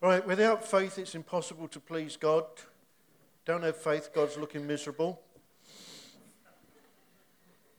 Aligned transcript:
Right, 0.00 0.24
without 0.24 0.64
faith, 0.64 0.96
it's 0.96 1.16
impossible 1.16 1.66
to 1.68 1.80
please 1.80 2.16
God. 2.16 2.44
Don't 3.44 3.64
have 3.64 3.76
faith, 3.76 4.10
God's 4.14 4.36
looking 4.36 4.64
miserable. 4.64 5.20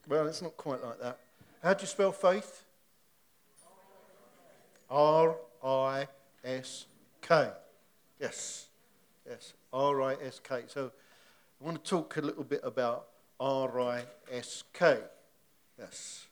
Well, 0.06 0.28
it's 0.28 0.42
not 0.42 0.58
quite 0.58 0.84
like 0.84 1.00
that. 1.00 1.18
How 1.64 1.74
do 1.74 1.82
you 1.82 1.88
spell 1.88 2.12
faith? 2.12 2.66
R 4.90 5.38
I 5.64 6.08
S 6.44 6.88
K. 7.22 7.52
Yes, 8.20 8.68
yes, 9.26 9.54
R 9.72 10.02
I 10.02 10.16
S 10.16 10.42
K. 10.44 10.64
So 10.68 10.92
I 11.62 11.64
want 11.64 11.82
to 11.82 11.90
talk 11.90 12.18
a 12.18 12.22
little 12.22 12.44
bit 12.44 12.62
about 12.64 13.08
R 13.40 13.80
I 13.80 14.04
S 14.30 14.66
K. 14.74 14.98
Yes. 15.78 16.28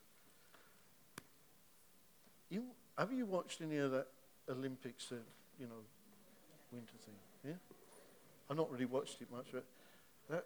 You, 2.50 2.64
have 2.98 3.14
you 3.14 3.26
watched 3.26 3.62
any 3.62 3.78
of 3.78 3.92
that 3.92 4.08
Olympics, 4.50 5.12
uh, 5.12 5.16
you 5.60 5.68
know, 5.68 5.82
winter 6.72 6.94
thing? 7.06 7.16
Yeah? 7.46 7.52
I've 8.50 8.58
not 8.58 8.72
really 8.72 8.86
watched 8.86 9.22
it 9.22 9.32
much, 9.32 9.48
but 9.52 9.66
that, 10.30 10.46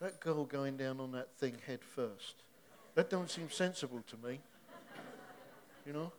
that 0.00 0.20
girl 0.20 0.44
going 0.44 0.76
down 0.76 1.00
on 1.00 1.12
that 1.12 1.34
thing 1.36 1.56
head 1.66 1.80
first, 1.82 2.42
that 2.94 3.10
don't 3.10 3.30
seem 3.30 3.50
sensible 3.50 4.02
to 4.08 4.28
me. 4.28 4.40
You 5.86 5.92
know? 5.92 6.12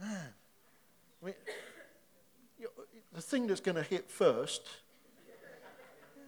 Man. 0.00 0.28
I 1.22 1.26
mean, 1.26 1.34
you 2.58 2.64
know, 2.64 2.84
the 3.12 3.20
thing 3.20 3.46
that's 3.46 3.60
going 3.60 3.76
to 3.76 3.82
hit 3.82 4.10
first, 4.10 4.62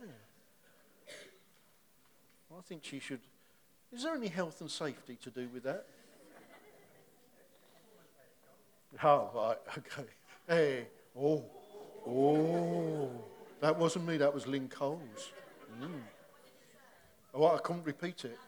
yeah. 0.01 0.07
well, 2.49 2.59
I 2.59 2.63
think 2.69 2.85
she 2.85 2.99
should. 2.99 3.21
Is 3.93 4.03
there 4.03 4.15
any 4.15 4.29
health 4.29 4.61
and 4.61 4.71
safety 4.71 5.17
to 5.23 5.31
do 5.31 5.49
with 5.53 5.63
that? 5.63 5.87
Oh, 9.03 9.31
right, 9.35 9.57
okay. 9.79 10.09
Hey, 10.49 10.87
oh, 11.19 11.45
oh. 12.07 13.11
That 13.61 13.79
wasn't 13.79 14.07
me, 14.07 14.17
that 14.17 14.35
was 14.35 14.47
Lynn 14.47 14.69
Coles. 14.69 15.33
Mm. 15.81 16.01
Oh, 17.35 17.55
I 17.55 17.59
couldn't 17.59 17.85
repeat 17.85 18.25
it. 18.25 18.39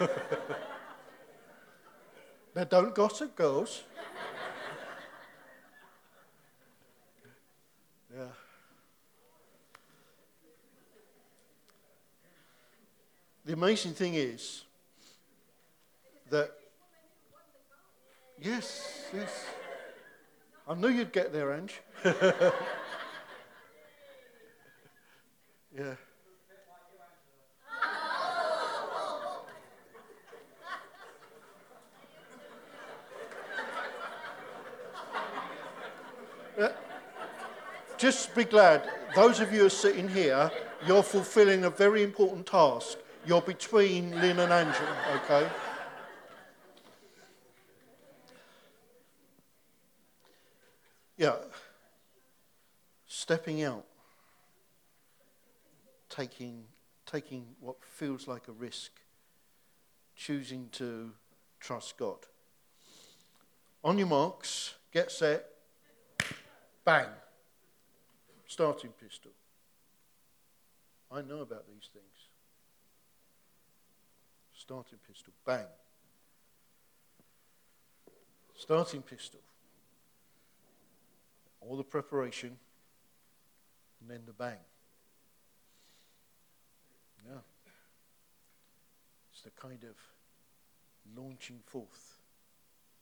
now, 2.56 2.64
don't 2.64 2.94
gossip, 2.94 3.36
girls. 3.36 3.84
Amazing 13.62 13.94
thing 13.94 14.14
is 14.14 14.64
that, 16.30 16.50
yes, 18.40 19.04
yes. 19.14 19.44
I 20.66 20.74
knew 20.74 20.88
you'd 20.88 21.12
get 21.12 21.32
there, 21.32 21.52
Ange. 21.52 21.80
yeah. 22.04 22.50
Uh, 36.58 36.68
just 37.96 38.34
be 38.34 38.42
glad, 38.42 38.90
those 39.14 39.38
of 39.38 39.52
you 39.52 39.60
who 39.60 39.66
are 39.66 39.70
sitting 39.70 40.08
here, 40.08 40.50
you're 40.84 41.04
fulfilling 41.04 41.62
a 41.62 41.70
very 41.70 42.02
important 42.02 42.44
task. 42.44 42.98
You're 43.24 43.40
between 43.40 44.10
Lynn 44.20 44.40
and 44.40 44.52
Angela, 44.52 45.20
okay? 45.24 45.48
Yeah. 51.16 51.36
Stepping 53.06 53.62
out, 53.62 53.84
taking, 56.08 56.64
taking 57.06 57.46
what 57.60 57.76
feels 57.84 58.26
like 58.26 58.48
a 58.48 58.52
risk, 58.52 58.90
choosing 60.16 60.68
to 60.72 61.12
trust 61.60 61.96
God. 61.96 62.18
On 63.84 63.98
your 63.98 64.08
marks, 64.08 64.74
get 64.92 65.12
set, 65.12 65.46
bang. 66.84 67.06
Starting 68.48 68.90
pistol. 69.00 69.30
I 71.10 71.22
know 71.22 71.40
about 71.40 71.66
these 71.68 71.88
things. 71.92 72.11
Starting 74.62 74.98
pistol. 75.08 75.32
Bang. 75.44 75.66
Starting 78.54 79.02
pistol. 79.02 79.40
All 81.60 81.76
the 81.76 81.82
preparation, 81.82 82.56
and 84.00 84.08
then 84.08 84.20
the 84.24 84.32
bang. 84.32 84.58
Yeah. 87.26 87.38
It's 89.32 89.42
the 89.42 89.50
kind 89.50 89.82
of 89.82 89.96
launching 91.16 91.58
forth, 91.66 92.18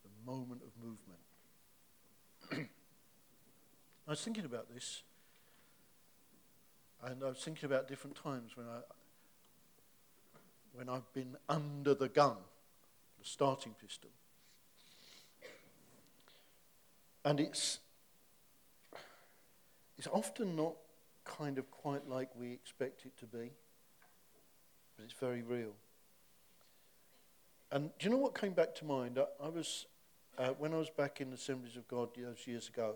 the 0.02 0.30
moment 0.32 0.62
of 0.62 0.70
movement. 0.82 1.20
I 4.06 4.10
was 4.10 4.22
thinking 4.22 4.46
about 4.46 4.72
this 4.72 5.02
and 7.02 7.22
I 7.22 7.28
was 7.28 7.38
thinking 7.38 7.66
about 7.66 7.86
different 7.86 8.16
times 8.16 8.56
when, 8.56 8.66
I, 8.66 8.80
when 10.80 10.88
I've 10.88 11.12
been 11.12 11.36
under 11.46 11.92
the 11.92 12.08
gun, 12.08 12.36
the 13.18 13.24
starting 13.26 13.74
pistol. 13.78 14.08
And 17.22 17.38
it's, 17.38 17.80
it's 19.98 20.06
often 20.06 20.56
not 20.56 20.72
kind 21.22 21.58
of 21.58 21.70
quite 21.70 22.08
like 22.08 22.30
we 22.34 22.50
expect 22.52 23.04
it 23.04 23.14
to 23.18 23.26
be, 23.26 23.50
but 24.96 25.04
it's 25.04 25.12
very 25.12 25.42
real. 25.42 25.74
And 27.70 27.90
do 27.98 28.06
you 28.06 28.10
know 28.10 28.16
what 28.16 28.34
came 28.34 28.54
back 28.54 28.74
to 28.76 28.86
mind? 28.86 29.18
I, 29.18 29.44
I 29.44 29.50
was, 29.50 29.84
uh, 30.38 30.54
when 30.58 30.72
I 30.72 30.78
was 30.78 30.88
back 30.88 31.20
in 31.20 31.28
the 31.28 31.36
Assemblies 31.36 31.76
of 31.76 31.86
God 31.88 32.16
years, 32.16 32.46
years 32.46 32.70
ago, 32.70 32.94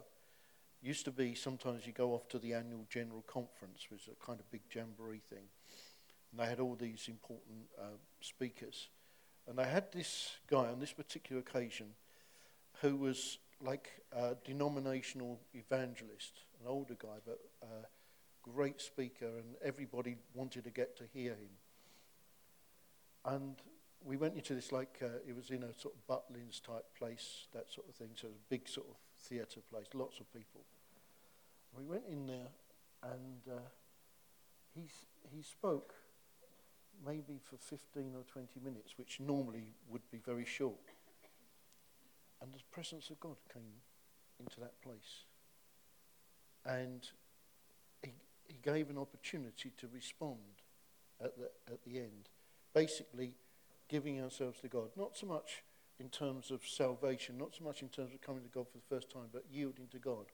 used 0.81 1.05
to 1.05 1.11
be 1.11 1.35
sometimes 1.35 1.87
you 1.87 1.93
go 1.93 2.15
off 2.15 2.29
to 2.29 2.39
the 2.39 2.55
annual 2.55 2.87
general 2.89 3.23
conference, 3.27 3.89
which 3.91 4.09
is 4.09 4.09
a 4.09 4.25
kind 4.25 4.41
of 4.41 4.51
big 4.51 4.63
jamboree 4.75 5.21
thing. 5.29 5.45
and 6.35 6.45
they 6.45 6.51
had 6.51 6.59
all 6.59 6.75
these 6.75 7.07
important 7.09 7.69
uh, 7.81 7.97
speakers. 8.21 8.89
And 9.47 9.57
they 9.57 9.69
had 9.69 9.93
this 9.93 10.33
guy 10.51 10.67
on 10.67 10.81
this 10.81 10.93
particular 10.93 11.41
occasion 11.41 11.91
who 12.81 12.97
was 12.97 13.39
like 13.61 13.91
a 14.13 14.35
denominational 14.45 15.39
evangelist, 15.55 16.41
an 16.61 16.67
older 16.67 16.97
guy, 16.99 17.19
but 17.25 17.39
a 17.63 18.51
great 18.51 18.81
speaker, 18.81 19.27
and 19.27 19.55
everybody 19.63 20.17
wanted 20.35 20.65
to 20.65 20.71
get 20.71 20.97
to 20.97 21.05
hear 21.13 21.35
him. 21.35 21.51
And 23.25 23.55
we 24.05 24.17
went 24.17 24.35
into 24.35 24.55
this 24.55 24.73
like 24.73 24.99
uh, 25.03 25.21
it 25.29 25.37
was 25.37 25.51
in 25.51 25.63
a 25.63 25.73
sort 25.79 25.95
of 25.95 26.07
Butlins 26.09 26.61
type 26.61 26.87
place, 26.99 27.47
that 27.53 27.71
sort 27.71 27.89
of 27.89 27.95
thing. 27.95 28.11
So 28.17 28.27
it 28.27 28.31
was 28.31 28.41
a 28.41 28.51
big 28.51 28.69
sort 28.69 28.89
of 28.89 28.97
theatre 29.29 29.61
place, 29.71 29.87
lots 29.95 30.19
of 30.19 30.33
people. 30.33 30.63
We 31.79 31.85
went 31.85 32.05
in 32.11 32.27
there, 32.27 32.49
and 33.05 33.43
uh, 33.49 33.61
he 34.75 34.89
he 35.33 35.43
spoke, 35.43 35.95
maybe 37.05 37.41
for 37.43 37.57
15 37.57 38.15
or 38.17 38.23
20 38.25 38.61
minutes, 38.61 38.95
which 38.97 39.21
normally 39.21 39.75
would 39.89 40.03
be 40.11 40.19
very 40.19 40.45
short. 40.45 40.81
And 42.41 42.53
the 42.53 42.61
presence 42.71 43.11
of 43.11 43.21
God 43.21 43.37
came 43.53 43.81
into 44.39 44.61
that 44.61 44.81
place. 44.83 45.25
And 46.67 47.09
he, 48.03 48.13
he 48.47 48.59
gave 48.63 48.91
an 48.91 48.99
opportunity 48.99 49.73
to 49.79 49.89
respond 49.93 50.63
at 51.23 51.37
the, 51.39 51.51
at 51.73 51.85
the 51.85 51.99
end. 51.99 52.29
Basically, 52.75 53.35
giving 53.89 54.21
ourselves 54.21 54.61
to 54.61 54.69
God. 54.69 54.91
Not 54.97 55.17
so 55.17 55.27
much 55.27 55.63
in 56.01 56.09
terms 56.09 56.51
of 56.51 56.63
salvation, 56.67 57.39
not 57.39 57.55
so 57.57 57.65
much 57.65 57.83
in 57.83 57.89
terms 57.89 58.13
of 58.13 58.21
coming 58.21 58.43
to 58.43 58.49
God 58.49 58.67
for 58.69 58.79
the 58.79 58.95
first 58.95 59.11
time, 59.11 59.29
but 59.33 59.45
yielding 59.51 59.87
to 59.89 59.99
God. 59.99 60.27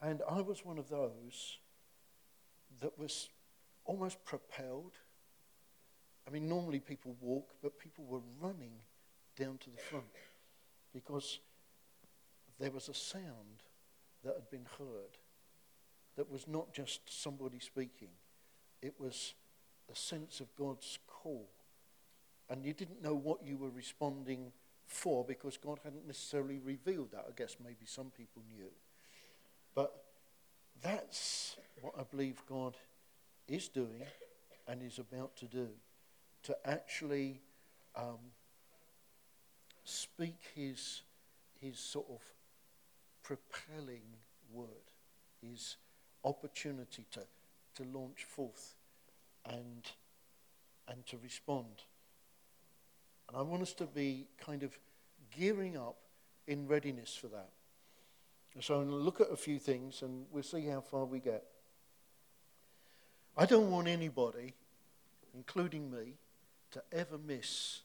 And 0.00 0.22
I 0.28 0.40
was 0.40 0.64
one 0.64 0.78
of 0.78 0.88
those 0.88 1.58
that 2.80 2.98
was 2.98 3.28
almost 3.88 4.22
propelled. 4.24 4.92
I 6.26 6.30
mean, 6.30 6.46
normally 6.46 6.78
people 6.78 7.16
walk, 7.20 7.54
but 7.62 7.78
people 7.78 8.04
were 8.04 8.20
running 8.40 8.74
down 9.34 9.58
to 9.58 9.70
the 9.70 9.78
front 9.78 10.04
because 10.92 11.40
there 12.60 12.70
was 12.70 12.88
a 12.88 12.94
sound 12.94 13.62
that 14.22 14.34
had 14.34 14.50
been 14.50 14.66
heard 14.78 15.16
that 16.16 16.30
was 16.30 16.46
not 16.46 16.72
just 16.72 17.00
somebody 17.06 17.58
speaking, 17.58 18.08
it 18.82 18.94
was 18.98 19.34
a 19.90 19.96
sense 19.96 20.40
of 20.40 20.54
God's 20.56 20.98
call. 21.06 21.48
And 22.50 22.64
you 22.64 22.74
didn't 22.74 23.02
know 23.02 23.14
what 23.14 23.44
you 23.44 23.56
were 23.56 23.70
responding 23.70 24.52
for 24.86 25.24
because 25.24 25.56
God 25.56 25.80
hadn't 25.82 26.06
necessarily 26.06 26.58
revealed 26.58 27.12
that. 27.12 27.26
I 27.28 27.32
guess 27.36 27.56
maybe 27.62 27.86
some 27.86 28.10
people 28.16 28.42
knew. 28.54 28.70
But 29.74 29.94
that's 30.82 31.56
what 31.80 31.94
I 31.98 32.02
believe 32.02 32.42
God 32.46 32.76
is 33.48 33.68
doing 33.68 34.02
and 34.66 34.82
is 34.82 34.98
about 34.98 35.36
to 35.36 35.46
do 35.46 35.68
to 36.44 36.56
actually 36.64 37.40
um, 37.96 38.18
speak 39.84 40.36
his, 40.54 41.02
his 41.60 41.78
sort 41.78 42.06
of 42.10 42.20
propelling 43.22 44.16
word, 44.52 44.68
his 45.42 45.76
opportunity 46.24 47.06
to, 47.10 47.20
to 47.74 47.84
launch 47.92 48.24
forth 48.24 48.74
and, 49.46 49.90
and 50.88 51.06
to 51.06 51.16
respond. 51.22 51.82
And 53.28 53.36
I 53.36 53.42
want 53.42 53.62
us 53.62 53.72
to 53.74 53.86
be 53.86 54.26
kind 54.38 54.62
of 54.62 54.78
gearing 55.36 55.76
up 55.76 55.96
in 56.46 56.66
readiness 56.66 57.14
for 57.14 57.28
that. 57.28 57.50
So 58.60 58.74
I'm 58.74 58.88
going 58.88 58.98
to 58.98 59.04
look 59.04 59.20
at 59.20 59.30
a 59.30 59.36
few 59.36 59.58
things 59.58 60.02
and 60.02 60.26
we'll 60.32 60.42
see 60.42 60.66
how 60.66 60.80
far 60.80 61.04
we 61.04 61.20
get. 61.20 61.44
I 63.38 63.46
don't 63.46 63.70
want 63.70 63.86
anybody, 63.86 64.54
including 65.32 65.92
me, 65.92 66.14
to 66.72 66.82
ever 66.90 67.16
miss 67.16 67.82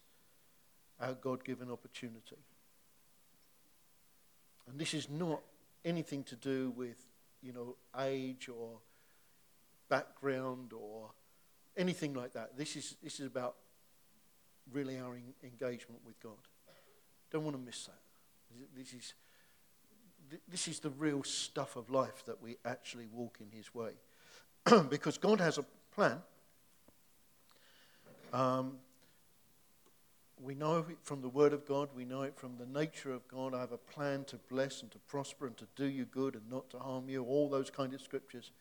our 1.00 1.14
God 1.14 1.44
given 1.44 1.70
opportunity. 1.70 2.40
And 4.68 4.80
this 4.80 4.96
is 4.96 5.12
not 5.12 5.42
anything 5.86 6.24
to 6.24 6.36
do 6.36 6.72
with, 6.72 6.98
you 7.44 7.54
know, 7.54 7.76
age 8.00 8.50
or 8.50 8.80
background 9.90 10.74
or 10.74 11.12
anything 11.78 12.16
like 12.16 12.34
that. 12.34 12.58
This 12.58 12.76
is, 12.76 12.96
this 13.04 13.20
is 13.20 13.28
about 13.28 13.56
really 14.72 14.98
our 14.98 15.16
engagement 15.44 16.02
with 16.04 16.20
God. 16.20 16.32
Don't 17.30 17.44
want 17.44 17.56
to 17.56 17.62
miss 17.62 17.86
that. 17.86 18.00
This 18.76 18.94
is, 18.94 19.14
this 20.50 20.68
is 20.68 20.80
the 20.80 20.90
real 20.90 21.24
stuff 21.24 21.76
of 21.76 21.92
life 21.92 22.26
that 22.26 22.42
we 22.42 22.58
actually 22.66 23.06
walk 23.06 23.38
in 23.40 23.56
His 23.56 23.76
way. 23.76 23.92
because 24.90 25.18
God 25.18 25.40
has 25.40 25.58
a 25.58 25.66
plan. 25.94 26.22
Um, 28.32 28.78
we 30.42 30.56
know 30.56 30.78
it 30.78 30.98
from 31.04 31.22
the 31.22 31.30
Word 31.30 31.54
of 31.54 31.66
God, 31.66 31.90
we 31.96 32.04
know 32.04 32.24
it 32.24 32.36
from 32.36 32.58
the 32.58 32.66
nature 32.66 33.14
of 33.14 33.28
God. 33.28 33.54
I 33.54 33.60
have 33.60 33.72
a 33.72 33.78
plan 33.78 34.26
to 34.26 34.38
bless 34.50 34.82
and 34.82 34.92
to 34.92 35.00
prosper 35.00 35.48
and 35.48 35.56
to 35.58 35.68
do 35.76 35.86
you 35.86 36.06
good 36.06 36.36
and 36.36 36.50
not 36.50 36.70
to 36.72 36.80
harm 36.80 37.08
you, 37.10 37.24
all 37.24 37.48
those 37.48 37.70
kind 37.70 37.94
of 37.94 38.02
scriptures. 38.02 38.52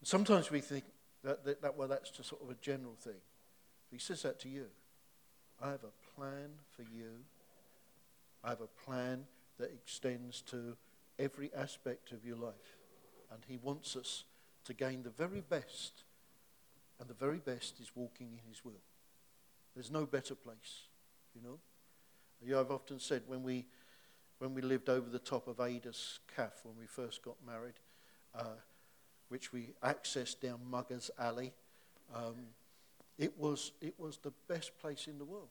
And 0.00 0.08
sometimes 0.08 0.50
we 0.50 0.60
think 0.60 0.84
that, 1.22 1.44
that, 1.44 1.62
that, 1.62 1.76
well, 1.76 1.88
that's 1.88 2.10
just 2.10 2.28
sort 2.28 2.42
of 2.42 2.50
a 2.50 2.56
general 2.60 2.94
thing. 2.98 3.20
He 3.90 3.98
says 3.98 4.22
that 4.22 4.40
to 4.40 4.48
you. 4.48 4.66
I 5.62 5.70
have 5.70 5.84
a 5.84 6.20
plan 6.20 6.50
for 6.70 6.82
you. 6.82 7.24
I 8.42 8.50
have 8.50 8.60
a 8.60 8.90
plan 8.90 9.24
that 9.58 9.72
extends 9.72 10.42
to 10.42 10.76
every 11.18 11.50
aspect 11.54 12.12
of 12.12 12.24
your 12.24 12.36
life. 12.36 12.78
And 13.32 13.42
he 13.46 13.56
wants 13.56 13.96
us 13.96 14.24
to 14.64 14.74
gain 14.74 15.02
the 15.02 15.10
very 15.10 15.40
best. 15.40 16.04
And 17.00 17.08
the 17.08 17.14
very 17.14 17.38
best 17.38 17.80
is 17.80 17.90
walking 17.94 18.28
in 18.32 18.48
his 18.48 18.64
will. 18.64 18.82
There's 19.74 19.90
no 19.90 20.06
better 20.06 20.34
place. 20.34 20.84
You 21.34 21.42
know, 21.42 21.58
yeah, 22.44 22.60
I've 22.60 22.70
often 22.70 23.00
said 23.00 23.22
when 23.26 23.42
we 23.42 23.66
when 24.38 24.54
we 24.54 24.62
lived 24.62 24.88
over 24.88 25.08
the 25.08 25.18
top 25.18 25.48
of 25.48 25.60
Ada's 25.60 26.18
Calf 26.36 26.52
when 26.64 26.76
we 26.78 26.86
first 26.86 27.22
got 27.22 27.36
married, 27.46 27.74
uh, 28.38 28.56
which 29.28 29.52
we 29.52 29.74
accessed 29.82 30.40
down 30.40 30.60
Muggers 30.68 31.10
Alley, 31.18 31.52
um, 32.14 32.36
it 33.18 33.38
was 33.38 33.72
it 33.80 33.94
was 33.98 34.18
the 34.18 34.32
best 34.48 34.78
place 34.78 35.06
in 35.06 35.18
the 35.18 35.24
world 35.24 35.48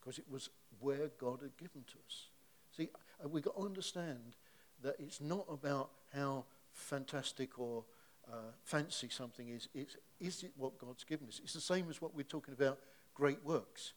because 0.00 0.18
it 0.18 0.26
was 0.30 0.50
where 0.80 1.10
God 1.18 1.40
had 1.42 1.56
given 1.56 1.84
to 1.86 1.98
us. 2.06 2.28
See, 2.76 2.88
uh, 3.22 3.28
we've 3.28 3.42
got 3.42 3.56
to 3.56 3.62
understand 3.62 4.36
that 4.82 4.96
it's 4.98 5.20
not 5.20 5.46
about 5.50 5.90
how 6.14 6.44
fantastic 6.74 7.58
or 7.58 7.84
uh, 8.30 8.52
fancy 8.62 9.08
something 9.08 9.48
is. 9.48 9.68
It's, 9.74 9.96
is 10.20 10.42
it 10.42 10.52
what 10.56 10.78
God's 10.78 11.04
given 11.04 11.28
us? 11.28 11.40
It's 11.42 11.54
the 11.54 11.60
same 11.60 11.88
as 11.88 12.02
what 12.02 12.14
we're 12.14 12.22
talking 12.22 12.54
about 12.54 12.78
great 13.14 13.42
works. 13.44 13.94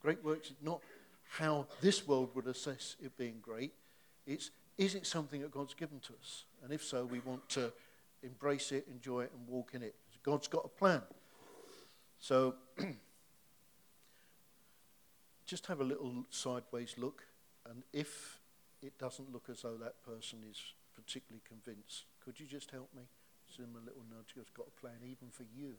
Great 0.00 0.22
works 0.22 0.50
is 0.50 0.56
not 0.62 0.80
how 1.30 1.66
this 1.80 2.06
world 2.06 2.30
would 2.34 2.46
assess 2.46 2.96
it 3.02 3.16
being 3.16 3.36
great. 3.42 3.72
It's 4.26 4.50
is 4.76 4.94
it 4.94 5.06
something 5.06 5.40
that 5.40 5.50
God's 5.50 5.74
given 5.74 5.98
to 6.00 6.12
us? 6.20 6.44
And 6.62 6.72
if 6.72 6.84
so, 6.84 7.04
we 7.04 7.18
want 7.18 7.48
to 7.50 7.72
embrace 8.22 8.70
it, 8.70 8.86
enjoy 8.88 9.22
it, 9.22 9.32
and 9.36 9.48
walk 9.48 9.72
in 9.74 9.82
it. 9.82 9.96
God's 10.22 10.46
got 10.46 10.64
a 10.64 10.68
plan. 10.68 11.02
So 12.20 12.54
just 15.46 15.66
have 15.66 15.80
a 15.80 15.84
little 15.84 16.24
sideways 16.30 16.94
look, 16.96 17.24
and 17.68 17.82
if 17.92 18.38
it 18.82 18.96
doesn't 18.98 19.32
look 19.32 19.48
as 19.50 19.62
though 19.62 19.76
that 19.78 20.04
person 20.04 20.40
is 20.48 20.60
particularly 20.98 21.42
convinced, 21.46 22.04
could 22.24 22.40
you 22.40 22.46
just 22.46 22.70
help 22.70 22.88
me? 22.96 23.02
Him 23.56 23.74
a 23.74 23.84
little 23.84 24.02
nudge. 24.08 24.34
God's 24.36 24.50
got 24.56 24.66
a 24.68 24.80
plan 24.80 24.98
even 25.02 25.30
for 25.32 25.42
you. 25.58 25.72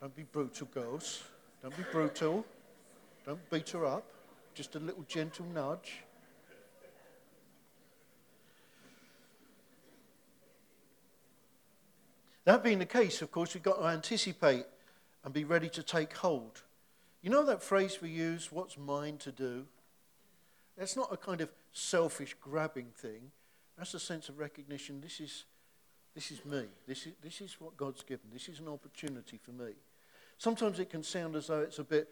Don't 0.00 0.14
be 0.14 0.22
brutal, 0.22 0.68
girls. 0.72 1.24
Don't 1.60 1.76
be 1.76 1.82
brutal. 1.90 2.44
Don't 3.26 3.50
beat 3.50 3.70
her 3.70 3.84
up. 3.84 4.04
Just 4.54 4.76
a 4.76 4.78
little 4.78 5.04
gentle 5.08 5.46
nudge. 5.46 6.04
That 12.44 12.62
being 12.62 12.78
the 12.78 12.86
case, 12.86 13.22
of 13.22 13.32
course, 13.32 13.54
we've 13.54 13.62
got 13.62 13.78
to 13.78 13.86
anticipate 13.86 14.66
and 15.24 15.34
be 15.34 15.44
ready 15.44 15.68
to 15.70 15.82
take 15.82 16.16
hold. 16.16 16.62
You 17.22 17.30
know 17.30 17.44
that 17.44 17.62
phrase 17.62 18.00
we 18.00 18.08
use, 18.08 18.50
what's 18.50 18.78
mine 18.78 19.18
to 19.18 19.32
do? 19.32 19.66
That's 20.76 20.96
not 20.96 21.12
a 21.12 21.16
kind 21.16 21.40
of 21.40 21.50
selfish 21.72 22.34
grabbing 22.40 22.88
thing. 22.96 23.30
That's 23.76 23.92
a 23.94 24.00
sense 24.00 24.28
of 24.28 24.38
recognition. 24.38 25.00
This 25.00 25.20
is, 25.20 25.44
this 26.14 26.30
is 26.30 26.44
me. 26.44 26.64
This 26.86 27.06
is, 27.06 27.12
this 27.22 27.40
is 27.40 27.60
what 27.60 27.76
God's 27.76 28.02
given. 28.02 28.26
This 28.32 28.48
is 28.48 28.60
an 28.60 28.68
opportunity 28.68 29.38
for 29.42 29.52
me. 29.52 29.72
Sometimes 30.38 30.78
it 30.78 30.88
can 30.88 31.02
sound 31.02 31.36
as 31.36 31.48
though 31.48 31.60
it's 31.60 31.78
a 31.78 31.84
bit, 31.84 32.08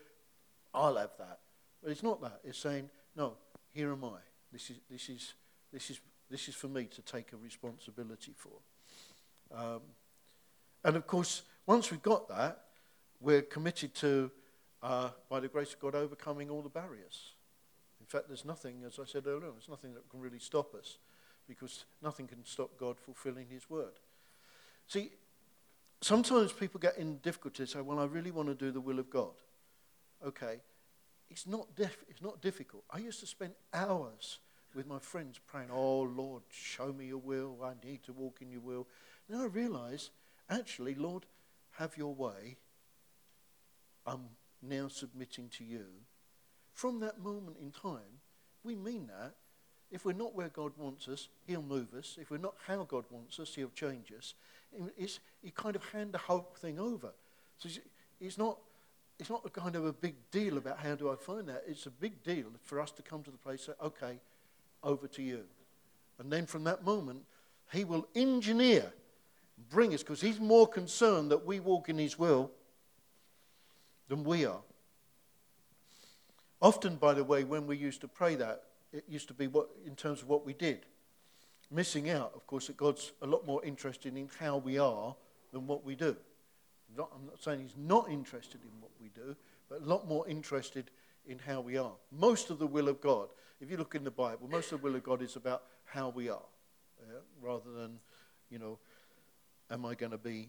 I'll 0.74 0.96
have 0.96 1.12
that. 1.18 1.38
But 1.82 1.92
it's 1.92 2.02
not 2.02 2.20
that. 2.20 2.40
It's 2.44 2.58
saying, 2.58 2.90
no, 3.16 3.34
here 3.72 3.90
am 3.92 4.04
I. 4.04 4.18
This 4.52 4.70
is, 4.70 4.76
this 4.90 5.08
is, 5.08 5.34
this 5.72 5.90
is, 5.90 6.00
this 6.30 6.48
is 6.48 6.54
for 6.54 6.68
me 6.68 6.84
to 6.84 7.00
take 7.02 7.32
a 7.32 7.36
responsibility 7.36 8.34
for. 8.36 8.52
Um, 9.56 9.80
and 10.84 10.96
of 10.96 11.06
course, 11.06 11.42
once 11.66 11.90
we've 11.90 12.02
got 12.02 12.28
that, 12.28 12.64
we're 13.20 13.42
committed 13.42 13.94
to, 13.96 14.30
uh, 14.82 15.10
by 15.28 15.40
the 15.40 15.48
grace 15.48 15.74
of 15.74 15.80
God, 15.80 15.94
overcoming 15.94 16.50
all 16.50 16.62
the 16.62 16.68
barriers. 16.68 17.32
In 18.00 18.06
fact, 18.06 18.28
there's 18.28 18.44
nothing, 18.44 18.84
as 18.86 18.98
I 18.98 19.04
said 19.04 19.26
earlier, 19.26 19.50
there's 19.50 19.68
nothing 19.68 19.94
that 19.94 20.08
can 20.08 20.20
really 20.20 20.38
stop 20.38 20.74
us 20.74 20.98
because 21.46 21.84
nothing 22.02 22.26
can 22.26 22.44
stop 22.44 22.70
God 22.78 22.98
fulfilling 22.98 23.46
his 23.48 23.68
word. 23.68 23.98
See, 24.86 25.10
sometimes 26.00 26.52
people 26.52 26.78
get 26.78 26.96
in 26.96 27.18
difficulty 27.18 27.62
and 27.62 27.70
say, 27.70 27.80
well, 27.80 27.98
I 27.98 28.04
really 28.04 28.30
want 28.30 28.48
to 28.48 28.54
do 28.54 28.70
the 28.70 28.80
will 28.80 28.98
of 28.98 29.10
God. 29.10 29.34
Okay, 30.24 30.60
it's 31.30 31.46
not, 31.46 31.68
it's 32.08 32.22
not 32.22 32.40
difficult. 32.40 32.84
I 32.90 32.98
used 32.98 33.20
to 33.20 33.26
spend 33.26 33.52
hours 33.72 34.38
with 34.74 34.86
my 34.86 34.98
friends 34.98 35.38
praying, 35.46 35.68
oh, 35.72 36.02
Lord, 36.02 36.42
show 36.50 36.92
me 36.92 37.06
your 37.06 37.18
will. 37.18 37.58
I 37.64 37.72
need 37.86 38.02
to 38.04 38.12
walk 38.12 38.38
in 38.40 38.50
your 38.50 38.60
will. 38.60 38.86
Then 39.28 39.40
I 39.40 39.44
realized, 39.44 40.10
actually, 40.50 40.94
Lord, 40.94 41.26
have 41.72 41.96
your 41.96 42.14
way. 42.14 42.56
I'm 44.06 44.28
now 44.62 44.88
submitting 44.88 45.48
to 45.58 45.64
you. 45.64 45.84
From 46.72 47.00
that 47.00 47.20
moment 47.20 47.56
in 47.60 47.70
time, 47.70 48.20
we 48.64 48.74
mean 48.74 49.08
that. 49.08 49.34
If 49.90 50.04
we're 50.04 50.12
not 50.12 50.34
where 50.34 50.48
God 50.48 50.72
wants 50.76 51.08
us, 51.08 51.28
He'll 51.46 51.62
move 51.62 51.94
us. 51.94 52.18
If 52.20 52.30
we're 52.30 52.38
not 52.38 52.54
how 52.66 52.84
God 52.84 53.04
wants 53.10 53.40
us, 53.40 53.54
He'll 53.54 53.70
change 53.70 54.12
us. 54.16 54.34
It's, 54.96 55.20
you 55.42 55.50
kind 55.50 55.76
of 55.76 55.84
hand 55.86 56.12
the 56.12 56.18
whole 56.18 56.48
thing 56.60 56.78
over. 56.78 57.12
So 57.56 57.68
it's 58.20 58.36
not, 58.36 58.58
it's 59.18 59.30
not 59.30 59.42
a 59.46 59.50
kind 59.50 59.76
of 59.76 59.86
a 59.86 59.92
big 59.92 60.14
deal 60.30 60.58
about 60.58 60.78
how 60.78 60.94
do 60.94 61.10
I 61.10 61.16
find 61.16 61.48
that. 61.48 61.64
It's 61.66 61.86
a 61.86 61.90
big 61.90 62.22
deal 62.22 62.46
for 62.62 62.80
us 62.80 62.90
to 62.92 63.02
come 63.02 63.22
to 63.22 63.30
the 63.30 63.38
place 63.38 63.64
say, 63.64 63.72
okay, 63.82 64.18
over 64.82 65.08
to 65.08 65.22
you. 65.22 65.44
And 66.18 66.30
then 66.30 66.46
from 66.46 66.64
that 66.64 66.84
moment, 66.84 67.22
he 67.72 67.84
will 67.84 68.06
engineer, 68.14 68.92
bring 69.70 69.94
us, 69.94 70.02
because 70.02 70.20
he's 70.20 70.40
more 70.40 70.66
concerned 70.66 71.30
that 71.30 71.46
we 71.46 71.60
walk 71.60 71.88
in 71.88 71.98
his 71.98 72.18
will 72.18 72.50
than 74.08 74.24
we 74.24 74.44
are. 74.44 74.60
Often, 76.60 76.96
by 76.96 77.14
the 77.14 77.24
way, 77.24 77.44
when 77.44 77.66
we 77.66 77.76
used 77.76 78.00
to 78.00 78.08
pray 78.08 78.34
that, 78.34 78.64
it 78.92 79.04
used 79.08 79.28
to 79.28 79.34
be 79.34 79.46
what, 79.46 79.68
in 79.86 79.94
terms 79.94 80.22
of 80.22 80.28
what 80.28 80.44
we 80.44 80.52
did 80.52 80.86
missing 81.70 82.10
out, 82.10 82.32
of 82.34 82.46
course, 82.46 82.68
that 82.68 82.76
God's 82.76 83.12
a 83.22 83.26
lot 83.26 83.46
more 83.46 83.64
interested 83.64 84.16
in 84.16 84.28
how 84.38 84.56
we 84.56 84.78
are 84.78 85.14
than 85.52 85.66
what 85.66 85.84
we 85.84 85.94
do. 85.94 86.16
Not, 86.96 87.10
I'm 87.14 87.26
not 87.26 87.42
saying 87.42 87.60
He's 87.60 87.76
not 87.76 88.10
interested 88.10 88.60
in 88.62 88.70
what 88.80 88.90
we 89.00 89.08
do, 89.08 89.36
but 89.68 89.82
a 89.82 89.84
lot 89.84 90.08
more 90.08 90.26
interested 90.28 90.90
in 91.26 91.38
how 91.38 91.60
we 91.60 91.76
are. 91.76 91.92
Most 92.10 92.50
of 92.50 92.58
the 92.58 92.66
will 92.66 92.88
of 92.88 93.00
God, 93.00 93.28
if 93.60 93.70
you 93.70 93.76
look 93.76 93.94
in 93.94 94.04
the 94.04 94.10
Bible, 94.10 94.48
most 94.50 94.72
of 94.72 94.80
the 94.80 94.88
will 94.88 94.96
of 94.96 95.02
God 95.02 95.20
is 95.20 95.36
about 95.36 95.64
how 95.84 96.08
we 96.08 96.28
are, 96.28 96.46
yeah? 97.06 97.18
rather 97.40 97.70
than, 97.70 97.98
you 98.50 98.58
know, 98.58 98.78
am 99.70 99.84
I 99.84 99.94
going 99.94 100.12
to 100.12 100.18
be, 100.18 100.48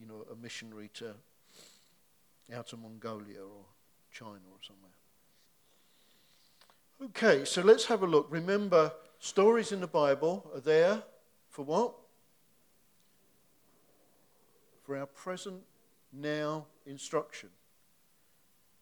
you 0.00 0.06
know, 0.06 0.24
a 0.32 0.36
missionary 0.36 0.90
to 0.94 1.14
out 2.54 2.66
to 2.68 2.76
Mongolia 2.76 3.40
or 3.40 3.64
China 4.12 4.42
or 4.50 4.58
somewhere. 4.62 4.92
Okay, 7.02 7.44
so 7.44 7.62
let's 7.62 7.84
have 7.86 8.02
a 8.02 8.06
look. 8.06 8.26
Remember, 8.30 8.92
Stories 9.18 9.72
in 9.72 9.80
the 9.80 9.86
Bible 9.86 10.50
are 10.54 10.60
there 10.60 11.02
for 11.48 11.64
what? 11.64 11.94
for 14.84 14.96
our 14.96 15.06
present 15.06 15.62
now 16.12 16.66
instruction. 16.86 17.48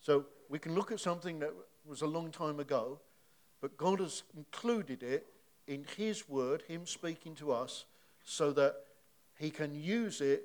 So 0.00 0.26
we 0.48 0.58
can 0.58 0.74
look 0.74 0.92
at 0.92 1.00
something 1.00 1.38
that 1.38 1.52
was 1.86 2.02
a 2.02 2.06
long 2.06 2.30
time 2.30 2.60
ago, 2.60 2.98
but 3.60 3.76
God 3.76 4.00
has 4.00 4.24
included 4.36 5.02
it 5.02 5.26
in 5.68 5.86
His 5.96 6.28
word, 6.28 6.62
Him 6.66 6.86
speaking 6.86 7.34
to 7.36 7.52
us, 7.52 7.84
so 8.24 8.52
that 8.52 8.74
He 9.38 9.50
can 9.50 9.74
use 9.74 10.20
it 10.20 10.42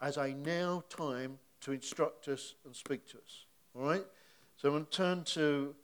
as 0.00 0.16
a 0.16 0.34
now 0.34 0.82
time 0.88 1.38
to 1.62 1.72
instruct 1.72 2.28
us 2.28 2.54
and 2.64 2.74
speak 2.74 3.06
to 3.08 3.18
us. 3.18 3.46
All 3.74 3.82
right? 3.82 4.04
So 4.56 4.68
I'm 4.68 4.74
going 4.74 4.84
to 4.86 4.90
turn 4.90 5.24
to 5.24 5.74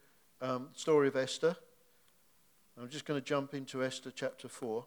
um, 0.41 0.69
the 0.73 0.79
story 0.79 1.09
of 1.09 1.17
Esther. 1.17 1.57
I'm 2.81 2.89
just 2.89 3.05
going 3.05 3.21
to 3.21 3.25
jump 3.25 3.55
into 3.55 3.85
Esther 3.85 4.11
chapter 4.11 4.49
4. 4.49 4.85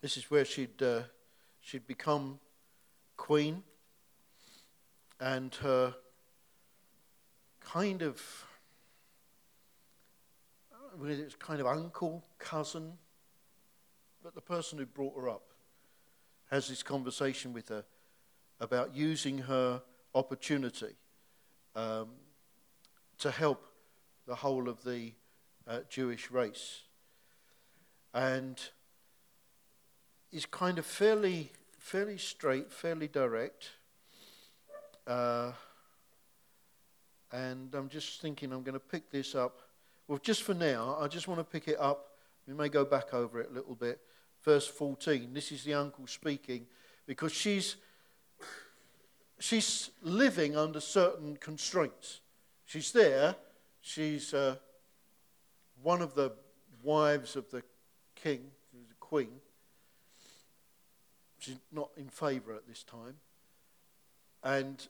This 0.00 0.16
is 0.16 0.30
where 0.30 0.44
she'd, 0.44 0.80
uh, 0.80 1.02
she'd 1.60 1.86
become 1.88 2.38
queen, 3.18 3.62
and 5.20 5.54
her 5.56 5.94
kind 7.60 8.00
of, 8.00 8.22
it's 11.04 11.34
kind 11.34 11.60
of 11.60 11.66
uncle, 11.66 12.24
cousin, 12.38 12.94
but 14.22 14.34
the 14.34 14.40
person 14.40 14.78
who 14.78 14.86
brought 14.86 15.14
her 15.16 15.28
up 15.28 15.42
has 16.50 16.68
this 16.68 16.82
conversation 16.82 17.52
with 17.52 17.68
her 17.68 17.84
about 18.60 18.94
using 18.94 19.38
her 19.38 19.82
opportunity 20.14 20.96
um, 21.76 22.08
to 23.18 23.30
help 23.30 23.66
the 24.26 24.34
whole 24.34 24.68
of 24.68 24.82
the 24.84 25.12
uh, 25.66 25.80
Jewish 25.90 26.30
race. 26.30 26.82
And 28.14 28.58
is 30.32 30.46
kind 30.46 30.78
of 30.78 30.86
fairly, 30.86 31.52
fairly 31.88 32.18
straight, 32.18 32.70
fairly 32.70 33.08
direct. 33.08 33.70
Uh, 35.06 35.52
and 37.32 37.74
I'm 37.74 37.88
just 37.88 38.20
thinking 38.20 38.52
I'm 38.52 38.62
going 38.62 38.74
to 38.74 38.78
pick 38.78 39.10
this 39.10 39.34
up. 39.34 39.62
Well, 40.06 40.18
just 40.18 40.42
for 40.42 40.52
now, 40.52 40.98
I 41.00 41.08
just 41.08 41.28
want 41.28 41.40
to 41.40 41.44
pick 41.44 41.66
it 41.66 41.80
up. 41.80 42.10
We 42.46 42.52
may 42.52 42.68
go 42.68 42.84
back 42.84 43.14
over 43.14 43.40
it 43.40 43.48
a 43.50 43.54
little 43.54 43.74
bit. 43.74 44.00
Verse 44.44 44.66
14. 44.66 45.32
This 45.32 45.50
is 45.50 45.64
the 45.64 45.74
uncle 45.74 46.06
speaking 46.06 46.66
because 47.06 47.32
she's 47.32 47.76
she's 49.38 49.90
living 50.02 50.58
under 50.58 50.80
certain 50.80 51.36
constraints. 51.36 52.20
She's 52.66 52.92
there. 52.92 53.34
She's 53.80 54.34
uh, 54.34 54.56
one 55.82 56.02
of 56.02 56.14
the 56.14 56.32
wives 56.82 57.34
of 57.34 57.50
the 57.50 57.62
king, 58.14 58.50
the 58.74 58.94
queen. 59.00 59.40
She's 61.48 61.56
not 61.72 61.88
in 61.96 62.08
favour 62.08 62.54
at 62.54 62.68
this 62.68 62.82
time. 62.82 63.14
And 64.44 64.86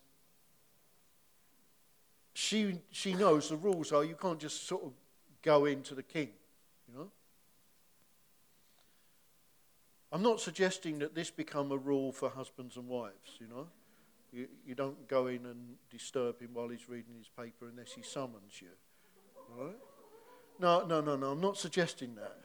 she, 2.35 2.81
she 2.91 3.15
knows 3.15 3.49
the 3.49 3.57
rules 3.57 3.93
are 3.93 4.05
you 4.05 4.17
can't 4.17 4.41
just 4.41 4.67
sort 4.67 4.83
of 4.83 4.93
go 5.43 5.67
into 5.67 5.95
the 5.95 6.03
king, 6.03 6.31
you 6.89 6.99
know. 6.99 7.11
I'm 10.11 10.23
not 10.23 10.41
suggesting 10.41 10.99
that 10.99 11.15
this 11.15 11.31
become 11.31 11.71
a 11.71 11.77
rule 11.77 12.11
for 12.11 12.29
husbands 12.29 12.77
and 12.77 12.89
wives, 12.89 13.39
you 13.39 13.47
know. 13.47 13.69
You, 14.33 14.49
you 14.67 14.75
don't 14.75 15.07
go 15.07 15.29
in 15.29 15.47
and 15.47 15.77
disturb 15.91 16.41
him 16.41 16.51
while 16.55 16.69
he's 16.69 16.89
reading 16.89 17.15
his 17.19 17.29
paper 17.29 17.69
unless 17.71 17.93
he 17.93 18.03
summons 18.03 18.61
you. 18.61 18.69
Right? 19.57 19.77
No, 20.59 20.85
no, 20.87 21.01
no, 21.01 21.15
no. 21.15 21.31
I'm 21.31 21.41
not 21.41 21.57
suggesting 21.57 22.17
that. 22.17 22.37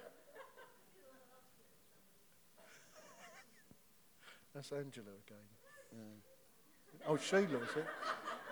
That's 4.54 4.72
Angela 4.72 5.08
again. 5.26 5.46
Yeah. 5.92 7.08
Oh, 7.08 7.18
Sheila, 7.18 7.58
is 7.58 7.78
it? 7.78 7.86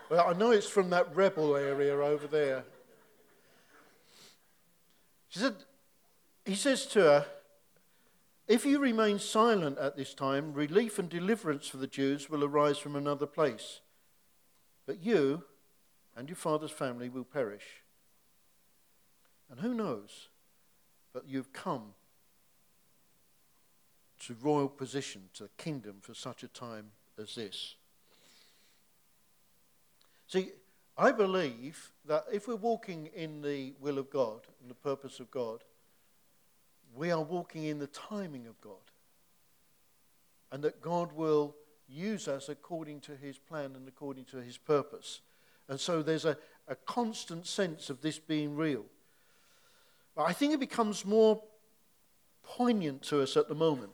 Well, 0.10 0.27
I 0.27 0.34
know 0.34 0.51
it's 0.51 0.67
from 0.67 0.89
that 0.89 1.15
rebel 1.15 1.55
area 1.55 1.96
over 1.96 2.27
there. 2.27 2.63
She 5.29 5.39
said, 5.39 5.55
he 6.43 6.55
says 6.55 6.86
to 6.88 7.00
her, 7.00 7.25
if 8.48 8.65
you 8.65 8.79
remain 8.79 9.20
silent 9.20 9.77
at 9.77 9.96
this 9.96 10.13
time, 10.13 10.53
relief 10.53 11.00
and 11.00 11.08
deliverance 11.08 11.67
for 11.67 11.77
the 11.77 11.88
Jews 11.88 12.29
will 12.29 12.43
arise 12.43 12.77
from 12.77 12.96
another 12.96 13.25
place. 13.25 13.79
But 14.86 15.01
you 15.01 15.43
and 16.17 16.27
your 16.27 16.36
father's 16.36 16.72
family 16.72 17.08
will 17.08 17.24
perish. 17.24 17.84
And 19.50 19.62
who 19.62 19.74
knows 19.74 20.29
but 21.13 21.27
you've 21.27 21.53
come 21.53 21.93
to 24.27 24.35
royal 24.41 24.69
position, 24.69 25.29
to 25.33 25.43
the 25.43 25.49
kingdom 25.57 25.97
for 26.01 26.13
such 26.13 26.43
a 26.43 26.47
time 26.47 26.91
as 27.19 27.35
this. 27.35 27.75
See, 30.27 30.51
I 30.97 31.11
believe 31.11 31.91
that 32.05 32.25
if 32.31 32.47
we're 32.47 32.55
walking 32.55 33.09
in 33.15 33.41
the 33.41 33.73
will 33.79 33.97
of 33.97 34.09
God 34.09 34.41
and 34.61 34.69
the 34.69 34.75
purpose 34.75 35.19
of 35.19 35.31
God, 35.31 35.63
we 36.95 37.11
are 37.11 37.21
walking 37.21 37.65
in 37.65 37.79
the 37.79 37.87
timing 37.87 38.47
of 38.47 38.59
God. 38.61 38.73
And 40.51 40.63
that 40.63 40.81
God 40.81 41.13
will 41.13 41.55
use 41.87 42.27
us 42.27 42.49
according 42.49 42.99
to 43.01 43.15
his 43.15 43.37
plan 43.37 43.73
and 43.75 43.87
according 43.87 44.25
to 44.25 44.37
his 44.37 44.57
purpose. 44.57 45.21
And 45.69 45.79
so 45.79 46.01
there's 46.01 46.25
a, 46.25 46.37
a 46.67 46.75
constant 46.75 47.47
sense 47.47 47.89
of 47.89 48.01
this 48.01 48.19
being 48.19 48.55
real. 48.55 48.85
But 50.15 50.23
I 50.23 50.33
think 50.33 50.53
it 50.53 50.59
becomes 50.59 51.05
more 51.05 51.41
poignant 52.43 53.01
to 53.03 53.21
us 53.21 53.37
at 53.37 53.47
the 53.47 53.55
moment 53.55 53.91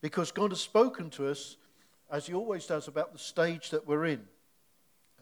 because 0.00 0.30
God 0.32 0.50
has 0.50 0.60
spoken 0.60 1.10
to 1.10 1.28
us, 1.28 1.56
as 2.10 2.26
He 2.26 2.34
always 2.34 2.66
does, 2.66 2.88
about 2.88 3.12
the 3.12 3.18
stage 3.18 3.70
that 3.70 3.86
we're 3.86 4.06
in. 4.06 4.22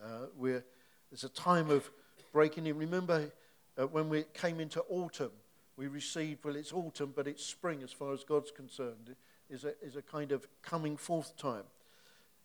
Uh, 0.02 0.26
we're, 0.36 0.64
there's 1.10 1.24
a 1.24 1.28
time 1.28 1.70
of 1.70 1.90
breaking 2.32 2.66
in. 2.66 2.76
Remember 2.76 3.30
uh, 3.78 3.86
when 3.86 4.08
we 4.08 4.24
came 4.34 4.60
into 4.60 4.82
autumn, 4.90 5.30
we 5.76 5.86
received, 5.86 6.44
well, 6.44 6.56
it's 6.56 6.72
autumn, 6.72 7.12
but 7.14 7.26
it's 7.26 7.44
spring 7.44 7.82
as 7.82 7.92
far 7.92 8.12
as 8.12 8.22
God's 8.24 8.50
concerned, 8.50 9.16
is 9.50 9.64
a, 9.64 9.74
is 9.82 9.96
a 9.96 10.02
kind 10.02 10.32
of 10.32 10.46
coming 10.62 10.96
forth 10.96 11.36
time. 11.36 11.64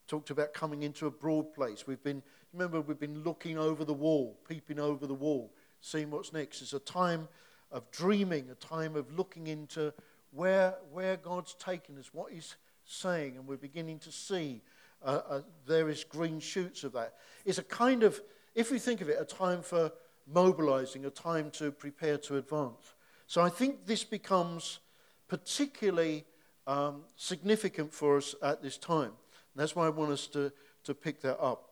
Talked 0.07 0.31
about 0.31 0.53
coming 0.53 0.83
into 0.83 1.05
a 1.05 1.11
broad 1.11 1.53
place. 1.53 1.85
We've 1.85 2.01
been, 2.01 2.23
remember, 2.53 2.81
we've 2.81 2.99
been 2.99 3.23
looking 3.23 3.57
over 3.57 3.85
the 3.85 3.93
wall, 3.93 4.39
peeping 4.47 4.79
over 4.79 5.05
the 5.05 5.13
wall, 5.13 5.53
seeing 5.81 6.09
what's 6.09 6.33
next. 6.33 6.61
It's 6.61 6.73
a 6.73 6.79
time 6.79 7.27
of 7.71 7.89
dreaming, 7.91 8.49
a 8.49 8.55
time 8.55 8.95
of 8.95 9.15
looking 9.15 9.47
into 9.47 9.93
where, 10.31 10.75
where 10.91 11.17
God's 11.17 11.53
taken 11.55 11.97
us, 11.97 12.13
what 12.13 12.31
He's 12.31 12.55
saying, 12.85 13.37
and 13.37 13.47
we're 13.47 13.57
beginning 13.57 13.99
to 13.99 14.11
see 14.11 14.61
uh, 15.03 15.21
uh, 15.29 15.41
various 15.65 16.03
green 16.03 16.39
shoots 16.39 16.83
of 16.83 16.93
that. 16.93 17.15
It's 17.45 17.57
a 17.57 17.63
kind 17.63 18.03
of, 18.03 18.19
if 18.55 18.71
we 18.71 18.79
think 18.79 19.01
of 19.01 19.09
it, 19.09 19.17
a 19.19 19.25
time 19.25 19.61
for 19.61 19.91
mobilizing, 20.27 21.05
a 21.05 21.09
time 21.09 21.51
to 21.51 21.71
prepare 21.71 22.17
to 22.17 22.37
advance. 22.37 22.93
So 23.27 23.41
I 23.41 23.49
think 23.49 23.85
this 23.85 24.03
becomes 24.03 24.79
particularly 25.27 26.25
um, 26.67 27.03
significant 27.15 27.93
for 27.93 28.17
us 28.17 28.35
at 28.41 28.61
this 28.61 28.77
time. 28.77 29.11
And 29.53 29.55
that's 29.55 29.75
why 29.75 29.85
I 29.85 29.89
want 29.89 30.11
us 30.11 30.27
to, 30.27 30.51
to 30.83 30.93
pick 30.93 31.21
that 31.21 31.39
up. 31.39 31.69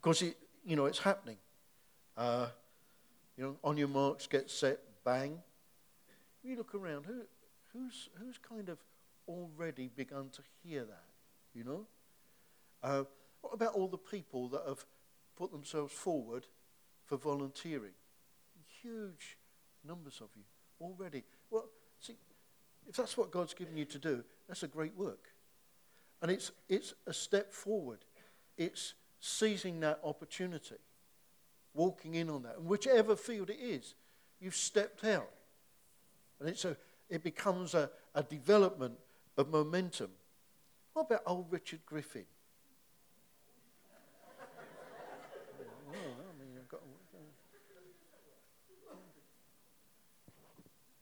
Because, 0.00 0.22
it, 0.22 0.36
you 0.64 0.76
know, 0.76 0.86
it's 0.86 0.98
happening. 0.98 1.36
Uh, 2.16 2.46
you 3.36 3.44
know, 3.44 3.56
on 3.64 3.76
your 3.76 3.88
marks, 3.88 4.26
get 4.26 4.50
set, 4.50 4.78
bang 5.04 5.38
you 6.42 6.56
look 6.56 6.74
around, 6.74 7.06
who, 7.06 7.22
who's, 7.72 8.08
who's 8.18 8.38
kind 8.38 8.68
of 8.68 8.78
already 9.26 9.90
begun 9.94 10.30
to 10.30 10.42
hear 10.62 10.84
that? 10.84 11.04
You 11.54 11.64
know? 11.64 11.86
Uh, 12.82 13.04
what 13.40 13.54
about 13.54 13.74
all 13.74 13.88
the 13.88 13.98
people 13.98 14.48
that 14.48 14.62
have 14.66 14.84
put 15.36 15.52
themselves 15.52 15.92
forward 15.92 16.46
for 17.04 17.16
volunteering? 17.16 17.92
Huge 18.82 19.36
numbers 19.86 20.20
of 20.20 20.28
you 20.36 20.44
already. 20.80 21.24
Well, 21.50 21.66
see, 22.00 22.16
if 22.88 22.96
that's 22.96 23.16
what 23.16 23.30
God's 23.30 23.54
given 23.54 23.76
you 23.76 23.84
to 23.86 23.98
do, 23.98 24.24
that's 24.46 24.62
a 24.62 24.68
great 24.68 24.96
work. 24.96 25.28
And 26.22 26.30
it's, 26.30 26.50
it's 26.68 26.94
a 27.06 27.12
step 27.12 27.52
forward. 27.52 28.04
It's 28.56 28.94
seizing 29.20 29.80
that 29.80 30.00
opportunity, 30.02 30.76
walking 31.74 32.14
in 32.14 32.30
on 32.30 32.42
that. 32.42 32.58
And 32.58 32.66
whichever 32.66 33.16
field 33.16 33.50
it 33.50 33.58
is, 33.60 33.94
you've 34.40 34.56
stepped 34.56 35.04
out. 35.04 35.30
And 36.40 36.48
it's 36.48 36.64
a, 36.64 36.76
it 37.08 37.22
becomes 37.22 37.74
a, 37.74 37.90
a 38.14 38.22
development 38.22 38.94
of 39.36 39.50
momentum. 39.50 40.10
What 40.92 41.06
about 41.06 41.22
old 41.26 41.46
Richard 41.50 41.80
Griffin? 41.86 42.24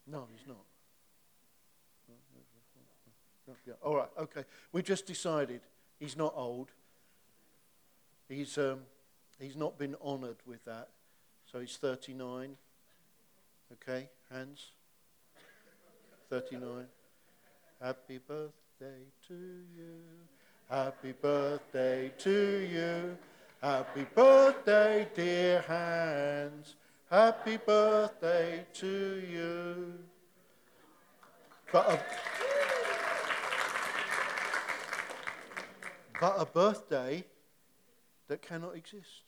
no, 0.06 0.26
he's 0.32 0.46
not. 0.46 0.56
All 3.82 3.96
right, 3.96 4.08
okay. 4.18 4.44
We 4.72 4.82
just 4.82 5.06
decided 5.06 5.60
he's 5.98 6.16
not 6.16 6.32
old. 6.36 6.70
He's, 8.28 8.58
um, 8.58 8.80
he's 9.38 9.56
not 9.56 9.78
been 9.78 9.94
honoured 10.04 10.38
with 10.46 10.64
that. 10.64 10.88
So 11.50 11.60
he's 11.60 11.76
39. 11.76 12.56
Okay, 13.72 14.08
hands. 14.30 14.70
39. 16.28 16.86
Happy 17.80 18.18
birthday 18.18 19.02
to 19.28 19.34
you. 19.34 20.00
Happy 20.68 21.12
birthday 21.12 22.10
to 22.18 22.68
you. 22.72 23.16
Happy 23.62 24.06
birthday, 24.14 25.06
dear 25.14 25.64
Hans. 25.68 26.74
Happy 27.10 27.56
birthday 27.56 28.66
to 28.74 29.22
you. 29.30 29.94
But 31.72 31.90
a, 31.90 32.00
but 36.20 36.34
a 36.38 36.46
birthday 36.46 37.24
that 38.28 38.42
cannot 38.42 38.74
exist. 38.76 39.22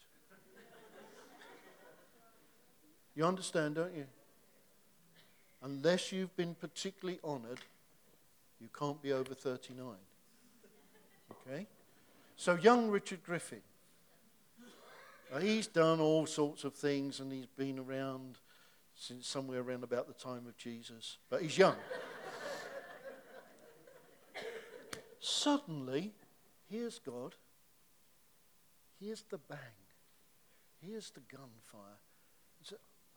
You 3.14 3.24
understand, 3.24 3.76
don't 3.76 3.94
you? 3.94 4.06
Unless 5.62 6.12
you've 6.12 6.36
been 6.36 6.54
particularly 6.54 7.18
honoured, 7.24 7.60
you 8.60 8.68
can't 8.76 9.00
be 9.02 9.12
over 9.12 9.34
39. 9.34 9.86
Okay? 11.32 11.66
So, 12.36 12.54
young 12.54 12.88
Richard 12.90 13.24
Griffin, 13.24 13.62
uh, 15.32 15.40
he's 15.40 15.66
done 15.66 16.00
all 16.00 16.26
sorts 16.26 16.64
of 16.64 16.74
things 16.74 17.20
and 17.20 17.32
he's 17.32 17.46
been 17.46 17.78
around 17.78 18.38
since 18.94 19.28
somewhere 19.28 19.60
around 19.60 19.84
about 19.84 20.08
the 20.08 20.14
time 20.14 20.46
of 20.46 20.56
Jesus, 20.56 21.18
but 21.30 21.42
he's 21.42 21.56
young. 21.56 21.76
Suddenly, 25.20 26.12
here's 26.70 26.98
God, 26.98 27.34
here's 29.00 29.22
the 29.30 29.38
bang, 29.38 29.58
here's 30.80 31.10
the 31.10 31.20
gunfire. 31.20 31.98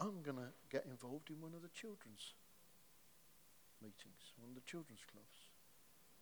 I'm 0.02 0.24
going 0.24 0.38
to 0.38 0.50
get 0.72 0.86
involved 0.90 1.30
in 1.30 1.40
one 1.40 1.54
of 1.54 1.62
the 1.62 1.70
children's 1.70 2.34
meetings, 3.82 4.34
one 4.40 4.50
of 4.50 4.56
the 4.56 4.62
children's 4.62 5.06
clubs. 5.12 5.38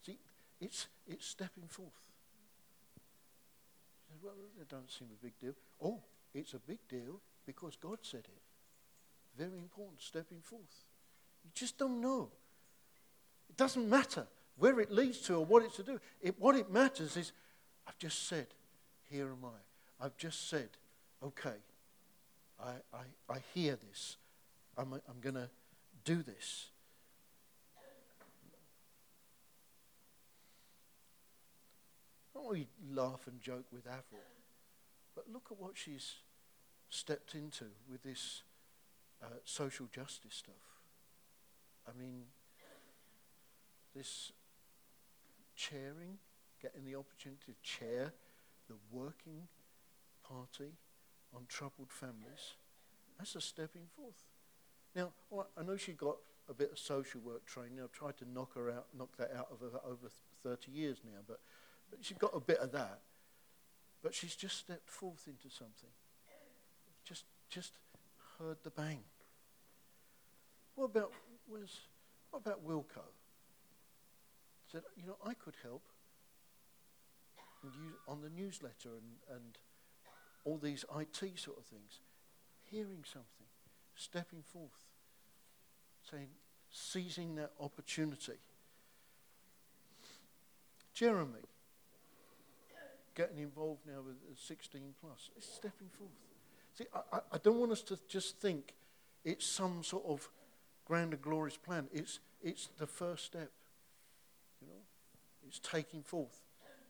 See, 0.05 0.17
it's, 0.59 0.87
it's 1.07 1.25
stepping 1.25 1.67
forth. 1.67 2.09
Well, 4.21 4.33
it 4.59 4.67
doesn't 4.67 4.91
seem 4.91 5.07
a 5.13 5.23
big 5.23 5.39
deal. 5.39 5.53
Oh, 5.81 6.01
it's 6.33 6.53
a 6.53 6.59
big 6.59 6.79
deal 6.89 7.21
because 7.45 7.77
God 7.77 7.99
said 8.01 8.25
it. 8.25 8.41
Very 9.37 9.59
important, 9.59 10.01
stepping 10.01 10.41
forth. 10.41 10.83
You 11.45 11.51
just 11.53 11.77
don't 11.77 12.01
know. 12.01 12.29
It 13.49 13.55
doesn't 13.55 13.87
matter 13.87 14.27
where 14.57 14.81
it 14.81 14.91
leads 14.91 15.19
to 15.21 15.35
or 15.35 15.45
what 15.45 15.63
it's 15.63 15.77
to 15.77 15.83
do. 15.83 15.99
It, 16.21 16.35
what 16.37 16.57
it 16.57 16.69
matters 16.69 17.15
is, 17.15 17.31
I've 17.87 17.97
just 17.97 18.27
said, 18.27 18.47
here 19.09 19.27
am 19.27 19.45
I. 19.45 20.05
I've 20.05 20.17
just 20.17 20.49
said, 20.49 20.69
okay, 21.23 21.55
I, 22.61 22.71
I, 22.93 23.33
I 23.33 23.37
hear 23.53 23.77
this. 23.77 24.17
I'm, 24.77 24.93
I'm 24.93 25.19
going 25.21 25.35
to 25.35 25.49
do 26.03 26.23
this. 26.23 26.67
Not 32.35 32.51
we 32.51 32.67
laugh 32.93 33.21
and 33.27 33.41
joke 33.41 33.65
with 33.71 33.85
Avril, 33.85 34.21
but 35.15 35.25
look 35.31 35.47
at 35.51 35.59
what 35.59 35.71
she's 35.75 36.15
stepped 36.89 37.35
into 37.35 37.65
with 37.89 38.03
this 38.03 38.43
uh, 39.21 39.27
social 39.43 39.87
justice 39.93 40.35
stuff. 40.35 40.53
I 41.87 41.97
mean, 41.97 42.23
this 43.95 44.31
chairing, 45.55 46.17
getting 46.61 46.85
the 46.85 46.95
opportunity 46.95 47.41
to 47.47 47.53
chair 47.61 48.13
the 48.69 48.75
working 48.91 49.47
party 50.23 50.73
on 51.35 51.45
troubled 51.47 51.91
families, 51.91 52.55
that's 53.19 53.35
a 53.35 53.41
stepping 53.41 53.85
forth. 53.95 54.23
Now, 54.95 55.11
I 55.57 55.63
know 55.63 55.77
she 55.77 55.91
got 55.91 56.15
a 56.49 56.53
bit 56.53 56.71
of 56.71 56.79
social 56.79 57.21
work 57.21 57.45
training. 57.45 57.79
I've 57.83 57.91
tried 57.91 58.17
to 58.17 58.25
knock 58.25 58.55
her 58.55 58.71
out, 58.71 58.87
knock 58.97 59.17
that 59.17 59.31
out 59.37 59.49
of 59.51 59.59
her 59.59 59.79
over 59.85 60.07
30 60.41 60.71
years 60.71 60.97
now, 61.05 61.19
but, 61.27 61.39
but 61.91 61.99
she's 62.01 62.17
got 62.17 62.31
a 62.33 62.39
bit 62.39 62.57
of 62.57 62.71
that. 62.71 63.01
But 64.01 64.15
she's 64.15 64.35
just 64.35 64.57
stepped 64.57 64.89
forth 64.89 65.27
into 65.27 65.53
something. 65.53 65.89
Just, 67.03 67.25
just 67.49 67.73
heard 68.39 68.57
the 68.63 68.69
bang. 68.69 68.99
What 70.75 70.85
about, 70.85 71.11
was, 71.47 71.81
what 72.31 72.39
about 72.39 72.65
Wilco? 72.65 73.03
Said, 74.71 74.83
you 74.95 75.05
know, 75.05 75.17
I 75.25 75.33
could 75.33 75.55
help 75.61 75.83
on 78.07 78.21
the 78.21 78.29
newsletter 78.29 78.89
and, 78.89 79.35
and 79.35 79.57
all 80.45 80.57
these 80.57 80.85
IT 80.97 81.37
sort 81.37 81.57
of 81.57 81.65
things. 81.65 81.99
Hearing 82.71 83.03
something, 83.03 83.47
stepping 83.95 84.43
forth, 84.43 84.85
saying, 86.09 86.27
seizing 86.71 87.35
that 87.35 87.51
opportunity. 87.59 88.39
Jeremy, 90.93 91.39
getting 93.15 93.39
involved 93.39 93.81
now 93.87 94.01
with 94.05 94.15
uh, 94.15 94.35
16 94.35 94.81
plus, 95.01 95.29
is 95.37 95.45
stepping 95.45 95.89
forth. 95.97 96.09
See, 96.77 96.85
I, 96.93 97.19
I 97.31 97.37
don't 97.37 97.59
want 97.59 97.71
us 97.71 97.81
to 97.83 97.97
just 98.07 98.37
think 98.39 98.73
it's 99.25 99.45
some 99.45 99.83
sort 99.83 100.05
of 100.05 100.29
grand 100.85 101.13
and 101.13 101.21
glorious 101.21 101.57
plan. 101.57 101.87
It's, 101.93 102.19
it's 102.41 102.69
the 102.77 102.87
first 102.87 103.25
step. 103.25 103.51
You 104.61 104.67
know, 104.67 104.81
it's 105.47 105.59
taking 105.59 106.03
forth 106.03 106.41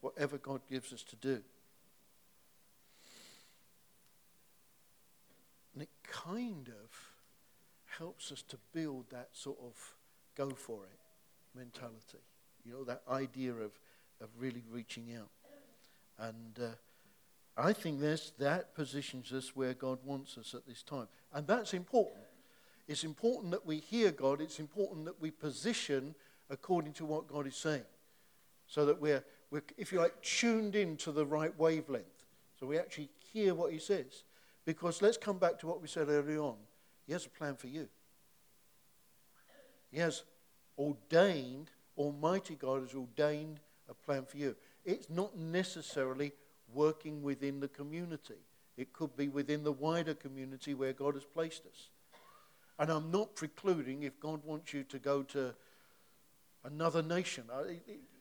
whatever 0.02 0.38
God 0.38 0.62
gives 0.70 0.94
us 0.94 1.04
to 1.04 1.16
do. 1.16 1.42
And 5.74 5.84
it 5.84 5.90
kind 6.10 6.68
of 6.68 6.92
helps 7.98 8.32
us 8.32 8.42
to 8.44 8.58
build 8.74 9.06
that 9.12 9.30
sort 9.34 9.58
of 9.62 9.96
go 10.36 10.50
for 10.50 10.84
it 10.84 11.00
mentality. 11.56 12.20
You 12.66 12.74
know, 12.74 12.84
that 12.84 13.02
idea 13.10 13.54
of, 13.54 13.72
of 14.22 14.30
really 14.38 14.64
reaching 14.70 15.16
out. 15.18 15.30
And 16.18 16.60
uh, 16.62 17.62
I 17.62 17.74
think 17.74 18.00
this, 18.00 18.32
that 18.40 18.76
positions 18.76 19.32
us 19.32 19.56
where 19.56 19.74
God 19.74 20.00
wants 20.04 20.38
us 20.38 20.54
at 20.54 20.68
this 20.68 20.84
time. 20.84 21.08
And 21.34 21.48
that's 21.48 21.74
important. 21.74 22.24
It's 22.88 23.04
important 23.04 23.52
that 23.52 23.66
we 23.66 23.78
hear 23.78 24.12
God. 24.12 24.42
It's 24.42 24.60
important 24.60 25.06
that 25.06 25.22
we 25.22 25.32
position 25.32 26.16
according 26.50 26.94
to 26.94 27.06
what 27.06 27.28
God 27.28 27.48
is 27.48 27.56
saying. 27.56 27.84
So 28.68 28.86
that 28.86 29.00
we're, 29.00 29.24
we're 29.52 29.64
if 29.78 29.92
you 29.92 30.00
like, 30.00 30.22
tuned 30.22 30.76
in 30.76 30.98
to 30.98 31.12
the 31.12 31.26
right 31.26 31.58
wavelength. 31.58 32.26
So 32.60 32.68
we 32.68 32.78
actually 32.78 33.10
hear 33.32 33.54
what 33.54 33.72
He 33.72 33.80
says. 33.80 34.24
Because 34.66 35.02
let's 35.02 35.18
come 35.18 35.38
back 35.38 35.60
to 35.60 35.68
what 35.68 35.82
we 35.82 35.88
said 35.88 36.10
earlier 36.10 36.42
on. 36.42 36.58
He 37.06 37.14
has 37.14 37.26
a 37.26 37.30
plan 37.30 37.56
for 37.56 37.68
you. 37.68 37.88
He 39.92 40.00
has 40.00 40.24
ordained, 40.78 41.72
Almighty 41.98 42.56
God 42.56 42.82
has 42.82 42.94
ordained 42.94 43.60
a 43.90 43.94
plan 43.94 44.26
for 44.26 44.38
you. 44.38 44.56
It's 44.86 45.10
not 45.10 45.38
necessarily 45.38 46.34
working 46.74 47.24
within 47.24 47.60
the 47.60 47.68
community, 47.68 48.36
it 48.78 48.94
could 48.94 49.18
be 49.18 49.28
within 49.28 49.64
the 49.64 49.72
wider 49.72 50.14
community 50.14 50.74
where 50.74 50.94
God 50.94 51.16
has 51.16 51.26
placed 51.26 51.66
us. 51.66 51.90
And 52.78 52.90
I'm 52.90 53.12
not 53.12 53.36
precluding 53.36 54.04
if 54.04 54.20
God 54.22 54.42
wants 54.46 54.74
you 54.74 54.84
to 54.86 55.00
go 55.00 55.24
to 55.24 55.54
another 56.64 57.02
nation. 57.02 57.46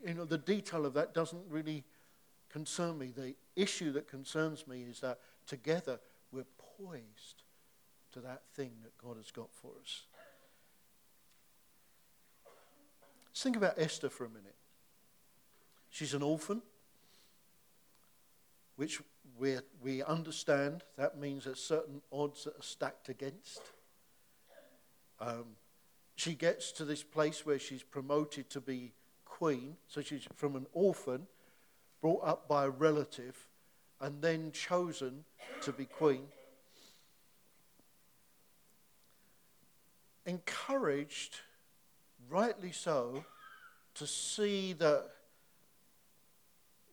You 0.05 0.15
know, 0.15 0.25
the 0.25 0.39
detail 0.39 0.85
of 0.85 0.95
that 0.95 1.15
doesn't 1.15 1.45
really 1.49 1.85
concern 2.49 2.99
me. 2.99 3.13
The 3.15 3.37
issue 3.55 3.93
that 3.93 4.09
concerns 4.09 4.67
me 4.67 4.83
is 4.83 5.01
that 5.01 5.21
together 5.47 6.01
poised 6.79 7.43
to 8.13 8.21
that 8.21 8.43
thing 8.55 8.73
that 8.83 8.97
God 8.99 9.17
has 9.17 9.31
got 9.31 9.53
for 9.53 9.73
us. 9.83 10.03
Let's 13.29 13.43
think 13.43 13.57
about 13.57 13.75
Esther 13.77 14.09
for 14.09 14.25
a 14.25 14.29
minute. 14.29 14.57
She's 15.91 16.15
an 16.15 16.23
orphan, 16.23 16.63
which 18.77 19.01
we, 19.39 19.57
we 19.83 20.03
understand 20.03 20.83
that 20.97 21.19
means 21.19 21.45
there's 21.45 21.63
certain 21.63 22.03
odds 22.13 22.45
that 22.45 22.57
are 22.59 22.63
stacked 22.63 23.09
against. 23.09 23.61
Um, 25.21 25.57
she 26.17 26.35
gets 26.35 26.73
to 26.73 26.85
this 26.85 27.03
place 27.03 27.47
where 27.47 27.59
she's 27.59 27.83
promoted 27.83 28.51
to 28.51 28.61
be 28.61 28.93
queen. 29.25 29.77
So 29.87 30.01
she's 30.01 30.27
from 30.35 30.57
an 30.57 30.67
orphan, 30.73 31.27
brought 32.01 32.25
up 32.25 32.49
by 32.49 32.65
a 32.65 32.71
relative, 32.71 33.49
and 34.01 34.21
then 34.21 34.53
chosen 34.53 35.25
to 35.63 35.73
be 35.73 35.85
queen. 35.85 36.25
Encouraged, 40.29 41.37
rightly 42.29 42.71
so, 42.71 43.25
to 43.95 44.07
see 44.07 44.75
that 44.75 45.07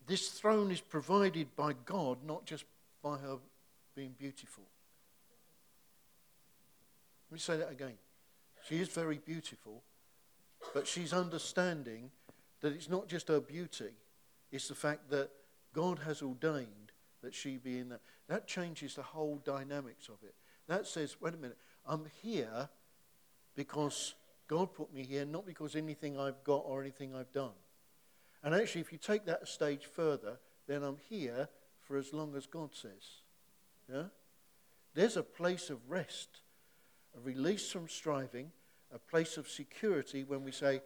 this 0.07 0.29
throne 0.29 0.71
is 0.71 0.79
provided 0.79 1.53
by 1.57 1.73
God, 1.85 2.19
not 2.25 2.45
just 2.45 2.63
by 3.03 3.17
her 3.17 3.35
being 3.93 4.15
beautiful. 4.17 4.63
Let 7.29 7.33
me 7.35 7.39
say 7.39 7.57
that 7.57 7.71
again. 7.71 7.97
She 8.69 8.79
is 8.79 8.87
very 8.87 9.17
beautiful, 9.17 9.83
but 10.73 10.87
she's 10.87 11.11
understanding 11.11 12.11
that 12.61 12.71
it's 12.71 12.89
not 12.89 13.09
just 13.09 13.27
her 13.27 13.41
beauty, 13.41 13.91
it's 14.49 14.69
the 14.69 14.75
fact 14.75 15.09
that 15.09 15.29
God 15.73 15.99
has 15.99 16.21
ordained 16.21 16.93
that 17.21 17.35
she 17.35 17.57
be 17.57 17.79
in 17.79 17.89
that. 17.89 17.99
That 18.29 18.47
changes 18.47 18.95
the 18.95 19.03
whole 19.03 19.41
dynamics 19.43 20.07
of 20.07 20.23
it. 20.23 20.35
That 20.67 20.87
says, 20.87 21.17
wait 21.19 21.33
a 21.33 21.37
minute, 21.37 21.57
I'm 21.85 22.05
here 22.23 22.69
because 23.55 24.15
God 24.47 24.73
put 24.73 24.93
me 24.93 25.03
here, 25.03 25.25
not 25.25 25.45
because 25.45 25.75
anything 25.75 26.19
I've 26.19 26.43
got 26.43 26.63
or 26.65 26.81
anything 26.81 27.15
I've 27.15 27.31
done. 27.31 27.53
And 28.43 28.53
actually, 28.53 28.81
if 28.81 28.91
you 28.91 28.99
take 28.99 29.25
that 29.25 29.43
a 29.43 29.47
stage 29.47 29.85
further, 29.85 30.37
then 30.67 30.83
I'm 30.83 30.97
here 31.09 31.49
for 31.81 31.97
as 31.97 32.13
long 32.13 32.35
as 32.35 32.45
God 32.45 32.69
says. 32.73 33.21
Yeah? 33.91 34.03
There's 34.93 35.17
a 35.17 35.23
place 35.23 35.69
of 35.69 35.89
rest, 35.89 36.41
a 37.17 37.19
release 37.19 37.71
from 37.71 37.87
striving, 37.87 38.51
a 38.93 38.99
place 38.99 39.37
of 39.37 39.47
security 39.47 40.23
when 40.23 40.43
we 40.43 40.51
say, 40.51 40.81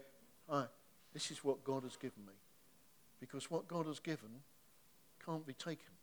Hi, 0.49 0.65
this 1.13 1.31
is 1.31 1.43
what 1.43 1.63
God 1.63 1.83
has 1.83 1.95
given 1.95 2.25
me. 2.25 2.33
Because 3.19 3.51
what 3.51 3.67
God 3.67 3.85
has 3.87 3.99
given 3.99 4.29
can't 5.23 5.45
be 5.45 5.53
taken. 5.53 5.93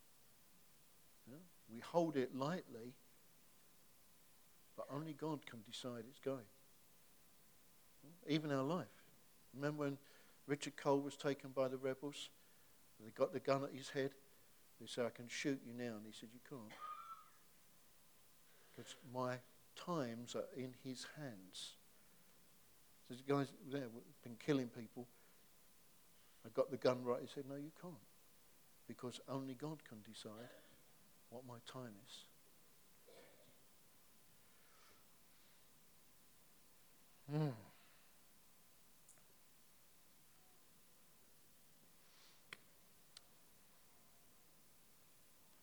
Yeah? 1.29 1.39
We 1.73 1.81
hold 1.81 2.17
it 2.17 2.37
lightly, 2.37 2.95
but 4.77 4.87
only 4.93 5.15
God 5.15 5.45
can 5.47 5.61
decide 5.69 6.05
it's 6.09 6.21
going. 6.21 6.45
Even 8.29 8.53
our 8.53 8.63
life. 8.63 8.87
Remember 9.55 9.85
when 9.85 9.99
Richard 10.47 10.77
Cole 10.77 11.01
was 11.01 11.17
taken 11.17 11.51
by 11.51 11.69
the 11.69 11.77
rebels? 11.77 12.31
They 13.03 13.11
got 13.11 13.33
the 13.33 13.41
gun 13.41 13.65
at 13.65 13.73
his 13.73 13.91
head. 13.91 14.11
They 14.81 14.87
said, 14.87 15.07
I 15.07 15.11
can 15.11 15.29
shoot 15.29 15.61
you 15.67 15.73
now. 15.73 15.97
And 15.97 16.07
he 16.07 16.13
said, 16.13 16.29
You 16.33 16.41
can't. 16.49 16.73
Because 18.75 18.95
my 19.13 19.37
times 19.75 20.35
are 20.35 20.49
in 20.57 20.75
his 20.85 21.07
hands. 21.17 21.75
So 23.09 23.15
the 23.15 23.33
guy's 23.33 23.53
there, 23.71 23.87
been 24.23 24.37
killing 24.45 24.69
people. 24.69 25.07
I 26.45 26.49
got 26.55 26.71
the 26.71 26.77
gun 26.77 27.05
right. 27.05 27.21
He 27.21 27.29
said, 27.33 27.45
No, 27.49 27.57
you 27.57 27.71
can't. 27.81 27.95
Because 28.87 29.21
only 29.29 29.55
God 29.55 29.79
can 29.89 29.99
decide 30.03 30.51
what 31.31 31.43
my 31.47 31.57
time 31.71 31.95
is. 32.07 32.25
Hmm. 37.31 37.66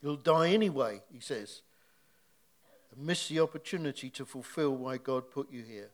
You'll 0.04 0.18
die 0.18 0.50
anyway, 0.50 1.02
he 1.14 1.22
says, 1.22 1.62
and 2.94 3.06
miss 3.06 3.30
the 3.30 3.40
opportunity 3.40 4.10
to 4.10 4.26
fulfill 4.26 4.76
why 4.76 4.98
God 4.98 5.32
put 5.32 5.50
you 5.50 5.64
here. 5.64 5.92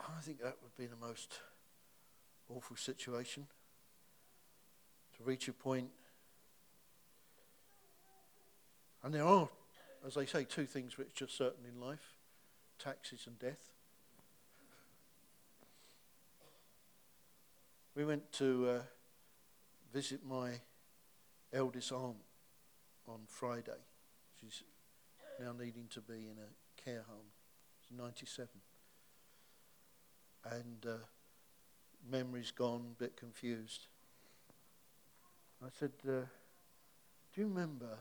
I 0.00 0.22
think 0.22 0.40
that 0.40 0.56
would 0.62 0.74
be 0.78 0.86
the 0.86 0.96
most 0.96 1.40
awful 2.48 2.76
situation 2.76 3.46
to 5.18 5.24
reach 5.24 5.46
a 5.48 5.52
point. 5.52 5.90
And 9.02 9.12
there 9.12 9.24
are, 9.24 9.50
as 10.06 10.14
they 10.14 10.24
say, 10.24 10.44
two 10.44 10.64
things 10.64 10.96
which 10.96 11.20
are 11.20 11.28
certain 11.28 11.66
in 11.66 11.86
life 11.86 12.14
taxes 12.78 13.26
and 13.26 13.38
death. 13.38 13.72
We 17.94 18.06
went 18.06 18.32
to 18.32 18.68
uh, 18.68 18.80
visit 19.92 20.20
my 20.26 20.60
eldest 21.54 21.92
aunt 21.92 22.16
on 23.08 23.20
Friday. 23.28 23.80
She's 24.40 24.62
now 25.40 25.52
needing 25.52 25.86
to 25.90 26.00
be 26.00 26.14
in 26.14 26.36
a 26.38 26.82
care 26.82 27.04
home. 27.08 27.30
She's 27.80 27.96
97. 27.96 28.48
And 30.50 30.86
uh, 30.86 30.96
memory's 32.10 32.50
gone, 32.50 32.94
a 32.96 33.02
bit 33.02 33.16
confused. 33.16 33.86
I 35.64 35.68
said, 35.78 35.92
uh, 36.06 36.26
Do 37.32 37.40
you 37.40 37.46
remember 37.46 37.98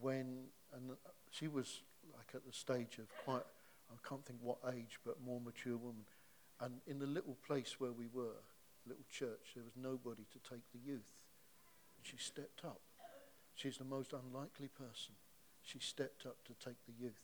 when, 0.00 0.44
and 0.74 0.90
she 1.30 1.48
was 1.48 1.82
like 2.14 2.34
at 2.34 2.46
the 2.46 2.52
stage 2.52 2.98
of 2.98 3.06
quite, 3.24 3.42
I 3.90 4.08
can't 4.08 4.24
think 4.24 4.38
what 4.40 4.58
age, 4.74 4.98
but 5.04 5.16
more 5.24 5.40
mature 5.40 5.76
woman. 5.76 6.04
And 6.60 6.80
in 6.86 6.98
the 6.98 7.06
little 7.06 7.36
place 7.46 7.76
where 7.78 7.92
we 7.92 8.06
were, 8.12 8.40
little 8.86 9.04
church, 9.10 9.52
there 9.54 9.64
was 9.64 9.74
nobody 9.76 10.22
to 10.32 10.50
take 10.50 10.62
the 10.72 10.78
youth. 10.78 11.10
She 12.02 12.16
stepped 12.16 12.64
up. 12.64 12.80
She's 13.54 13.78
the 13.78 13.84
most 13.84 14.12
unlikely 14.12 14.68
person. 14.68 15.14
She 15.62 15.78
stepped 15.78 16.26
up 16.26 16.36
to 16.46 16.54
take 16.54 16.84
the 16.86 16.92
youth. 16.98 17.22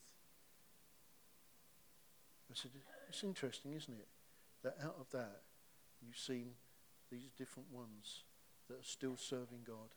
I 2.50 2.54
said, 2.54 2.70
it's 3.08 3.24
interesting, 3.24 3.72
isn't 3.74 3.92
it? 3.92 4.08
That 4.62 4.76
out 4.82 4.96
of 5.00 5.10
that, 5.12 5.42
you've 6.00 6.16
seen 6.16 6.52
these 7.10 7.32
different 7.36 7.70
ones 7.70 8.22
that 8.68 8.80
are 8.80 8.84
still 8.84 9.16
serving 9.16 9.64
God, 9.66 9.94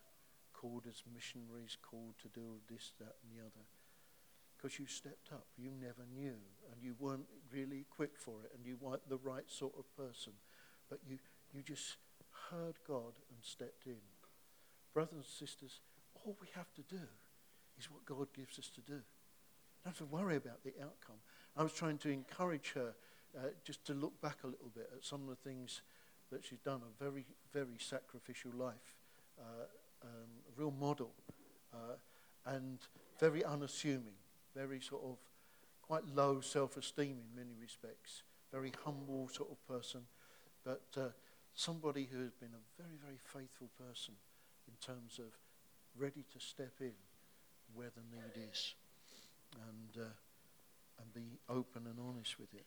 called 0.52 0.84
as 0.88 1.02
missionaries, 1.12 1.76
called 1.80 2.14
to 2.22 2.28
do 2.28 2.60
this, 2.70 2.92
that, 2.98 3.16
and 3.22 3.32
the 3.32 3.42
other. 3.44 3.66
Because 4.56 4.78
you 4.78 4.86
stepped 4.86 5.32
up. 5.32 5.46
You 5.56 5.70
never 5.70 6.06
knew, 6.14 6.36
and 6.70 6.82
you 6.82 6.94
weren't 6.98 7.26
really 7.52 7.80
equipped 7.80 8.18
for 8.18 8.44
it, 8.44 8.52
and 8.56 8.64
you 8.66 8.76
weren't 8.80 9.08
the 9.08 9.18
right 9.18 9.48
sort 9.50 9.74
of 9.78 9.84
person. 9.96 10.34
But 10.88 11.00
you, 11.08 11.18
you 11.52 11.62
just 11.62 11.96
heard 12.50 12.76
God 12.86 13.18
and 13.30 13.38
stepped 13.40 13.86
in. 13.86 14.00
Brothers 14.92 15.14
and 15.14 15.24
sisters, 15.24 15.80
all 16.14 16.36
we 16.40 16.48
have 16.54 16.72
to 16.74 16.82
do 16.82 17.02
is 17.78 17.90
what 17.90 18.04
God 18.04 18.28
gives 18.34 18.58
us 18.58 18.68
to 18.74 18.80
do. 18.80 19.00
Don't 19.84 19.96
have 19.96 19.98
to 19.98 20.04
worry 20.04 20.36
about 20.36 20.62
the 20.62 20.74
outcome. 20.80 21.16
I 21.56 21.62
was 21.62 21.72
trying 21.72 21.98
to 21.98 22.10
encourage 22.10 22.72
her 22.74 22.94
uh, 23.36 23.48
just 23.64 23.84
to 23.86 23.94
look 23.94 24.20
back 24.20 24.38
a 24.44 24.46
little 24.46 24.70
bit 24.74 24.90
at 24.94 25.04
some 25.04 25.22
of 25.22 25.28
the 25.28 25.48
things 25.48 25.82
that 26.30 26.44
she's 26.44 26.60
done, 26.60 26.80
a 26.82 27.04
very, 27.04 27.24
very 27.52 27.78
sacrificial 27.78 28.52
life, 28.54 28.96
uh, 29.38 29.64
um, 30.04 30.28
a 30.48 30.60
real 30.60 30.70
model, 30.70 31.10
uh, 31.72 31.96
and 32.46 32.78
very 33.18 33.44
unassuming, 33.44 34.14
very 34.54 34.80
sort 34.80 35.02
of 35.04 35.16
quite 35.80 36.06
low 36.14 36.40
self-esteem 36.40 37.16
in 37.18 37.36
many 37.36 37.54
respects, 37.60 38.22
very 38.52 38.72
humble 38.84 39.28
sort 39.28 39.50
of 39.50 39.66
person, 39.66 40.02
but 40.64 40.84
uh, 40.96 41.08
somebody 41.54 42.08
who 42.10 42.22
has 42.22 42.32
been 42.32 42.50
a 42.54 42.82
very, 42.82 42.96
very 43.02 43.18
faithful 43.18 43.68
person 43.78 44.14
in 44.72 44.94
terms 44.94 45.18
of 45.18 45.26
ready 45.98 46.24
to 46.32 46.40
step 46.40 46.72
in 46.80 46.92
where 47.74 47.90
the 47.94 48.16
need 48.16 48.48
is 48.50 48.74
and, 49.54 50.02
uh, 50.04 50.08
and 51.00 51.12
be 51.12 51.38
open 51.48 51.82
and 51.86 51.98
honest 52.08 52.38
with 52.38 52.52
it. 52.54 52.64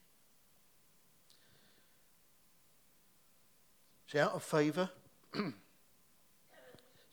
She's 4.05 4.21
out 4.21 4.33
of 4.33 4.43
favour. 4.43 4.89
it's 5.33 5.53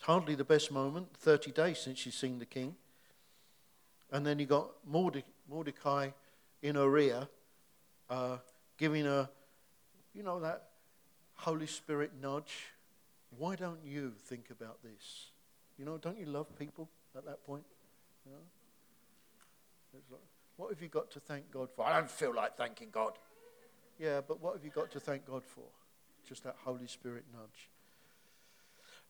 hardly 0.03 0.35
the 0.35 0.45
best 0.45 0.71
moment. 0.71 1.09
30 1.17 1.53
days 1.53 1.79
since 1.79 1.99
she's 1.99 2.15
seen 2.15 2.39
the 2.39 2.47
king. 2.47 2.75
And 4.11 4.27
then 4.27 4.39
you 4.39 4.45
got 4.45 4.69
Mordecai 4.87 6.11
in 6.61 6.75
her 6.75 6.99
ear, 6.99 7.29
uh, 8.11 8.37
giving 8.77 9.07
her, 9.07 9.31
you 10.15 10.23
know, 10.23 10.39
that 10.41 10.69
Holy 11.35 11.67
Spirit 11.67 12.13
nudge 12.21 12.73
why 13.39 13.57
don't 13.57 13.85
you 13.85 14.13
think 14.27 14.51
about 14.51 14.83
this? 14.83 15.31
You 15.79 15.85
know, 15.85 15.99
don't 15.99 16.19
you 16.19 16.27
love 16.27 16.57
people 16.59 16.89
at 17.17 17.25
that 17.25 17.45
point? 17.45 17.65
You 18.27 18.33
know? 18.33 18.39
Like, 19.95 20.21
what 20.57 20.71
have 20.71 20.83
you 20.83 20.89
got 20.89 21.11
to 21.13 21.21
thank 21.21 21.51
God 21.51 21.71
for? 21.75 21.87
I 21.87 21.99
don't 21.99 22.11
feel 22.11 22.35
like 22.35 22.57
thanking 22.57 22.89
God. 22.93 23.13
Yeah, 23.99 24.21
but 24.27 24.41
what 24.41 24.55
have 24.55 24.65
you 24.65 24.71
got 24.71 24.91
to 24.93 25.01
thank 25.01 25.27
God 25.27 25.45
for? 25.45 25.65
Just 26.29 26.45
that 26.45 26.57
Holy 26.65 26.87
Spirit 26.87 27.25
nudge. 27.33 27.69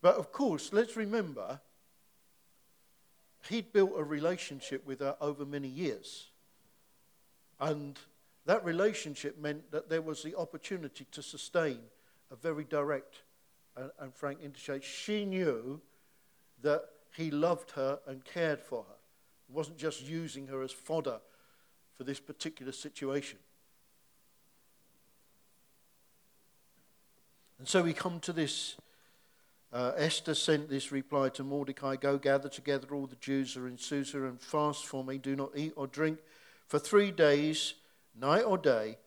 But 0.00 0.16
of 0.16 0.32
course, 0.32 0.72
let's 0.72 0.96
remember, 0.96 1.60
he'd 3.48 3.72
built 3.72 3.92
a 3.96 4.02
relationship 4.02 4.86
with 4.86 5.00
her 5.00 5.16
over 5.20 5.44
many 5.44 5.68
years. 5.68 6.30
And 7.60 7.98
that 8.46 8.64
relationship 8.64 9.38
meant 9.38 9.70
that 9.70 9.88
there 9.88 10.02
was 10.02 10.22
the 10.22 10.36
opportunity 10.36 11.06
to 11.12 11.22
sustain 11.22 11.78
a 12.30 12.36
very 12.36 12.64
direct 12.64 13.22
and, 13.76 13.90
and 13.98 14.14
frank 14.14 14.38
interchange, 14.42 14.84
she 14.84 15.24
knew 15.24 15.80
that 16.62 16.82
he 17.16 17.30
loved 17.30 17.72
her 17.72 18.00
and 18.06 18.24
cared 18.24 18.60
for 18.60 18.84
her. 18.88 18.96
He 19.46 19.52
wasn't 19.52 19.78
just 19.78 20.02
using 20.02 20.46
her 20.46 20.62
as 20.62 20.72
fodder 20.72 21.20
for 21.96 22.04
this 22.04 22.20
particular 22.20 22.72
situation. 22.72 23.38
And 27.58 27.68
so 27.68 27.82
we 27.82 27.92
come 27.92 28.18
to 28.20 28.32
this. 28.32 28.76
Uh, 29.72 29.92
Esther 29.96 30.34
sent 30.34 30.68
this 30.68 30.90
reply 30.90 31.28
to 31.30 31.44
Mordecai 31.44 31.96
Go 31.96 32.18
gather 32.18 32.48
together 32.48 32.88
all 32.92 33.06
the 33.06 33.16
Jews 33.16 33.54
who 33.54 33.64
are 33.64 33.68
in 33.68 33.78
Susa 33.78 34.24
and 34.24 34.40
fast 34.40 34.84
for 34.84 35.04
me. 35.04 35.18
Do 35.18 35.36
not 35.36 35.52
eat 35.54 35.72
or 35.76 35.86
drink 35.86 36.18
for 36.66 36.78
three 36.78 37.10
days, 37.10 37.74
night 38.18 38.42
or 38.42 38.58
day. 38.58 38.98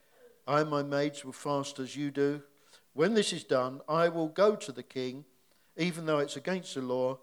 I 0.48 0.62
and 0.62 0.70
my 0.70 0.84
maids 0.84 1.26
will 1.26 1.34
fast 1.34 1.80
as 1.80 1.96
you 1.96 2.12
do. 2.12 2.42
When 2.96 3.14
this 3.14 3.34
is 3.34 3.44
done, 3.44 3.82
I 3.90 4.08
will 4.08 4.30
go 4.30 4.56
to 4.56 4.72
the 4.72 4.82
king, 4.82 5.26
even 5.76 6.06
though 6.06 6.20
it's 6.20 6.38
against 6.38 6.76
the 6.76 6.82
law, 6.82 7.20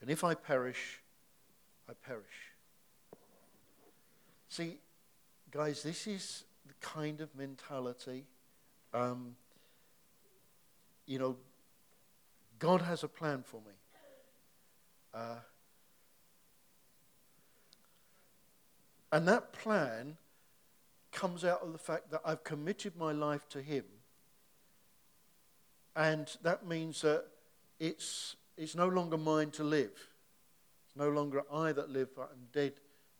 and 0.00 0.08
if 0.08 0.24
I 0.24 0.32
perish, 0.32 1.02
I 1.86 1.92
perish. 1.92 2.24
See, 4.48 4.78
guys, 5.50 5.82
this 5.82 6.06
is 6.06 6.44
the 6.66 6.72
kind 6.80 7.20
of 7.20 7.34
mentality 7.36 8.24
Um, 8.92 9.36
you 11.06 11.18
know, 11.18 11.36
God 12.58 12.80
has 12.80 13.04
a 13.04 13.08
plan 13.08 13.42
for 13.44 13.58
me. 13.58 13.74
Uh, 15.12 15.36
and 19.12 19.28
that 19.28 19.52
plan 19.52 20.16
comes 21.12 21.44
out 21.44 21.60
of 21.62 21.72
the 21.72 21.78
fact 21.78 22.10
that 22.10 22.22
I've 22.24 22.42
committed 22.42 22.96
my 22.96 23.12
life 23.12 23.48
to 23.50 23.60
Him. 23.62 23.84
And 26.00 26.34
that 26.42 26.66
means 26.66 27.02
that 27.02 27.26
it's, 27.78 28.34
it's 28.56 28.74
no 28.74 28.88
longer 28.88 29.18
mine 29.18 29.50
to 29.50 29.64
live. 29.64 29.92
It's 30.86 30.96
no 30.96 31.10
longer 31.10 31.42
I 31.52 31.72
that 31.72 31.90
live, 31.90 32.16
but 32.16 32.30
I'm 32.32 32.46
dead, 32.54 32.72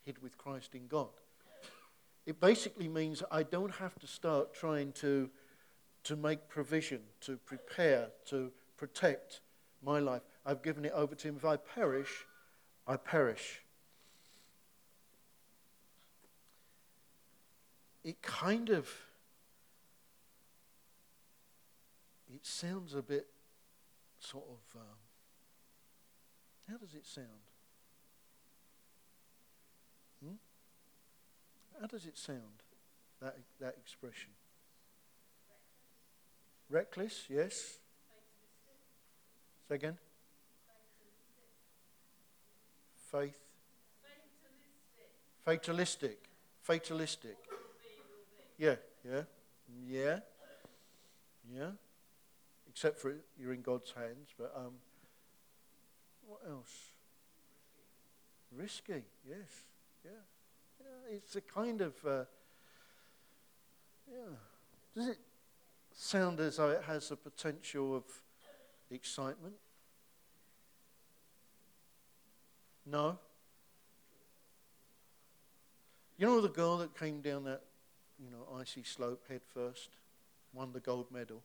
hid 0.02 0.22
with 0.22 0.38
Christ 0.38 0.74
in 0.74 0.86
God. 0.86 1.10
It 2.24 2.40
basically 2.40 2.88
means 2.88 3.22
I 3.30 3.42
don't 3.42 3.72
have 3.72 3.98
to 3.98 4.06
start 4.06 4.54
trying 4.54 4.92
to, 4.92 5.28
to 6.04 6.16
make 6.16 6.48
provision, 6.48 7.00
to 7.20 7.36
prepare, 7.36 8.12
to 8.30 8.50
protect 8.78 9.42
my 9.84 9.98
life. 9.98 10.22
I've 10.46 10.62
given 10.62 10.86
it 10.86 10.92
over 10.92 11.14
to 11.14 11.28
Him. 11.28 11.36
If 11.36 11.44
I 11.44 11.58
perish, 11.58 12.24
I 12.86 12.96
perish. 12.96 13.60
It 18.02 18.22
kind 18.22 18.70
of 18.70 18.88
it 22.34 22.46
sounds 22.46 22.94
a 22.94 23.02
bit 23.02 23.26
sort 24.18 24.44
of 24.44 24.80
um, 24.80 24.96
how 26.70 26.76
does 26.76 26.94
it 26.94 27.06
sound? 27.06 27.26
Hmm? 30.24 30.34
How 31.80 31.86
does 31.86 32.06
it 32.06 32.16
sound? 32.16 32.62
That 33.20 33.36
that 33.60 33.76
expression. 33.80 34.30
Reckless, 36.68 37.26
yes. 37.28 37.78
Say 39.68 39.74
again. 39.74 39.98
Faith. 43.10 43.38
Fatalistic. 45.44 46.18
Fatalistic. 46.62 47.36
Yeah, 48.56 48.76
yeah, 49.04 49.22
yeah, 49.88 50.18
yeah. 51.52 51.70
Except 52.80 52.98
for 52.98 53.14
you're 53.38 53.52
in 53.52 53.60
God's 53.60 53.92
hands, 53.92 54.30
but 54.38 54.54
um, 54.56 54.72
what 56.26 56.40
else? 56.48 56.92
Risky, 58.50 59.04
yes, 59.28 59.66
yeah, 60.02 60.10
yeah. 60.80 61.14
It's 61.14 61.36
a 61.36 61.42
kind 61.42 61.82
of 61.82 61.92
uh, 62.06 62.24
yeah. 64.10 64.34
Does 64.94 65.08
it 65.08 65.18
sound 65.92 66.40
as 66.40 66.56
though 66.56 66.70
it 66.70 66.82
has 66.86 67.10
the 67.10 67.16
potential 67.16 67.94
of 67.94 68.04
excitement? 68.90 69.56
No. 72.86 73.18
You 76.16 76.28
know 76.28 76.40
the 76.40 76.48
girl 76.48 76.78
that 76.78 76.98
came 76.98 77.20
down 77.20 77.44
that, 77.44 77.60
you 78.18 78.30
know, 78.30 78.58
icy 78.58 78.84
slope 78.84 79.24
head 79.28 79.42
first, 79.52 79.90
won 80.54 80.72
the 80.72 80.80
gold 80.80 81.08
medal? 81.12 81.42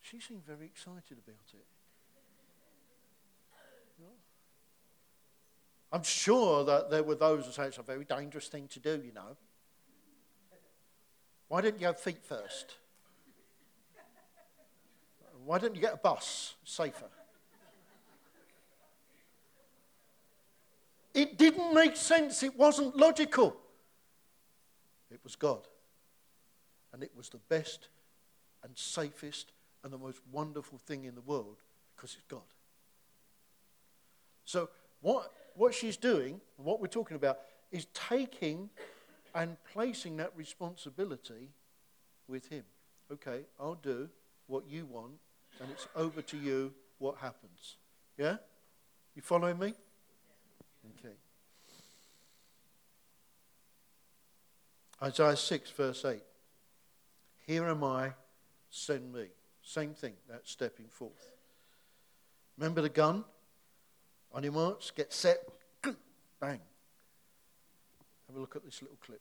She 0.00 0.20
seemed 0.20 0.44
very 0.46 0.66
excited 0.66 1.18
about 1.18 1.52
it. 1.52 1.66
I'm 5.90 6.02
sure 6.02 6.64
that 6.64 6.90
there 6.90 7.02
were 7.02 7.14
those 7.14 7.46
who 7.46 7.52
say 7.52 7.64
it's 7.64 7.78
a 7.78 7.82
very 7.82 8.04
dangerous 8.04 8.48
thing 8.48 8.68
to 8.68 8.80
do, 8.80 9.02
you 9.04 9.12
know. 9.12 9.36
Why 11.48 11.62
didn't 11.62 11.80
you 11.80 11.86
have 11.86 11.98
feet 11.98 12.22
first? 12.22 12.74
Why 15.44 15.58
didn't 15.58 15.76
you 15.76 15.80
get 15.80 15.94
a 15.94 15.98
bus? 15.98 16.54
Safer. 16.64 17.06
It 21.14 21.38
didn't 21.38 21.72
make 21.72 21.96
sense. 21.96 22.42
It 22.42 22.54
wasn't 22.56 22.96
logical. 22.96 23.56
It 25.10 25.20
was 25.24 25.36
God. 25.36 25.66
And 26.92 27.02
it 27.02 27.12
was 27.16 27.30
the 27.30 27.38
best 27.48 27.88
and 28.62 28.76
safest 28.76 29.52
and 29.82 29.92
the 29.92 29.98
most 29.98 30.20
wonderful 30.32 30.78
thing 30.78 31.04
in 31.04 31.14
the 31.14 31.20
world 31.20 31.56
because 31.94 32.14
it's 32.14 32.24
God. 32.28 32.42
So, 34.44 34.70
what, 35.00 35.32
what 35.54 35.74
she's 35.74 35.96
doing, 35.96 36.40
what 36.56 36.80
we're 36.80 36.86
talking 36.86 37.16
about, 37.16 37.38
is 37.70 37.86
taking 37.92 38.70
and 39.34 39.56
placing 39.72 40.16
that 40.16 40.32
responsibility 40.36 41.50
with 42.26 42.48
Him. 42.48 42.64
Okay, 43.12 43.42
I'll 43.60 43.74
do 43.74 44.08
what 44.46 44.64
you 44.68 44.86
want, 44.86 45.12
and 45.60 45.70
it's 45.70 45.86
over 45.94 46.22
to 46.22 46.36
you 46.36 46.72
what 46.98 47.16
happens. 47.18 47.76
Yeah? 48.16 48.36
You 49.14 49.22
following 49.22 49.58
me? 49.58 49.74
Okay. 50.98 51.14
Isaiah 55.02 55.36
6, 55.36 55.70
verse 55.70 56.04
8. 56.04 56.20
Here 57.46 57.66
am 57.66 57.84
I, 57.84 58.12
send 58.70 59.12
me. 59.12 59.26
Same 59.68 59.92
thing, 59.92 60.14
that 60.30 60.48
stepping 60.48 60.86
forth. 60.88 61.30
Remember 62.56 62.80
the 62.80 62.88
gun? 62.88 63.22
On 64.32 64.42
your 64.42 64.52
marks, 64.52 64.90
get 64.90 65.12
set, 65.12 65.46
bang. 66.40 66.60
Have 68.28 68.36
a 68.36 68.40
look 68.40 68.56
at 68.56 68.64
this 68.64 68.80
little 68.80 68.96
clip. 69.04 69.20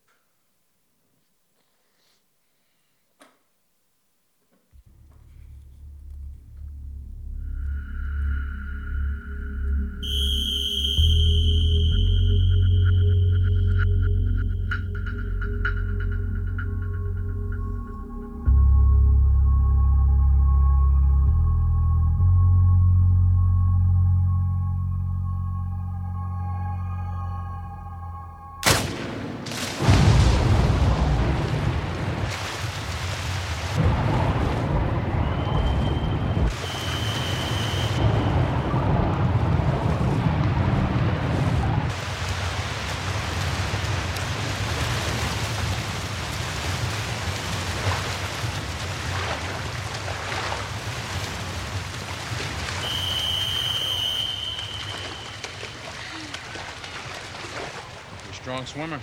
Strong 58.66 58.90
swimmer. 58.90 59.02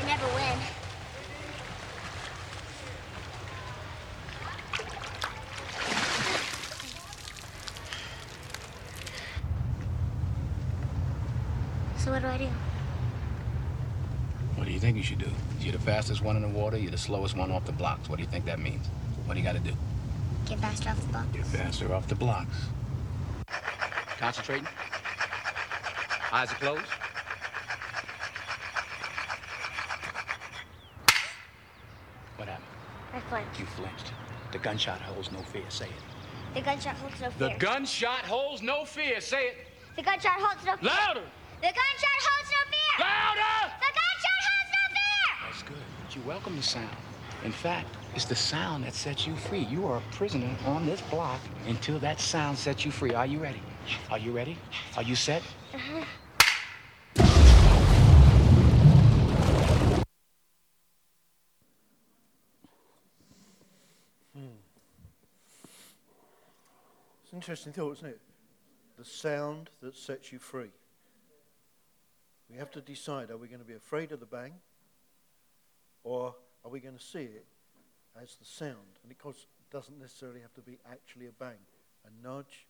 We 0.00 0.06
never 0.06 0.26
win. 0.28 0.58
So 11.98 12.12
what 12.12 12.22
do 12.22 12.28
I 12.28 12.38
do? 12.38 12.46
What 14.56 14.66
do 14.66 14.72
you 14.72 14.80
think 14.80 14.96
you 14.96 15.02
should 15.02 15.18
do? 15.18 15.26
You're 15.60 15.72
the 15.72 15.78
fastest 15.78 16.22
one 16.22 16.36
in 16.36 16.42
the 16.42 16.48
water, 16.48 16.78
you're 16.78 16.90
the 16.90 16.98
slowest 16.98 17.36
one 17.36 17.50
off 17.50 17.66
the 17.66 17.72
blocks. 17.72 18.08
What 18.08 18.16
do 18.16 18.22
you 18.22 18.30
think 18.30 18.44
that 18.46 18.58
means? 18.58 18.86
What 19.26 19.34
do 19.34 19.40
you 19.40 19.44
gotta 19.44 19.58
do? 19.58 19.72
Get 20.46 20.60
faster 20.60 20.88
off 20.88 21.00
the 21.00 21.08
blocks. 21.08 21.28
Get 21.32 21.46
faster 21.46 21.94
off 21.94 22.08
the 22.08 22.14
blocks. 22.14 22.56
Concentrating. 24.18 24.66
Eyes 26.32 26.50
are 26.50 26.56
closed. 26.56 26.84
What 32.38 32.46
happened? 32.46 32.66
I 33.12 33.17
flinched. 33.28 33.60
You 33.60 33.66
flinched. 33.66 34.12
The 34.52 34.58
gunshot 34.58 35.00
holds 35.00 35.30
no 35.30 35.40
fear. 35.40 35.64
Say 35.68 35.86
it. 35.86 36.54
The 36.54 36.60
gunshot 36.62 36.96
holds 36.96 37.20
no 37.20 37.30
fear. 37.30 37.48
The 37.48 37.54
gunshot 37.58 38.24
holds 38.24 38.62
no 38.62 38.84
fear. 38.84 39.20
Say 39.20 39.48
it. 39.48 39.56
the 39.96 40.02
gunshot 40.02 40.32
holds 40.32 40.64
no 40.64 40.76
fear. 40.76 40.90
Louder! 40.90 41.26
The 41.60 41.72
gunshot 41.80 42.20
holds 42.28 42.50
no 42.50 42.62
fear. 42.70 43.06
Louder! 43.06 43.74
The 43.80 43.92
gunshot 44.00 44.40
holds 44.48 44.70
no 44.72 44.84
fear. 44.94 45.50
That's 45.50 45.62
good. 45.62 45.84
But 46.04 46.16
you 46.16 46.22
welcome 46.22 46.56
the 46.56 46.62
sound. 46.62 46.96
In 47.44 47.52
fact, 47.52 47.88
it's 48.14 48.24
the 48.24 48.34
sound 48.34 48.84
that 48.84 48.94
sets 48.94 49.26
you 49.26 49.36
free. 49.36 49.60
You 49.60 49.86
are 49.86 49.98
a 49.98 50.02
prisoner 50.12 50.50
on 50.66 50.86
this 50.86 51.00
block 51.02 51.40
until 51.66 51.98
that 52.00 52.20
sound 52.20 52.58
sets 52.58 52.84
you 52.84 52.90
free. 52.90 53.14
Are 53.14 53.26
you 53.26 53.38
ready? 53.38 53.60
Are 54.10 54.18
you 54.18 54.32
ready? 54.32 54.56
Are 54.96 55.02
you 55.02 55.14
set? 55.14 55.42
It's 67.28 67.34
an 67.34 67.37
interesting 67.48 67.72
thought, 67.72 67.96
isn't 67.96 68.10
it? 68.10 68.20
The 68.98 69.06
sound 69.06 69.70
that 69.80 69.96
sets 69.96 70.30
you 70.30 70.38
free. 70.38 70.68
We 72.50 72.58
have 72.58 72.70
to 72.72 72.82
decide 72.82 73.30
are 73.30 73.38
we 73.38 73.48
going 73.48 73.62
to 73.62 73.66
be 73.66 73.72
afraid 73.72 74.12
of 74.12 74.20
the 74.20 74.26
bang 74.26 74.52
or 76.04 76.34
are 76.62 76.70
we 76.70 76.80
going 76.80 76.98
to 76.98 77.02
see 77.02 77.22
it 77.22 77.46
as 78.22 78.34
the 78.34 78.44
sound? 78.44 78.98
And 79.02 79.10
it 79.10 79.16
doesn't 79.70 79.98
necessarily 79.98 80.42
have 80.42 80.52
to 80.56 80.60
be 80.60 80.76
actually 80.92 81.24
a 81.24 81.32
bang, 81.32 81.56
a 82.04 82.28
nudge, 82.28 82.66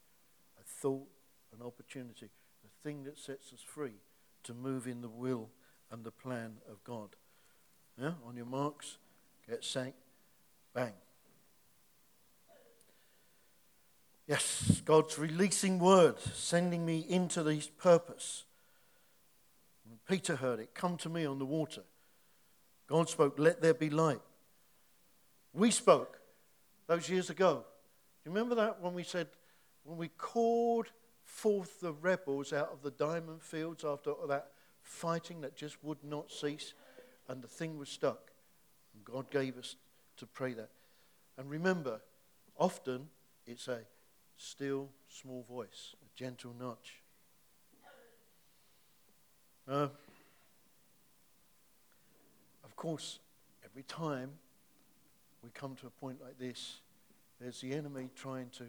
a 0.60 0.62
thought, 0.62 1.08
an 1.52 1.66
opportunity, 1.66 2.30
the 2.62 2.88
thing 2.88 3.02
that 3.02 3.18
sets 3.18 3.52
us 3.52 3.60
free 3.60 3.96
to 4.44 4.54
move 4.54 4.86
in 4.86 5.00
the 5.00 5.08
will 5.08 5.48
and 5.90 6.04
the 6.04 6.12
plan 6.12 6.58
of 6.70 6.84
God. 6.84 7.16
Yeah? 8.00 8.12
On 8.28 8.36
your 8.36 8.46
marks, 8.46 8.98
get 9.48 9.64
set, 9.64 9.94
bang. 10.72 10.92
Yes, 14.28 14.82
God's 14.84 15.18
releasing 15.18 15.78
word, 15.78 16.20
sending 16.20 16.84
me 16.84 16.98
into 17.08 17.42
this 17.42 17.66
purpose. 17.66 18.44
Peter 20.06 20.36
heard 20.36 20.60
it, 20.60 20.74
come 20.74 20.98
to 20.98 21.08
me 21.08 21.24
on 21.24 21.38
the 21.38 21.46
water. 21.46 21.82
God 22.86 23.08
spoke, 23.08 23.38
let 23.38 23.62
there 23.62 23.72
be 23.72 23.88
light. 23.88 24.20
We 25.54 25.70
spoke 25.70 26.20
those 26.86 27.08
years 27.08 27.30
ago. 27.30 27.64
Do 28.22 28.30
you 28.30 28.34
remember 28.34 28.54
that 28.56 28.82
when 28.82 28.92
we 28.92 29.02
said, 29.02 29.28
when 29.82 29.96
we 29.96 30.08
called 30.08 30.88
forth 31.24 31.80
the 31.80 31.94
rebels 31.94 32.52
out 32.52 32.70
of 32.70 32.82
the 32.82 32.90
diamond 32.90 33.42
fields 33.42 33.82
after 33.82 34.12
that 34.28 34.48
fighting 34.82 35.40
that 35.40 35.56
just 35.56 35.82
would 35.82 36.04
not 36.04 36.30
cease, 36.30 36.74
and 37.28 37.40
the 37.40 37.48
thing 37.48 37.78
was 37.78 37.88
stuck? 37.88 38.30
And 38.94 39.04
God 39.06 39.30
gave 39.30 39.56
us 39.56 39.76
to 40.18 40.26
pray 40.26 40.52
that. 40.52 40.68
And 41.38 41.48
remember, 41.48 42.02
often 42.58 43.08
it's 43.46 43.68
a 43.68 43.80
still 44.38 44.88
small 45.08 45.44
voice, 45.48 45.94
a 46.02 46.18
gentle 46.18 46.54
nudge. 46.58 47.02
Uh, 49.68 49.88
of 52.64 52.74
course, 52.76 53.18
every 53.64 53.82
time 53.82 54.30
we 55.42 55.50
come 55.50 55.74
to 55.76 55.86
a 55.86 55.90
point 55.90 56.22
like 56.22 56.38
this, 56.38 56.80
there's 57.40 57.60
the 57.60 57.72
enemy 57.72 58.08
trying 58.14 58.48
to 58.50 58.64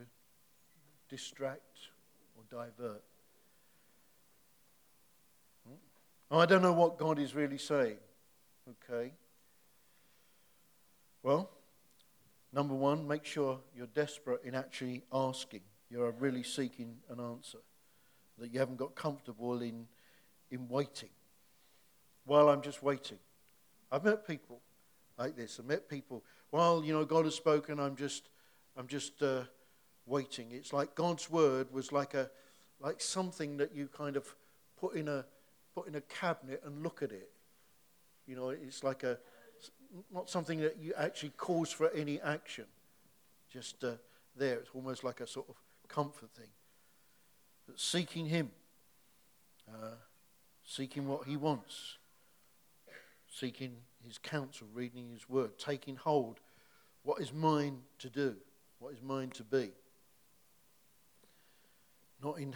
distract 1.08 1.90
or 2.36 2.44
divert. 2.50 3.04
Hmm? 5.68 6.36
I 6.36 6.46
don't 6.46 6.62
know 6.62 6.74
what 6.74 6.98
God 6.98 7.20
is 7.20 7.34
really 7.34 7.58
saying. 7.58 7.98
Okay. 8.70 9.14
Well, 11.24 11.50
Number 12.52 12.74
one, 12.74 13.08
make 13.08 13.26
sure 13.26 13.60
you're 13.76 13.88
desperate 13.88 14.42
in 14.44 14.56
actually 14.56 15.04
asking. 15.14 15.62
You're 15.90 16.12
really 16.12 16.44
seeking 16.44 16.98
an 17.10 17.20
answer. 17.20 17.60
That 18.40 18.54
you 18.54 18.60
haven't 18.60 18.78
got 18.78 18.96
comfortable 18.96 19.62
in, 19.62 19.88
in 20.50 20.68
waiting. 20.68 21.10
While 22.26 22.50
I'm 22.50 22.62
just 22.62 22.82
waiting. 22.82 23.20
I've 23.92 24.04
met 24.04 24.26
people 24.28 24.62
like 25.18 25.36
this. 25.36 25.60
I've 25.60 25.66
met 25.66 25.90
people, 25.90 26.24
while, 26.50 26.84
you 26.84 26.94
know, 26.94 27.06
God 27.06 27.26
has 27.26 27.36
spoken, 27.36 27.80
I'm 27.80 27.96
just, 27.96 28.30
I'm 28.78 28.88
just 28.88 29.22
uh, 29.22 29.42
waiting. 30.06 30.52
It's 30.52 30.74
like 30.74 30.96
God's 30.96 31.30
word 31.30 31.72
was 31.72 31.92
like, 31.92 32.14
a, 32.14 32.30
like 32.80 33.02
something 33.02 33.58
that 33.58 33.76
you 33.76 33.88
kind 33.88 34.16
of 34.16 34.34
put 34.80 34.96
in, 34.96 35.08
a, 35.08 35.26
put 35.76 35.88
in 35.88 35.96
a 35.96 36.02
cabinet 36.02 36.62
and 36.66 36.82
look 36.82 37.04
at 37.04 37.12
it. 37.12 37.30
You 38.26 38.36
know, 38.36 38.50
it's 38.50 38.84
like 38.84 39.04
a, 39.04 39.18
not 40.14 40.30
something 40.30 40.60
that 40.62 40.78
you 40.80 40.94
actually 40.98 41.34
cause 41.38 41.72
for 41.72 41.90
any 41.92 42.20
action. 42.22 42.66
Just 43.52 43.84
uh, 43.84 43.94
there. 44.36 44.56
It's 44.60 44.70
almost 44.74 45.04
like 45.04 45.20
a 45.20 45.28
sort 45.28 45.50
of 45.50 45.56
comfort 45.88 46.30
thing. 46.32 46.50
But 47.68 47.80
seeking 47.80 48.26
Him, 48.26 48.52
uh, 49.68 49.96
seeking 50.64 51.08
what 51.08 51.28
He 51.28 51.38
wants, 51.38 51.98
seeking 53.28 53.78
His 54.06 54.18
counsel, 54.18 54.68
reading 54.74 55.10
His 55.12 55.30
Word, 55.30 55.58
taking 55.58 55.96
hold 55.96 56.40
what 57.04 57.22
is 57.22 57.34
mine 57.34 57.80
to 58.00 58.10
do, 58.10 58.36
what 58.80 58.94
is 58.94 59.02
mine 59.02 59.30
to 59.32 59.44
be. 59.44 59.72
Not 62.24 62.40
in, 62.40 62.54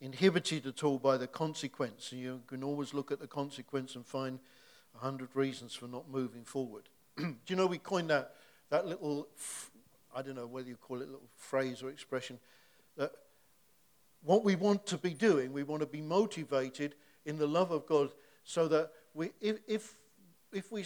inhibited 0.00 0.66
at 0.66 0.82
all 0.82 0.98
by 0.98 1.16
the 1.16 1.26
consequence. 1.26 2.12
You 2.12 2.42
can 2.46 2.62
always 2.62 2.92
look 2.92 3.12
at 3.12 3.20
the 3.20 3.26
consequence 3.26 3.94
and 3.94 4.04
find 4.04 4.38
100 5.00 5.30
reasons 5.34 5.74
for 5.74 5.86
not 5.86 6.08
moving 6.08 6.44
forward. 6.44 6.88
Do 7.16 7.34
you 7.46 7.56
know 7.56 7.66
we 7.66 7.78
coined 7.78 8.10
that, 8.10 8.34
that 8.70 8.86
little, 8.86 9.28
I 10.14 10.22
don't 10.22 10.36
know 10.36 10.46
whether 10.46 10.68
you 10.68 10.76
call 10.76 11.00
it 11.00 11.08
a 11.08 11.12
little 11.12 11.28
phrase 11.36 11.82
or 11.82 11.90
expression, 11.90 12.38
that 12.96 13.12
what 14.22 14.44
we 14.44 14.56
want 14.56 14.86
to 14.86 14.98
be 14.98 15.14
doing, 15.14 15.52
we 15.52 15.62
want 15.62 15.80
to 15.80 15.86
be 15.86 16.00
motivated 16.00 16.94
in 17.24 17.38
the 17.38 17.46
love 17.46 17.70
of 17.70 17.86
God 17.86 18.10
so 18.44 18.68
that 18.68 18.90
we, 19.14 19.30
if, 19.40 19.58
if, 19.66 19.94
if, 20.52 20.72
we, 20.72 20.84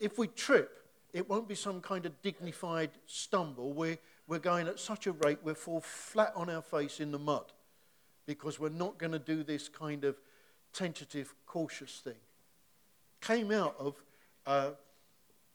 if 0.00 0.18
we 0.18 0.26
trip, 0.28 0.78
it 1.12 1.28
won't 1.28 1.48
be 1.48 1.54
some 1.54 1.80
kind 1.80 2.06
of 2.06 2.22
dignified 2.22 2.90
stumble. 3.06 3.72
We're, 3.72 3.98
we're 4.26 4.38
going 4.38 4.68
at 4.68 4.78
such 4.78 5.06
a 5.06 5.12
rate 5.12 5.38
we'll 5.42 5.54
fall 5.54 5.80
flat 5.80 6.32
on 6.34 6.48
our 6.48 6.62
face 6.62 7.00
in 7.00 7.12
the 7.12 7.18
mud 7.18 7.52
because 8.26 8.58
we're 8.58 8.70
not 8.70 8.98
going 8.98 9.12
to 9.12 9.18
do 9.18 9.42
this 9.42 9.68
kind 9.68 10.04
of 10.04 10.16
tentative, 10.72 11.34
cautious 11.44 12.00
thing 12.02 12.14
came 13.22 13.50
out 13.50 13.74
of 13.78 14.02
uh, 14.46 14.70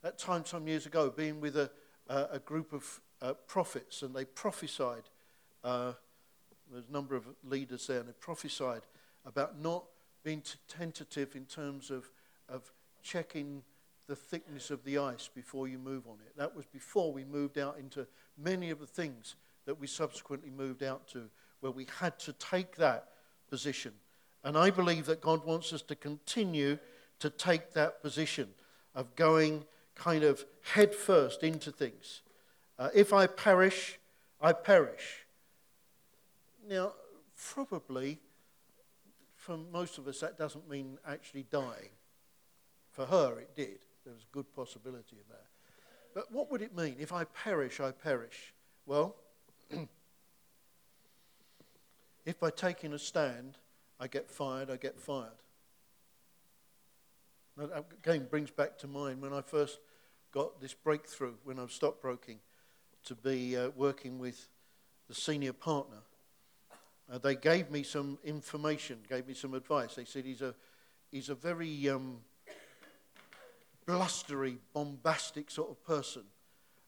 that 0.02 0.18
time 0.18 0.46
some 0.46 0.68
years 0.68 0.86
ago, 0.86 1.14
being 1.16 1.40
with 1.40 1.56
a, 1.58 1.70
a 2.10 2.40
group 2.40 2.74
of 2.74 3.02
uh, 3.22 3.34
prophets, 3.46 4.02
and 4.02 4.16
they 4.16 4.26
prophesied. 4.26 5.04
Uh, 5.64 5.94
there's 6.72 6.88
a 6.90 6.92
number 6.92 7.16
of 7.16 7.26
leaders 7.44 7.86
there, 7.88 8.00
and 8.00 8.08
they 8.08 8.14
prophesied 8.14 8.82
about 9.26 9.60
not 9.62 9.84
being 10.24 10.42
t- 10.42 10.58
tentative 10.68 11.36
in 11.36 11.46
terms 11.46 11.92
of, 11.92 12.10
of 12.50 12.72
checking 13.04 13.62
the 14.08 14.16
thickness 14.16 14.72
of 14.72 14.84
the 14.86 14.98
ice 14.98 15.30
before 15.34 15.68
you 15.68 15.78
move 15.78 16.08
on 16.08 16.16
it. 16.26 16.38
That 16.38 16.56
was 16.56 16.66
before 16.66 17.12
we 17.12 17.26
moved 17.26 17.58
out 17.58 17.78
into 17.78 18.08
many 18.38 18.70
of 18.70 18.80
the 18.80 18.88
things 18.88 19.36
that 19.66 19.78
we 19.78 19.88
subsequently 19.88 20.50
moved 20.50 20.84
out 20.84 21.08
to, 21.10 21.24
where 21.60 21.72
we 21.72 21.86
had 22.00 22.18
to 22.20 22.34
take 22.34 22.78
that 22.78 23.10
position. 23.50 23.92
And 24.44 24.58
I 24.58 24.70
believe 24.70 25.06
that 25.08 25.20
God 25.20 25.46
wants 25.46 25.74
us 25.74 25.82
to 25.84 25.96
continue 25.96 26.78
to 27.20 27.30
take 27.30 27.74
that 27.74 28.02
position 28.02 28.50
of 28.96 29.16
going 29.16 29.66
kind 29.96 30.24
of 30.24 30.46
headfirst 30.74 31.44
into 31.44 31.72
things. 31.72 32.22
Uh, 32.78 32.90
if 32.94 33.14
I 33.14 33.28
perish, 33.28 34.00
I 34.40 34.54
perish. 34.54 35.26
Now, 36.70 36.94
probably 37.54 38.20
for 39.36 39.58
most 39.72 39.98
of 39.98 40.08
us, 40.08 40.20
that 40.20 40.38
doesn't 40.38 40.70
mean 40.70 40.98
actually 41.08 41.46
dying. 41.50 41.90
For 42.92 43.06
her, 43.06 43.40
it 43.40 43.56
did. 43.56 43.80
There 44.04 44.14
was 44.14 44.24
a 44.24 44.34
good 44.34 44.54
possibility 44.54 45.16
of 45.18 45.28
that. 45.30 45.46
But 46.14 46.32
what 46.32 46.52
would 46.52 46.62
it 46.62 46.76
mean? 46.76 46.98
If 47.00 47.14
I 47.14 47.24
perish, 47.24 47.80
I 47.80 47.92
perish. 47.92 48.54
Well, 48.86 49.16
if 52.26 52.40
by 52.40 52.50
taking 52.50 52.94
a 52.94 53.00
stand, 53.00 53.58
I 54.00 54.08
get 54.08 54.30
fired, 54.30 54.70
I 54.70 54.76
get 54.76 55.00
fired. 55.00 55.32
That 57.58 57.86
again 58.04 58.28
brings 58.30 58.52
back 58.52 58.78
to 58.80 58.88
mind 58.88 59.20
when 59.20 59.34
I 59.34 59.42
first 59.42 59.80
got 60.32 60.62
this 60.62 60.76
breakthrough 60.76 61.34
when 61.44 61.58
I 61.58 61.64
was 61.64 61.74
stockbroking 61.74 62.38
to 63.06 63.16
be 63.16 63.58
uh, 63.58 63.70
working 63.76 64.20
with 64.20 64.48
the 65.08 65.16
senior 65.16 65.54
partner. 65.54 65.98
Uh, 67.12 67.18
they 67.18 67.36
gave 67.36 67.72
me 67.72 67.82
some 67.82 68.20
information, 68.24 69.00
gave 69.10 69.28
me 69.28 69.34
some 69.34 69.56
advice. 69.56 69.96
They 69.96 70.06
said 70.06 70.24
he's 70.24 70.44
a, 70.44 70.54
he's 71.10 71.30
a 71.30 71.36
very 71.36 71.90
um, 71.90 72.18
blustery, 73.88 74.60
bombastic 74.74 75.50
sort 75.50 75.72
of 75.72 75.84
person. 75.84 76.24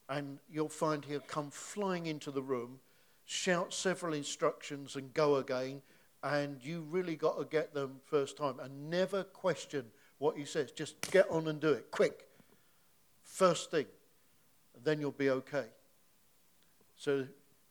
And 0.07 0.37
you'll 0.51 0.69
find 0.69 1.03
he'll 1.03 1.21
come 1.21 1.49
flying 1.49 2.05
into 2.05 2.29
the 2.29 2.43
room, 2.43 2.79
shout 3.25 3.73
several 3.73 4.13
instructions, 4.13 4.95
and 4.95 5.13
go 5.15 5.37
again. 5.37 5.81
And 6.21 6.63
you 6.63 6.85
really 6.91 7.15
got 7.15 7.39
to 7.39 7.45
get 7.45 7.73
them 7.73 8.01
first 8.05 8.37
time 8.37 8.59
and 8.59 8.91
never 8.91 9.23
question 9.23 9.85
what 10.19 10.37
he 10.37 10.45
says. 10.45 10.71
Just 10.71 11.01
get 11.11 11.29
on 11.31 11.47
and 11.47 11.59
do 11.59 11.71
it, 11.71 11.89
quick. 11.89 12.27
First 13.23 13.71
thing. 13.71 13.87
Then 14.83 14.99
you'll 15.01 15.11
be 15.11 15.29
okay. 15.29 15.65
So, 16.95 17.19
of 17.19 17.27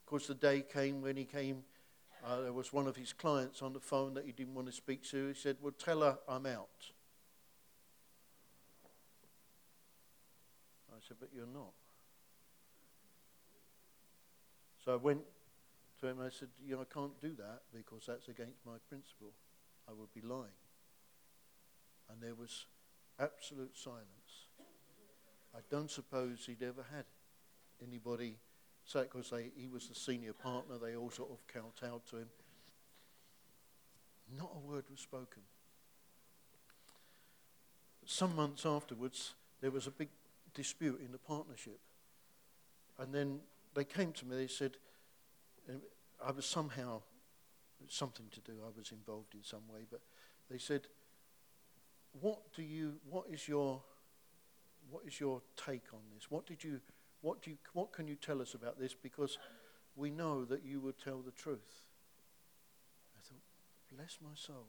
course, 0.06 0.26
the 0.26 0.34
day 0.34 0.62
came 0.62 1.00
when 1.00 1.16
he 1.16 1.24
came. 1.24 1.62
Uh, 2.26 2.40
there 2.42 2.52
was 2.52 2.72
one 2.72 2.88
of 2.88 2.96
his 2.96 3.12
clients 3.12 3.62
on 3.62 3.72
the 3.72 3.80
phone 3.80 4.14
that 4.14 4.24
he 4.24 4.32
didn't 4.32 4.54
want 4.54 4.66
to 4.66 4.72
speak 4.72 5.04
to. 5.10 5.28
He 5.28 5.34
said, 5.34 5.56
Well, 5.62 5.72
tell 5.72 6.00
her 6.00 6.18
I'm 6.28 6.46
out. 6.46 6.90
I 10.90 10.96
said, 11.06 11.18
But 11.20 11.28
you're 11.34 11.46
not. 11.46 11.72
So 14.84 14.92
I 14.94 14.96
went 14.96 15.20
to 16.00 16.08
him 16.08 16.18
and 16.18 16.26
I 16.26 16.30
said, 16.30 16.48
You 16.66 16.76
know, 16.76 16.82
I 16.82 16.92
can't 16.92 17.20
do 17.20 17.34
that 17.38 17.60
because 17.72 18.06
that's 18.06 18.28
against 18.28 18.64
my 18.66 18.78
principle. 18.88 19.32
I 19.88 19.92
would 19.92 20.12
be 20.12 20.26
lying 20.26 20.50
and 22.10 22.22
there 22.22 22.34
was 22.34 22.66
absolute 23.18 23.76
silence. 23.76 24.46
I 25.54 25.60
don't 25.70 25.90
suppose 25.90 26.44
he'd 26.46 26.62
ever 26.62 26.84
had 26.94 27.04
anybody 27.82 28.36
say 28.84 29.00
it 29.00 29.12
because 29.12 29.32
he 29.56 29.68
was 29.68 29.88
the 29.88 29.94
senior 29.94 30.32
partner. 30.32 30.76
They 30.78 30.96
all 30.96 31.10
sort 31.10 31.30
of 31.30 31.38
kowtowed 31.46 32.06
to 32.10 32.16
him. 32.18 32.28
Not 34.36 34.50
a 34.54 34.58
word 34.58 34.84
was 34.90 35.00
spoken. 35.00 35.42
Some 38.04 38.36
months 38.36 38.64
afterwards, 38.64 39.34
there 39.60 39.70
was 39.70 39.86
a 39.86 39.90
big 39.90 40.08
dispute 40.54 41.00
in 41.04 41.12
the 41.12 41.18
partnership. 41.18 41.78
And 42.98 43.14
then 43.14 43.40
they 43.74 43.84
came 43.84 44.12
to 44.12 44.26
me, 44.26 44.36
they 44.36 44.46
said, 44.46 44.72
um, 45.68 45.80
I 46.24 46.32
was 46.32 46.46
somehow, 46.46 47.02
something 47.86 48.26
to 48.32 48.40
do, 48.40 48.58
I 48.64 48.76
was 48.76 48.92
involved 48.92 49.34
in 49.34 49.44
some 49.44 49.62
way, 49.72 49.82
but 49.90 50.00
they 50.50 50.58
said, 50.58 50.86
what 52.20 52.52
do 52.54 52.62
you, 52.62 52.94
what 53.08 53.26
is 53.30 53.48
your, 53.48 53.82
what 54.90 55.02
is 55.06 55.20
your 55.20 55.42
take 55.56 55.92
on 55.92 56.00
this? 56.14 56.30
What 56.30 56.46
did 56.46 56.64
you, 56.64 56.80
what 57.20 57.42
do 57.42 57.50
you, 57.50 57.56
what 57.72 57.92
can 57.92 58.08
you 58.08 58.16
tell 58.16 58.40
us 58.40 58.54
about 58.54 58.78
this? 58.78 58.94
Because 58.94 59.38
we 59.96 60.10
know 60.10 60.44
that 60.44 60.64
you 60.64 60.80
would 60.80 60.98
tell 60.98 61.18
the 61.18 61.32
truth. 61.32 61.82
I 63.16 63.20
thought, 63.22 63.96
bless 63.96 64.18
my 64.22 64.34
soul. 64.34 64.66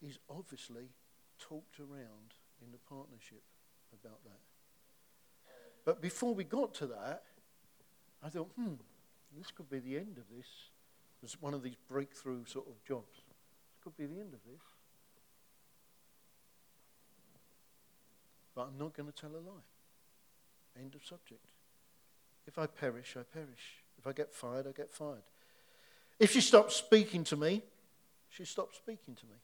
He's 0.00 0.18
obviously 0.30 0.90
talked 1.38 1.80
around 1.80 2.34
in 2.64 2.72
the 2.72 2.78
partnership 2.88 3.42
about 3.92 4.22
that. 4.24 4.40
But 5.84 6.00
before 6.00 6.34
we 6.34 6.44
got 6.44 6.74
to 6.74 6.86
that, 6.86 7.24
I 8.22 8.28
thought, 8.30 8.50
hmm, 8.56 8.74
this 9.36 9.50
could 9.50 9.68
be 9.68 9.80
the 9.80 9.96
end 9.96 10.16
of 10.16 10.24
this. 10.34 10.46
It 10.46 11.22
was 11.22 11.40
one 11.40 11.54
of 11.54 11.62
these 11.62 11.76
breakthrough 11.88 12.44
sort 12.46 12.66
of 12.68 12.82
jobs. 12.84 13.14
This 13.14 13.82
could 13.82 13.96
be 13.96 14.06
the 14.06 14.20
end 14.20 14.32
of 14.32 14.40
this. 14.50 14.62
But 18.54 18.68
I'm 18.68 18.78
not 18.78 18.96
going 18.96 19.10
to 19.10 19.14
tell 19.14 19.30
a 19.30 19.42
lie. 19.42 19.66
End 20.78 20.94
of 20.94 21.04
subject. 21.04 21.50
If 22.46 22.58
I 22.58 22.66
perish, 22.66 23.16
I 23.18 23.22
perish. 23.22 23.82
If 23.98 24.06
I 24.06 24.12
get 24.12 24.32
fired, 24.32 24.66
I 24.66 24.72
get 24.72 24.92
fired. 24.92 25.22
If 26.18 26.32
she 26.32 26.40
stops 26.40 26.76
speaking 26.76 27.24
to 27.24 27.36
me, 27.36 27.62
she 28.28 28.44
stops 28.44 28.76
speaking 28.76 29.14
to 29.14 29.26
me. 29.26 29.36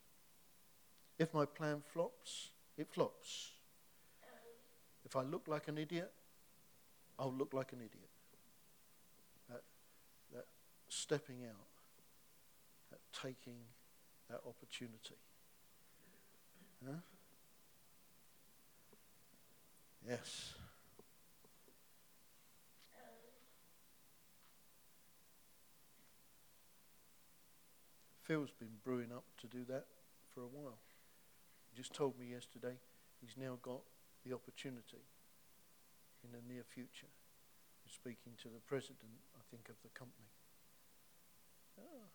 If 1.18 1.34
my 1.34 1.44
plan 1.44 1.82
flops, 1.92 2.50
it 2.76 2.88
flops. 2.90 3.50
If 5.04 5.16
I 5.16 5.22
look 5.22 5.48
like 5.48 5.68
an 5.68 5.78
idiot, 5.78 6.12
I'll 7.18 7.32
look 7.32 7.52
like 7.52 7.72
an 7.72 7.78
idiot. 7.78 8.08
That, 9.48 9.62
that 10.32 10.46
stepping 10.88 11.44
out, 11.44 11.66
that 12.90 13.00
taking 13.12 13.58
that 14.28 14.40
opportunity. 14.46 15.16
Huh? 16.86 16.92
Yes. 20.07 20.55
Phil's 28.22 28.53
been 28.53 28.78
brewing 28.84 29.11
up 29.11 29.24
to 29.40 29.48
do 29.48 29.64
that 29.64 29.86
for 30.32 30.42
a 30.42 30.46
while. 30.46 30.78
He 31.70 31.76
just 31.76 31.92
told 31.92 32.18
me 32.18 32.26
yesterday 32.26 32.78
he's 33.20 33.34
now 33.36 33.59
got 33.62 33.82
the 34.24 34.32
opportunity 34.32 35.03
in 36.22 36.30
the 36.30 36.38
near 36.46 36.62
future 36.62 37.11
of 37.84 37.92
speaking 37.92 38.32
to 38.42 38.48
the 38.48 38.61
president, 38.66 39.18
I 39.34 39.42
think, 39.51 39.68
of 39.68 39.74
the 39.82 39.88
company. 39.90 40.30
Oh. 41.78 42.07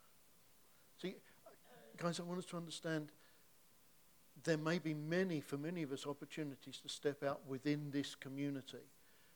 See, 1.02 1.16
uh, 1.46 1.50
guys, 1.98 2.20
I 2.20 2.24
want 2.24 2.40
us 2.40 2.46
to 2.46 2.58
understand 2.58 3.12
there 4.46 4.58
may 4.58 4.80
be 4.80 4.94
many, 4.94 5.42
for 5.42 5.58
many 5.58 5.84
of 5.84 5.92
us, 5.92 6.06
opportunities 6.06 6.78
to 6.78 6.90
step 6.90 7.24
out 7.24 7.42
within 7.48 7.90
this 7.92 8.16
community. 8.16 8.78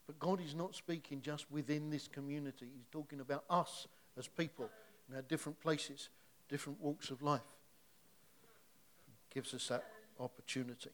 But 0.07 0.19
God 0.19 0.39
is 0.39 0.55
not 0.55 0.75
speaking 0.75 1.21
just 1.21 1.51
within 1.51 1.89
this 1.89 2.07
community. 2.07 2.67
He's 2.75 2.87
talking 2.91 3.19
about 3.19 3.43
us 3.49 3.87
as 4.17 4.27
people 4.27 4.69
in 5.09 5.15
our 5.15 5.21
different 5.23 5.59
places, 5.59 6.09
different 6.47 6.79
walks 6.79 7.09
of 7.09 7.21
life. 7.21 7.41
He 9.07 9.33
gives 9.33 9.53
us 9.53 9.67
that 9.67 9.83
opportunity. 10.19 10.91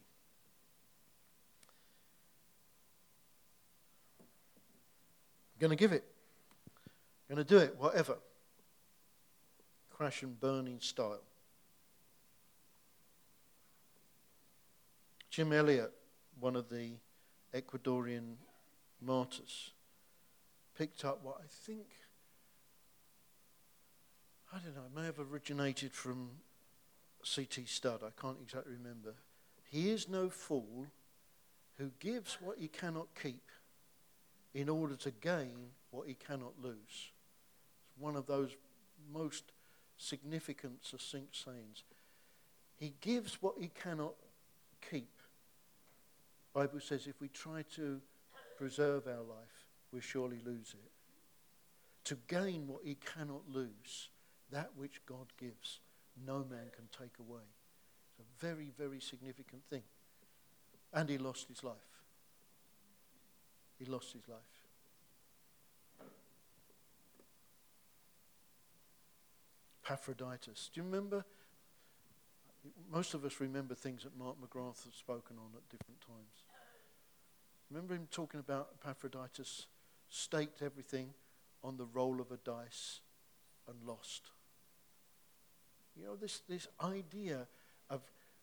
I'm 5.56 5.60
going 5.60 5.70
to 5.70 5.76
give 5.78 5.94
it. 5.94 6.04
I'm 7.30 7.36
going 7.36 7.46
to 7.46 7.54
do 7.54 7.60
it, 7.60 7.76
whatever. 7.78 8.18
Crash 9.92 10.24
and 10.24 10.40
burning 10.40 10.80
style. 10.80 11.22
Jim 15.36 15.52
Elliot, 15.52 15.92
one 16.40 16.56
of 16.56 16.70
the 16.70 16.92
Ecuadorian 17.54 18.36
martyrs, 19.02 19.72
picked 20.78 21.04
up 21.04 21.26
what 21.26 21.36
I 21.42 21.48
think, 21.50 21.88
I 24.54 24.60
don't 24.60 24.74
know, 24.74 24.84
it 24.86 24.98
may 24.98 25.06
have 25.06 25.20
originated 25.20 25.92
from 25.92 26.30
C.T. 27.26 27.66
Studd. 27.66 28.00
I 28.02 28.12
can't 28.18 28.38
exactly 28.42 28.76
remember. 28.82 29.16
He 29.70 29.90
is 29.90 30.08
no 30.08 30.30
fool 30.30 30.88
who 31.78 31.92
gives 32.00 32.38
what 32.40 32.58
he 32.58 32.70
cannot 32.70 33.08
keep 33.22 33.52
in 34.54 34.70
order 34.70 34.96
to 34.96 35.12
gain 35.12 35.72
what 35.92 36.08
he 36.08 36.14
cannot 36.14 36.54
lose. 36.64 37.12
It's 37.90 38.00
one 38.00 38.16
of 38.16 38.26
those 38.26 38.52
most 39.12 39.52
significant, 39.98 40.86
succinct 40.86 41.36
sayings. 41.36 41.84
He 42.78 42.94
gives 43.02 43.42
what 43.42 43.56
he 43.60 43.68
cannot 43.68 44.14
keep 44.90 45.10
Bible 46.56 46.80
says 46.80 47.06
if 47.06 47.20
we 47.20 47.28
try 47.28 47.64
to 47.76 48.00
preserve 48.58 49.08
our 49.08 49.24
life, 49.24 49.66
we 49.92 50.00
surely 50.00 50.40
lose 50.46 50.74
it. 50.74 50.92
To 52.06 52.18
gain 52.30 52.66
what 52.66 52.82
he 52.86 52.96
cannot 52.96 53.42
lose, 53.52 54.10
that 54.52 54.72
which 54.78 55.02
God 55.06 55.28
gives, 55.38 55.82
no 56.26 56.46
man 56.50 56.68
can 56.74 56.88
take 56.98 57.20
away. 57.20 57.42
It's 58.10 58.20
a 58.20 58.46
very, 58.46 58.72
very 58.78 59.02
significant 59.02 59.64
thing. 59.70 59.84
And 60.94 61.10
he 61.10 61.18
lost 61.18 61.50
his 61.50 61.62
life. 61.62 61.76
He 63.78 63.84
lost 63.84 64.14
his 64.14 64.26
life. 64.30 64.40
Epaphroditus. 69.86 70.70
Do 70.74 70.80
you 70.80 70.86
remember? 70.86 71.26
Most 72.92 73.14
of 73.14 73.26
us 73.26 73.40
remember 73.42 73.76
things 73.76 74.04
that 74.04 74.18
Mark 74.18 74.38
McGrath 74.42 74.86
has 74.86 74.94
spoken 74.94 75.36
on 75.38 75.52
at 75.56 75.70
different 75.70 76.00
times. 76.02 76.45
Remember 77.70 77.96
him 77.96 78.08
talking 78.12 78.40
about 78.40 78.70
Epaphroditus 78.82 79.68
staked 80.10 80.62
everything 80.62 81.14
on 81.64 81.78
the 81.78 81.86
roll 81.86 82.22
of 82.22 82.32
a 82.32 82.38
dice 82.38 83.00
and 83.68 83.76
lost. 83.88 84.30
You 85.98 86.06
know, 86.06 86.16
this, 86.16 86.42
this 86.48 86.68
idea 86.84 87.48
of 87.90 88.02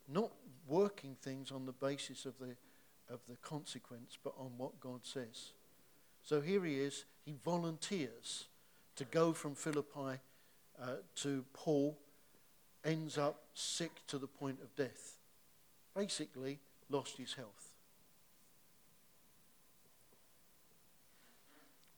not 0.08 0.32
working 0.66 1.16
things 1.20 1.50
on 1.52 1.66
the 1.66 1.72
basis 1.72 2.26
of 2.26 2.34
the, 2.38 2.56
of 3.12 3.20
the 3.28 3.36
consequence, 3.36 4.18
but 4.22 4.34
on 4.38 4.52
what 4.56 4.80
God 4.80 5.00
says. 5.04 5.52
So 6.22 6.40
here 6.40 6.64
he 6.64 6.80
is, 6.80 7.04
he 7.24 7.34
volunteers 7.44 8.46
to 8.96 9.04
go 9.04 9.32
from 9.32 9.54
Philippi 9.54 10.20
uh, 10.80 10.86
to 11.16 11.44
Paul, 11.52 11.98
ends 12.84 13.18
up 13.18 13.42
sick 13.54 13.92
to 14.08 14.18
the 14.18 14.26
point 14.26 14.58
of 14.62 14.74
death. 14.74 15.16
Basically, 15.94 16.58
lost 16.88 17.18
his 17.18 17.34
health. 17.34 17.61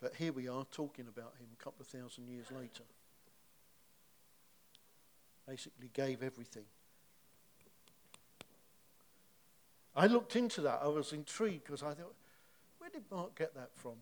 But 0.04 0.16
here 0.16 0.34
we 0.34 0.48
are 0.48 0.66
talking 0.70 1.06
about 1.08 1.32
him 1.40 1.46
a 1.58 1.64
couple 1.64 1.80
of 1.80 1.86
thousand 1.86 2.28
years 2.28 2.44
later. 2.50 2.82
Basically, 5.48 5.88
gave 5.94 6.22
everything. 6.22 6.66
I 9.96 10.06
looked 10.06 10.36
into 10.36 10.60
that. 10.60 10.80
I 10.82 10.88
was 10.88 11.14
intrigued 11.14 11.64
because 11.64 11.82
I 11.82 11.94
thought, 11.94 12.14
where 12.76 12.90
did 12.90 13.04
Mark 13.10 13.34
get 13.34 13.54
that 13.54 13.70
from? 13.76 13.94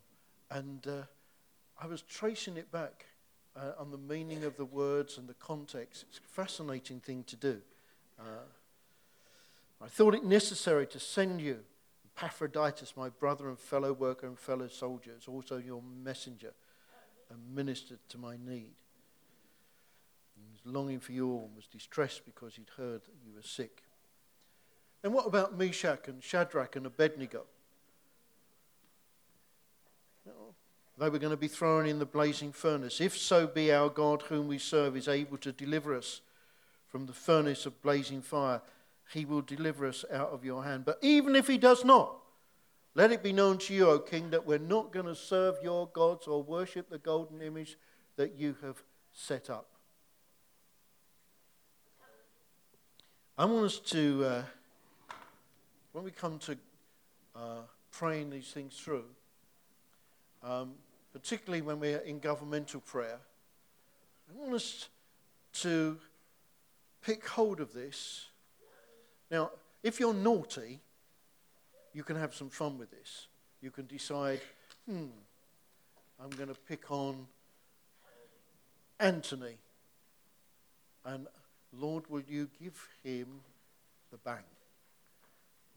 And 0.50 0.84
uh, 0.88 1.02
I 1.80 1.86
was 1.86 2.02
tracing 2.02 2.56
it 2.56 2.72
back 2.72 3.06
uh, 3.54 3.74
on 3.78 3.92
the 3.92 3.96
meaning 3.96 4.42
of 4.42 4.56
the 4.56 4.64
words 4.64 5.18
and 5.18 5.28
the 5.28 5.34
context. 5.34 6.04
It's 6.08 6.18
a 6.18 6.22
fascinating 6.22 6.98
thing 6.98 7.22
to 7.28 7.36
do. 7.36 7.60
Uh, 8.18 8.42
I 9.80 9.86
thought 9.86 10.16
it 10.16 10.24
necessary 10.24 10.88
to 10.88 10.98
send 10.98 11.40
you 11.40 11.60
Epaphroditus, 12.16 12.96
my 12.96 13.08
brother 13.08 13.48
and 13.48 13.58
fellow 13.58 13.92
worker 13.92 14.26
and 14.26 14.38
fellow 14.38 14.68
soldier, 14.68 15.12
is 15.18 15.28
also 15.28 15.56
your 15.56 15.82
messenger 16.04 16.52
and 17.30 17.38
ministered 17.54 17.98
to 18.08 18.18
my 18.18 18.36
need. 18.36 18.74
He 20.36 20.42
was 20.50 20.60
longing 20.64 21.00
for 21.00 21.12
you 21.12 21.30
all 21.30 21.44
and 21.46 21.56
was 21.56 21.66
distressed 21.66 22.24
because 22.24 22.56
he'd 22.56 22.70
heard 22.76 23.02
that 23.02 23.14
you 23.24 23.34
were 23.34 23.42
sick. 23.42 23.82
And 25.02 25.12
what 25.12 25.26
about 25.26 25.58
Meshach 25.58 26.06
and 26.06 26.22
Shadrach 26.22 26.76
and 26.76 26.86
Abednego? 26.86 27.44
They 30.98 31.08
were 31.08 31.18
going 31.18 31.32
to 31.32 31.36
be 31.36 31.48
thrown 31.48 31.86
in 31.86 31.98
the 31.98 32.06
blazing 32.06 32.52
furnace. 32.52 33.00
If 33.00 33.16
so 33.16 33.46
be 33.46 33.72
our 33.72 33.88
God, 33.88 34.22
whom 34.22 34.46
we 34.46 34.58
serve, 34.58 34.96
is 34.96 35.08
able 35.08 35.38
to 35.38 35.50
deliver 35.50 35.96
us 35.96 36.20
from 36.88 37.06
the 37.06 37.12
furnace 37.12 37.66
of 37.66 37.80
blazing 37.82 38.20
fire 38.20 38.60
he 39.12 39.24
will 39.24 39.42
deliver 39.42 39.86
us 39.86 40.04
out 40.12 40.30
of 40.30 40.44
your 40.44 40.64
hand. 40.64 40.84
But 40.84 40.98
even 41.02 41.36
if 41.36 41.46
he 41.46 41.58
does 41.58 41.84
not, 41.84 42.16
Let 42.94 43.10
it 43.10 43.22
be 43.22 43.32
known 43.32 43.56
to 43.58 43.74
you, 43.74 43.88
O 43.88 43.98
king, 43.98 44.30
that 44.30 44.46
we're 44.46 44.58
not 44.58 44.92
going 44.92 45.06
to 45.06 45.14
serve 45.14 45.56
your 45.62 45.86
gods 45.88 46.26
or 46.26 46.42
worship 46.42 46.90
the 46.90 46.98
golden 46.98 47.40
image 47.40 47.78
that 48.16 48.34
you 48.36 48.54
have 48.60 48.82
set 49.12 49.48
up. 49.48 49.66
I 53.38 53.46
want 53.46 53.64
us 53.64 53.78
to, 53.78 54.24
uh, 54.24 54.42
when 55.92 56.04
we 56.04 56.10
come 56.10 56.38
to 56.40 56.58
uh, 57.34 57.62
praying 57.90 58.28
these 58.28 58.48
things 58.48 58.76
through, 58.76 59.06
um, 60.42 60.72
particularly 61.14 61.62
when 61.62 61.80
we're 61.80 62.00
in 62.00 62.18
governmental 62.18 62.80
prayer, 62.80 63.20
I 64.28 64.38
want 64.38 64.52
us 64.52 64.90
to 65.54 65.98
pick 67.00 67.26
hold 67.26 67.60
of 67.60 67.72
this. 67.72 68.26
Now, 69.32 69.50
if 69.82 69.98
you're 69.98 70.12
naughty, 70.12 70.80
you 71.94 72.04
can 72.04 72.16
have 72.16 72.34
some 72.34 72.50
fun 72.50 72.78
with 72.78 72.90
this. 72.90 73.28
You 73.62 73.70
can 73.70 73.86
decide, 73.86 74.42
hmm, 74.86 75.06
I'm 76.22 76.30
going 76.30 76.50
to 76.50 76.54
pick 76.54 76.90
on 76.90 77.26
Anthony. 79.00 79.56
And 81.06 81.26
Lord, 81.72 82.04
will 82.10 82.22
you 82.28 82.50
give 82.60 82.86
him 83.02 83.26
the 84.10 84.18
bang? 84.18 84.44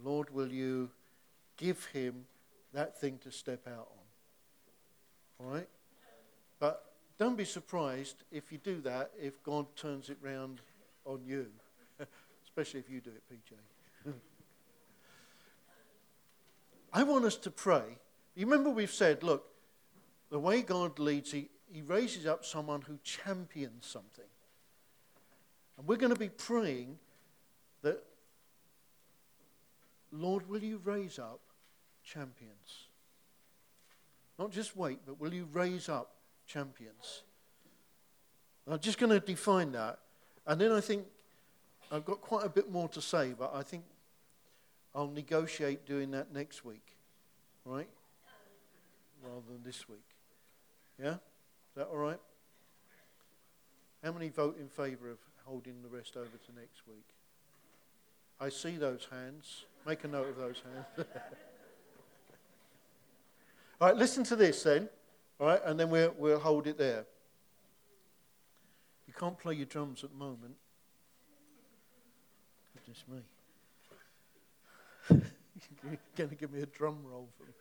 Lord, 0.03 0.30
will 0.32 0.49
you 0.49 0.89
give 1.56 1.86
him 1.86 2.26
that 2.74 2.99
thing 2.99 3.20
to 3.24 3.32
step 3.32 3.66
out 3.68 3.88
on? 5.39 5.45
All 5.45 5.53
right? 5.53 5.70
But 6.60 6.84
don't 7.18 7.38
be 7.38 7.45
surprised 7.45 8.18
if 8.34 8.51
you 8.51 8.58
do 8.58 8.82
that, 8.82 9.12
if 9.18 9.41
God 9.43 9.66
turns 9.78 10.10
it 10.10 10.18
round 10.22 10.60
on 11.06 11.22
you, 11.26 11.47
especially 12.56 12.80
if 12.80 12.89
you 12.89 13.01
do 13.01 13.10
it, 13.10 13.22
PJ. 13.30 14.14
I 16.93 17.03
want 17.03 17.26
us 17.26 17.36
to 17.38 17.51
pray. 17.51 17.84
You 18.34 18.45
remember 18.45 18.70
we've 18.70 18.89
said, 18.89 19.24
look, 19.24 19.45
the 20.30 20.39
way 20.39 20.62
God 20.62 20.97
leads, 20.97 21.34
he, 21.34 21.49
he 21.70 21.82
raises 21.82 22.26
up 22.26 22.45
someone 22.45 22.82
who 22.82 22.97
champions 23.03 23.86
something. 23.86 24.24
And 25.78 25.86
we're 25.86 25.97
going 25.97 26.14
to 26.14 26.20
be 26.20 26.30
praying 26.30 26.97
that, 27.82 28.01
Lord, 30.14 30.47
will 30.47 30.64
you 30.64 30.80
raise 30.82 31.20
up 31.20 31.41
champions? 32.06 32.88
Not 34.39 34.51
just 34.51 34.78
wait, 34.78 34.99
but 35.06 35.20
will 35.20 35.34
you 35.34 35.49
raise 35.51 35.89
up 35.89 36.12
champions? 36.47 37.24
I'm 38.66 38.80
just 38.80 38.97
going 38.97 39.12
to 39.12 39.20
define 39.20 39.74
that. 39.74 39.99
And 40.47 40.62
then 40.62 40.72
I 40.72 40.80
think 40.80 41.06
I've 41.91 42.05
got 42.05 42.21
quite 42.21 42.45
a 42.45 42.49
bit 42.49 42.71
more 42.71 42.89
to 42.89 43.01
say, 43.01 43.33
but 43.38 43.53
I 43.53 43.61
think 43.61 43.83
I'll 44.93 45.07
negotiate 45.07 45.86
doing 45.86 46.11
that 46.11 46.33
next 46.33 46.65
week, 46.65 46.95
right? 47.65 47.89
Rather 49.23 49.41
than 49.51 49.63
this 49.63 49.88
week. 49.88 49.99
Yeah? 51.01 51.15
Is 51.15 51.75
that 51.75 51.88
all 51.88 51.97
right? 51.97 52.19
How 54.03 54.11
many 54.11 54.29
vote 54.29 54.57
in 54.59 54.67
favour 54.67 55.09
of 55.09 55.17
holding 55.45 55.81
the 55.81 55.89
rest 55.89 56.15
over 56.15 56.25
to 56.25 56.59
next 56.59 56.88
week? 56.88 57.05
I 58.39 58.49
see 58.49 58.77
those 58.77 59.07
hands. 59.11 59.65
Make 59.86 60.03
a 60.03 60.07
note 60.07 60.29
of 60.29 60.38
those 60.38 60.61
hands. 60.63 61.07
all 63.81 63.88
right, 63.88 63.95
listen 63.95 64.23
to 64.25 64.36
this 64.36 64.63
then. 64.63 64.89
All 65.39 65.47
right, 65.47 65.61
and 65.65 65.79
then 65.79 65.89
we'll, 65.89 66.13
we'll 66.17 66.39
hold 66.39 66.67
it 66.67 66.77
there. 66.77 67.05
You 69.07 69.13
can't 69.13 69.38
play 69.38 69.55
your 69.55 69.65
drums 69.65 70.03
at 70.03 70.11
the 70.11 70.17
moment. 70.17 70.55
Goodness 72.86 73.03
me. 73.09 73.21
You're 75.83 75.97
going 76.15 76.29
to 76.29 76.36
give 76.36 76.51
me 76.51 76.61
a 76.61 76.65
drum 76.65 76.99
roll 77.03 77.29
for 77.38 77.43
me. 77.43 77.53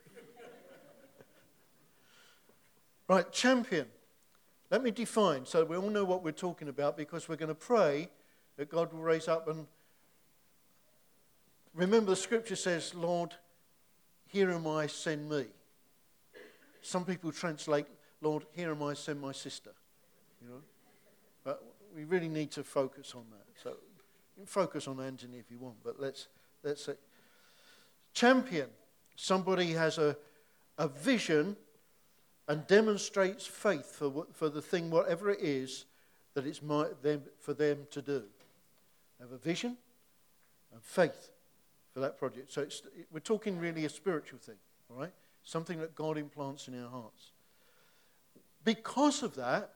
right, 3.07 3.31
champion. 3.31 3.87
Let 4.69 4.83
me 4.83 4.91
define 4.91 5.45
so 5.45 5.63
we 5.63 5.77
all 5.77 5.89
know 5.89 6.05
what 6.05 6.23
we're 6.23 6.31
talking 6.31 6.67
about 6.67 6.97
because 6.97 7.29
we're 7.29 7.37
going 7.37 7.49
to 7.49 7.55
pray 7.55 8.09
that 8.57 8.69
God 8.69 8.93
will 8.93 9.01
raise 9.01 9.27
up 9.27 9.47
and 9.47 9.67
remember 11.73 12.11
the 12.11 12.15
scripture 12.15 12.55
says, 12.55 12.93
Lord, 12.93 13.33
here 14.27 14.51
am 14.51 14.67
I, 14.67 14.87
send 14.87 15.29
me. 15.29 15.45
Some 16.81 17.05
people 17.05 17.31
translate, 17.31 17.85
Lord, 18.21 18.45
here 18.53 18.71
am 18.71 18.83
I, 18.83 18.93
send 18.93 19.21
my 19.21 19.31
sister. 19.31 19.71
You 20.41 20.49
know? 20.49 20.61
But 21.43 21.63
we 21.95 22.03
really 22.03 22.29
need 22.29 22.51
to 22.51 22.63
focus 22.63 23.13
on 23.15 23.23
that. 23.31 23.45
So 23.63 23.77
you 24.35 24.41
can 24.41 24.45
focus 24.45 24.87
on 24.87 24.99
Anthony 24.99 25.37
if 25.37 25.49
you 25.49 25.57
want, 25.57 25.75
but 25.83 25.99
let's 25.99 26.27
let's 26.63 26.85
say 26.85 26.93
champion. 28.13 28.67
Somebody 29.15 29.71
has 29.71 29.97
a, 29.97 30.17
a 30.77 30.87
vision 30.89 31.55
and 32.47 32.65
demonstrates 32.67 33.45
faith 33.45 33.85
for, 33.85 34.27
for 34.33 34.49
the 34.49 34.61
thing, 34.61 34.89
whatever 34.89 35.29
it 35.29 35.39
is, 35.41 35.85
that 36.33 36.45
it's 36.45 36.61
my, 36.61 36.87
them, 37.01 37.23
for 37.39 37.53
them 37.53 37.87
to 37.91 38.01
do. 38.01 38.23
Have 39.19 39.31
a 39.31 39.37
vision 39.37 39.77
and 40.73 40.83
faith 40.83 41.29
for 41.93 42.01
that 42.01 42.17
project. 42.17 42.51
So 42.51 42.61
it, 42.63 42.81
we're 43.11 43.19
talking 43.19 43.57
really 43.57 43.85
a 43.85 43.89
spiritual 43.89 44.39
thing, 44.39 44.57
all 44.89 44.99
right? 44.99 45.13
Something 45.43 45.79
that 45.79 45.95
God 45.95 46.17
implants 46.17 46.67
in 46.67 46.83
our 46.83 46.89
hearts. 46.89 47.31
Because 48.65 49.23
of 49.23 49.35
that, 49.35 49.71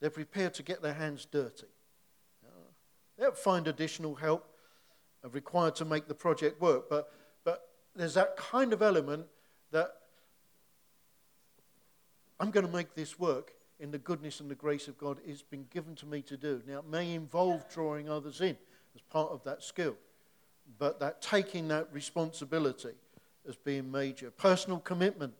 they're 0.00 0.10
prepared 0.10 0.54
to 0.54 0.62
get 0.62 0.80
their 0.80 0.94
hands 0.94 1.26
dirty. 1.30 1.66
They'll 3.18 3.32
find 3.32 3.66
additional 3.66 4.14
help 4.14 4.46
uh, 5.24 5.28
required 5.30 5.74
to 5.76 5.84
make 5.84 6.08
the 6.08 6.14
project 6.14 6.60
work, 6.60 6.88
but, 6.88 7.12
but 7.44 7.68
there's 7.94 8.14
that 8.14 8.36
kind 8.36 8.72
of 8.72 8.82
element 8.82 9.26
that 9.70 9.92
I'm 12.38 12.50
going 12.50 12.66
to 12.66 12.72
make 12.72 12.94
this 12.94 13.18
work 13.18 13.52
in 13.80 13.90
the 13.90 13.98
goodness 13.98 14.40
and 14.40 14.50
the 14.50 14.54
grace 14.54 14.88
of 14.88 14.98
God 14.98 15.18
it's 15.26 15.42
been 15.42 15.66
given 15.70 15.94
to 15.96 16.06
me 16.06 16.22
to 16.22 16.36
do. 16.36 16.62
Now, 16.66 16.78
it 16.78 16.86
may 16.86 17.14
involve 17.14 17.68
drawing 17.72 18.08
others 18.08 18.40
in 18.40 18.56
as 18.94 19.02
part 19.10 19.30
of 19.30 19.42
that 19.44 19.62
skill, 19.62 19.96
but 20.78 21.00
that 21.00 21.20
taking 21.22 21.68
that 21.68 21.88
responsibility 21.92 22.94
as 23.48 23.56
being 23.56 23.90
major. 23.90 24.30
Personal 24.30 24.78
commitment, 24.78 25.34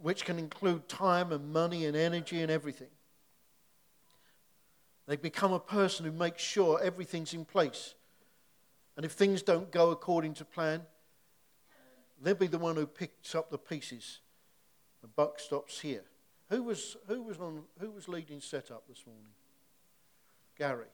which 0.00 0.24
can 0.24 0.38
include 0.38 0.88
time 0.88 1.32
and 1.32 1.52
money 1.52 1.86
and 1.86 1.96
energy 1.96 2.42
and 2.42 2.50
everything. 2.50 2.88
They 5.06 5.16
become 5.16 5.52
a 5.52 5.60
person 5.60 6.06
who 6.06 6.12
makes 6.12 6.42
sure 6.42 6.80
everything's 6.82 7.34
in 7.34 7.44
place. 7.44 7.94
And 8.96 9.04
if 9.04 9.12
things 9.12 9.42
don't 9.42 9.70
go 9.70 9.90
according 9.90 10.34
to 10.34 10.44
plan, 10.44 10.82
they'll 12.20 12.34
be 12.34 12.46
the 12.46 12.58
one 12.58 12.76
who 12.76 12.86
picks 12.86 13.34
up 13.34 13.50
the 13.50 13.58
pieces 13.58 14.20
the 15.02 15.08
buck 15.08 15.40
stops 15.40 15.80
here. 15.80 16.04
Who 16.48 16.62
was, 16.62 16.96
who 17.08 17.22
was, 17.22 17.38
on, 17.38 17.64
who 17.80 17.90
was 17.90 18.08
leading 18.08 18.40
setup 18.40 18.86
this 18.88 19.04
morning? 19.06 19.32
Gary. 20.56 20.86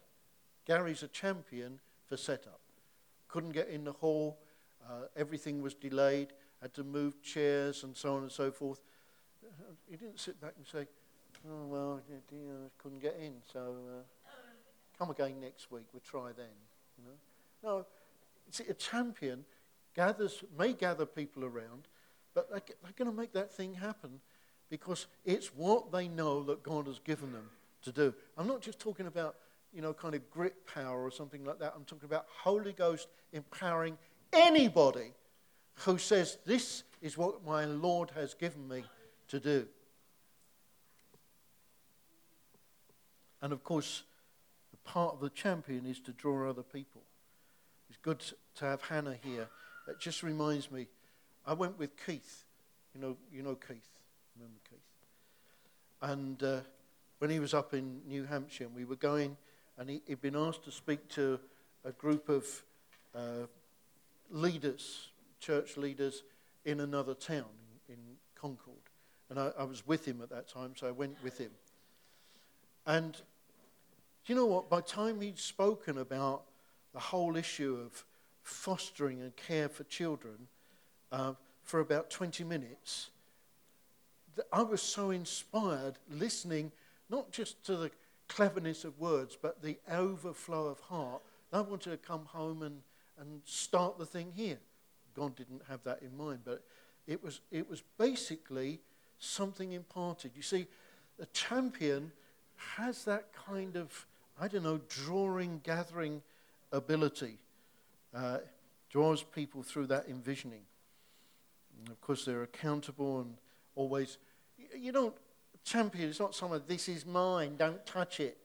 Gary's 0.66 1.02
a 1.02 1.08
champion 1.08 1.78
for 2.06 2.16
setup. 2.16 2.60
Couldn't 3.28 3.52
get 3.52 3.68
in 3.68 3.84
the 3.84 3.92
hall. 3.92 4.38
Uh, 4.88 5.06
everything 5.14 5.60
was 5.60 5.74
delayed. 5.74 6.28
Had 6.62 6.72
to 6.74 6.84
move 6.84 7.22
chairs 7.22 7.84
and 7.84 7.96
so 7.96 8.16
on 8.16 8.22
and 8.22 8.32
so 8.32 8.50
forth. 8.50 8.80
He 9.88 9.96
didn't 9.96 10.18
sit 10.18 10.40
back 10.40 10.54
and 10.56 10.66
say, 10.66 10.86
oh, 11.46 11.66
well, 11.66 12.00
know, 12.32 12.70
couldn't 12.78 13.00
get 13.00 13.18
in, 13.20 13.34
so 13.52 13.76
uh, 13.88 14.30
come 14.98 15.10
again 15.10 15.40
next 15.40 15.70
week. 15.70 15.84
We'll 15.92 16.00
try 16.00 16.32
then. 16.36 16.46
You 16.98 17.04
know? 17.04 17.70
No, 17.70 17.86
see, 18.50 18.64
a 18.68 18.74
champion 18.74 19.44
gathers, 19.94 20.44
may 20.56 20.72
gather 20.72 21.06
people 21.06 21.44
around, 21.44 21.88
but 22.34 22.48
they're, 22.50 22.62
they're 22.82 22.92
going 22.96 23.10
to 23.10 23.16
make 23.16 23.32
that 23.32 23.52
thing 23.52 23.74
happen 23.74 24.20
because 24.70 25.06
it's 25.24 25.48
what 25.48 25.90
they 25.92 26.08
know 26.08 26.42
that 26.44 26.62
God 26.62 26.86
has 26.86 26.98
given 26.98 27.32
them 27.32 27.50
to 27.82 27.92
do. 27.92 28.14
I'm 28.36 28.46
not 28.46 28.60
just 28.60 28.78
talking 28.78 29.06
about, 29.06 29.36
you 29.72 29.82
know, 29.82 29.92
kind 29.92 30.14
of 30.14 30.28
grit 30.30 30.54
power 30.66 31.02
or 31.02 31.10
something 31.10 31.44
like 31.44 31.58
that. 31.58 31.72
I'm 31.74 31.84
talking 31.84 32.06
about 32.06 32.26
Holy 32.28 32.72
Ghost 32.72 33.08
empowering 33.32 33.96
anybody 34.32 35.12
who 35.74 35.98
says, 35.98 36.38
This 36.44 36.84
is 37.00 37.16
what 37.16 37.44
my 37.44 37.64
Lord 37.64 38.10
has 38.14 38.34
given 38.34 38.68
me 38.68 38.84
to 39.28 39.40
do. 39.40 39.66
And 43.40 43.52
of 43.52 43.62
course, 43.62 44.02
the 44.70 44.76
part 44.78 45.14
of 45.14 45.20
the 45.20 45.30
champion 45.30 45.86
is 45.86 46.00
to 46.00 46.12
draw 46.12 46.48
other 46.48 46.62
people. 46.62 47.02
It's 47.88 47.98
good 48.02 48.22
to 48.56 48.64
have 48.64 48.82
Hannah 48.82 49.16
here. 49.22 49.48
It 49.88 50.00
just 50.00 50.22
reminds 50.22 50.70
me 50.70 50.86
I 51.46 51.54
went 51.54 51.78
with 51.78 51.90
Keith. 52.04 52.44
You 52.94 53.00
know, 53.00 53.16
you 53.32 53.42
know 53.42 53.54
Keith. 53.54 53.88
Remember 54.36 54.58
Keith? 54.68 54.78
And 56.02 56.42
uh, 56.42 56.60
when 57.18 57.30
he 57.30 57.40
was 57.40 57.54
up 57.54 57.74
in 57.74 58.02
New 58.06 58.24
Hampshire, 58.24 58.64
and 58.64 58.74
we 58.74 58.84
were 58.84 58.96
going, 58.96 59.36
and 59.78 59.88
he, 59.88 60.02
had 60.08 60.20
been 60.20 60.36
asked 60.36 60.64
to 60.64 60.70
speak 60.70 61.08
to 61.10 61.40
a 61.84 61.92
group 61.92 62.28
of 62.28 62.44
uh, 63.14 63.46
leaders, 64.30 65.08
church 65.40 65.76
leaders, 65.76 66.22
in 66.64 66.80
another 66.80 67.14
town, 67.14 67.46
in, 67.88 67.94
in 67.94 68.00
Concord. 68.34 68.76
And 69.30 69.38
I, 69.38 69.52
I 69.58 69.64
was 69.64 69.86
with 69.86 70.04
him 70.04 70.20
at 70.22 70.30
that 70.30 70.48
time, 70.48 70.74
so 70.76 70.86
I 70.86 70.90
went 70.90 71.16
with 71.22 71.38
him. 71.38 71.50
And 72.86 73.16
do 74.24 74.32
you 74.32 74.38
know 74.38 74.46
what? 74.46 74.68
By 74.68 74.76
the 74.76 74.86
time 74.86 75.20
he'd 75.20 75.38
spoken 75.38 75.98
about 75.98 76.42
the 76.92 77.00
whole 77.00 77.36
issue 77.36 77.78
of 77.84 78.04
fostering 78.42 79.20
and 79.20 79.34
care 79.36 79.68
for 79.68 79.84
children, 79.84 80.48
uh, 81.12 81.34
for 81.62 81.80
about 81.80 82.10
20 82.10 82.44
minutes. 82.44 83.10
I 84.52 84.62
was 84.62 84.80
so 84.80 85.10
inspired 85.10 85.94
listening, 86.10 86.72
not 87.10 87.30
just 87.30 87.64
to 87.66 87.76
the 87.76 87.90
cleverness 88.28 88.84
of 88.84 88.98
words, 88.98 89.36
but 89.40 89.62
the 89.62 89.78
overflow 89.90 90.66
of 90.66 90.80
heart. 90.80 91.22
I 91.52 91.60
wanted 91.60 91.90
to 91.90 91.96
come 91.96 92.26
home 92.26 92.62
and, 92.62 92.82
and 93.18 93.40
start 93.44 93.98
the 93.98 94.06
thing 94.06 94.32
here. 94.34 94.58
God 95.14 95.34
didn't 95.34 95.62
have 95.68 95.82
that 95.84 96.02
in 96.02 96.16
mind, 96.16 96.40
but 96.44 96.62
it 97.06 97.22
was, 97.22 97.40
it 97.50 97.68
was 97.68 97.82
basically 97.98 98.80
something 99.18 99.72
imparted. 99.72 100.32
You 100.36 100.42
see, 100.42 100.66
a 101.20 101.26
champion 101.26 102.12
has 102.76 103.04
that 103.04 103.32
kind 103.32 103.76
of, 103.76 104.06
I 104.40 104.48
don't 104.48 104.62
know, 104.62 104.80
drawing, 104.88 105.60
gathering 105.62 106.22
ability. 106.72 107.38
Uh, 108.14 108.38
draws 108.90 109.22
people 109.22 109.62
through 109.62 109.86
that 109.86 110.06
envisioning. 110.08 110.62
And 111.78 111.88
of 111.90 112.00
course, 112.00 112.24
they're 112.24 112.42
accountable 112.42 113.20
and 113.20 113.34
always, 113.74 114.18
you 114.74 114.92
don't, 114.92 115.14
champion, 115.64 116.08
it's 116.08 116.20
not 116.20 116.34
someone, 116.34 116.62
this 116.66 116.88
is 116.88 117.04
mine, 117.04 117.56
don't 117.56 117.84
touch 117.86 118.20
it. 118.20 118.38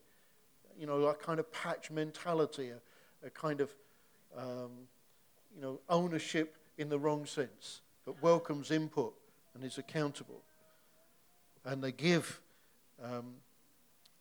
You 0.78 0.88
know, 0.88 1.04
a 1.06 1.14
kind 1.14 1.40
of 1.40 1.52
patch 1.52 1.92
mentality, 1.92 2.72
a, 2.72 3.28
a 3.28 3.30
kind 3.30 3.62
of, 3.62 3.74
um, 4.38 4.72
you 5.56 5.62
know, 5.62 5.80
ownership 5.90 6.58
in 6.78 6.90
the 6.90 7.00
wrong 7.00 7.26
sense, 7.26 7.82
but 8.06 8.22
welcomes 8.22 8.72
input 8.72 9.14
and 9.56 9.64
is 9.64 9.78
accountable. 9.78 10.42
And 11.64 11.82
they 11.84 11.92
give 11.92 12.42
um, 13.04 13.36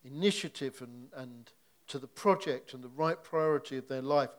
initiative 0.05 0.81
and, 0.81 1.09
and 1.15 1.51
to 1.89 1.99
the 1.99 2.07
project 2.07 2.75
and 2.75 2.83
the 2.83 2.89
right 2.89 3.23
priority 3.23 3.77
of 3.77 3.89
their 3.89 4.03
life. 4.03 4.31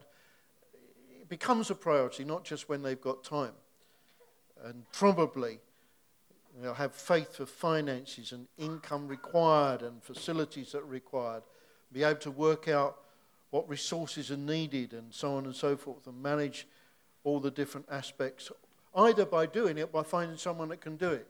It 1.22 1.30
becomes 1.30 1.70
a 1.70 1.76
priority, 1.76 2.24
not 2.24 2.44
just 2.44 2.68
when 2.70 2.82
they've 2.82 3.00
got 3.00 3.24
time. 3.24 3.54
And 4.64 4.86
probably 4.92 5.60
they'll 6.62 6.74
have 6.74 6.94
faith 6.94 7.36
for 7.36 7.46
finances 7.46 8.32
and 8.32 8.48
income 8.58 9.08
required 9.08 9.82
and 9.82 10.04
facilities 10.04 10.72
that 10.72 10.80
are 10.80 10.86
required, 10.86 11.44
be 11.92 12.04
able 12.04 12.20
to 12.22 12.32
work 12.32 12.68
out 12.68 12.98
what 13.52 13.70
resources 13.70 14.32
are 14.32 14.38
needed 14.38 14.94
and 14.94 15.14
so 15.14 15.36
on 15.36 15.46
and 15.46 15.56
so 15.56 15.78
forth, 15.78 16.08
and 16.08 16.22
manage 16.22 16.68
all 17.24 17.40
the 17.40 17.52
different 17.52 17.86
aspects, 17.90 18.52
either 18.96 19.26
by 19.26 19.46
doing 19.46 19.78
it, 19.78 19.92
by 19.92 20.02
finding 20.02 20.38
someone 20.38 20.70
that 20.70 20.82
can 20.82 20.96
do 20.98 21.10
it. 21.10 21.28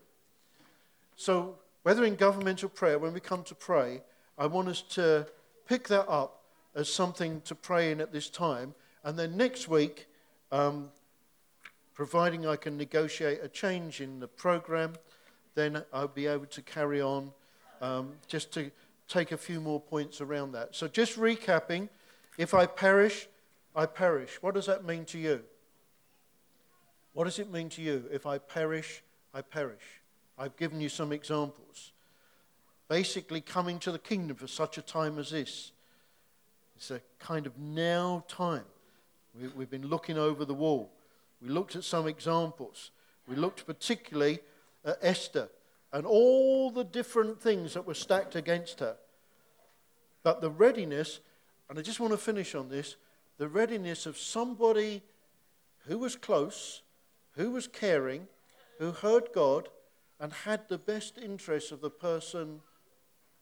So, 1.16 1.56
whether 1.82 2.02
in 2.04 2.16
governmental 2.16 2.70
prayer, 2.70 2.98
when 2.98 3.12
we 3.12 3.20
come 3.20 3.42
to 3.44 3.54
pray, 3.54 4.00
I 4.36 4.46
want 4.46 4.68
us 4.68 4.82
to 4.82 5.26
pick 5.66 5.88
that 5.88 6.08
up 6.08 6.42
as 6.74 6.92
something 6.92 7.40
to 7.42 7.54
pray 7.54 7.92
in 7.92 8.00
at 8.00 8.12
this 8.12 8.28
time. 8.28 8.74
And 9.04 9.18
then 9.18 9.36
next 9.36 9.68
week, 9.68 10.06
um, 10.50 10.90
providing 11.94 12.46
I 12.46 12.56
can 12.56 12.76
negotiate 12.76 13.40
a 13.42 13.48
change 13.48 14.00
in 14.00 14.18
the 14.18 14.26
program, 14.26 14.94
then 15.54 15.84
I'll 15.92 16.08
be 16.08 16.26
able 16.26 16.46
to 16.46 16.62
carry 16.62 17.00
on 17.00 17.32
um, 17.80 18.12
just 18.26 18.52
to 18.54 18.70
take 19.08 19.32
a 19.32 19.36
few 19.36 19.60
more 19.60 19.80
points 19.80 20.20
around 20.20 20.52
that. 20.52 20.74
So, 20.74 20.88
just 20.88 21.16
recapping 21.16 21.88
if 22.38 22.54
I 22.54 22.66
perish, 22.66 23.28
I 23.76 23.86
perish. 23.86 24.38
What 24.40 24.54
does 24.54 24.66
that 24.66 24.84
mean 24.84 25.04
to 25.06 25.18
you? 25.18 25.42
What 27.12 27.24
does 27.24 27.38
it 27.38 27.52
mean 27.52 27.68
to 27.70 27.82
you? 27.82 28.04
If 28.10 28.26
I 28.26 28.38
perish, 28.38 29.02
I 29.32 29.42
perish. 29.42 30.02
I've 30.36 30.56
given 30.56 30.80
you 30.80 30.88
some 30.88 31.12
examples. 31.12 31.92
Basically, 32.88 33.40
coming 33.40 33.78
to 33.80 33.92
the 33.92 33.98
kingdom 33.98 34.36
for 34.36 34.46
such 34.46 34.78
a 34.78 34.82
time 34.82 35.18
as 35.18 35.30
this. 35.30 35.72
It's 36.76 36.90
a 36.90 37.00
kind 37.18 37.46
of 37.46 37.58
now 37.58 38.24
time. 38.28 38.64
We, 39.38 39.48
we've 39.48 39.70
been 39.70 39.86
looking 39.86 40.18
over 40.18 40.44
the 40.44 40.54
wall. 40.54 40.90
We 41.40 41.48
looked 41.48 41.76
at 41.76 41.84
some 41.84 42.06
examples. 42.06 42.90
We 43.26 43.36
looked 43.36 43.66
particularly 43.66 44.40
at 44.84 44.98
Esther 45.00 45.48
and 45.92 46.04
all 46.04 46.70
the 46.70 46.84
different 46.84 47.40
things 47.40 47.74
that 47.74 47.86
were 47.86 47.94
stacked 47.94 48.34
against 48.34 48.80
her. 48.80 48.96
But 50.22 50.40
the 50.40 50.50
readiness, 50.50 51.20
and 51.70 51.78
I 51.78 51.82
just 51.82 52.00
want 52.00 52.12
to 52.12 52.18
finish 52.18 52.54
on 52.54 52.68
this 52.68 52.96
the 53.36 53.48
readiness 53.48 54.06
of 54.06 54.16
somebody 54.16 55.02
who 55.86 55.98
was 55.98 56.14
close, 56.14 56.82
who 57.32 57.50
was 57.50 57.66
caring, 57.66 58.28
who 58.78 58.92
heard 58.92 59.28
God, 59.34 59.68
and 60.20 60.32
had 60.32 60.68
the 60.68 60.78
best 60.78 61.18
interests 61.18 61.72
of 61.72 61.80
the 61.80 61.90
person 61.90 62.60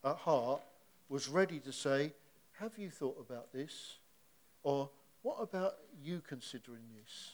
at 0.04 0.16
heart, 0.16 0.62
was 1.08 1.28
ready 1.28 1.58
to 1.60 1.72
say, 1.72 2.12
Have 2.58 2.78
you 2.78 2.90
thought 2.90 3.18
about 3.20 3.52
this? 3.52 3.96
Or 4.62 4.88
what 5.22 5.36
about 5.40 5.76
you 6.02 6.22
considering 6.26 6.82
this? 7.00 7.32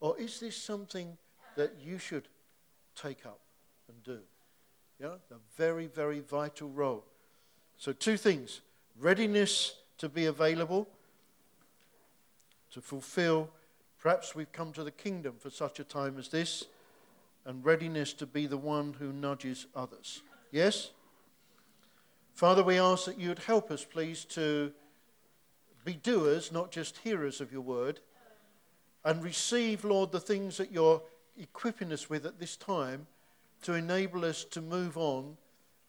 Or 0.00 0.18
is 0.18 0.40
this 0.40 0.56
something 0.56 1.16
that 1.56 1.74
you 1.84 1.98
should 1.98 2.28
take 2.94 3.26
up 3.26 3.40
and 3.88 4.02
do? 4.02 4.18
Know, 5.00 5.16
a 5.30 5.36
very, 5.56 5.86
very 5.86 6.20
vital 6.20 6.68
role. 6.68 7.04
So, 7.78 7.92
two 7.92 8.18
things 8.18 8.60
readiness 8.98 9.76
to 9.96 10.08
be 10.08 10.26
available, 10.26 10.86
to 12.72 12.82
fulfill. 12.82 13.48
Perhaps 13.98 14.34
we've 14.34 14.52
come 14.52 14.72
to 14.72 14.84
the 14.84 14.90
kingdom 14.90 15.34
for 15.38 15.50
such 15.50 15.80
a 15.80 15.84
time 15.84 16.18
as 16.18 16.28
this, 16.28 16.64
and 17.46 17.64
readiness 17.64 18.12
to 18.14 18.26
be 18.26 18.46
the 18.46 18.58
one 18.58 18.94
who 18.98 19.12
nudges 19.12 19.66
others. 19.74 20.22
Yes? 20.50 20.90
Father, 22.40 22.62
we 22.62 22.78
ask 22.78 23.04
that 23.04 23.20
you 23.20 23.28
would 23.28 23.40
help 23.40 23.70
us, 23.70 23.84
please, 23.84 24.24
to 24.24 24.72
be 25.84 25.92
doers, 25.92 26.50
not 26.50 26.70
just 26.70 26.96
hearers 26.96 27.42
of 27.42 27.52
your 27.52 27.60
word, 27.60 28.00
and 29.04 29.22
receive, 29.22 29.84
Lord, 29.84 30.10
the 30.10 30.20
things 30.20 30.56
that 30.56 30.72
you're 30.72 31.02
equipping 31.38 31.92
us 31.92 32.08
with 32.08 32.24
at 32.24 32.40
this 32.40 32.56
time 32.56 33.06
to 33.64 33.74
enable 33.74 34.24
us 34.24 34.44
to 34.44 34.62
move 34.62 34.96
on 34.96 35.36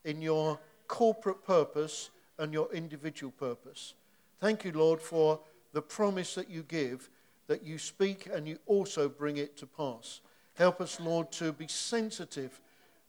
in 0.04 0.22
your 0.22 0.60
corporate 0.90 1.42
purpose 1.42 2.10
and 2.38 2.52
your 2.52 2.70
individual 2.74 3.32
purpose. 3.32 3.94
Thank 4.42 4.66
you, 4.66 4.74
Lord, 4.74 5.02
for 5.02 5.40
the 5.72 5.82
promise 5.82 6.36
that 6.36 6.50
you 6.50 6.64
give, 6.64 7.10
that 7.48 7.64
you 7.64 7.78
speak 7.78 8.28
and 8.30 8.46
you 8.46 8.60
also 8.66 9.08
bring 9.08 9.38
it 9.38 9.56
to 9.56 9.66
pass. 9.66 10.20
Help 10.56 10.82
us, 10.82 11.00
Lord, 11.00 11.32
to 11.32 11.54
be 11.54 11.70
sensitive, 11.70 12.60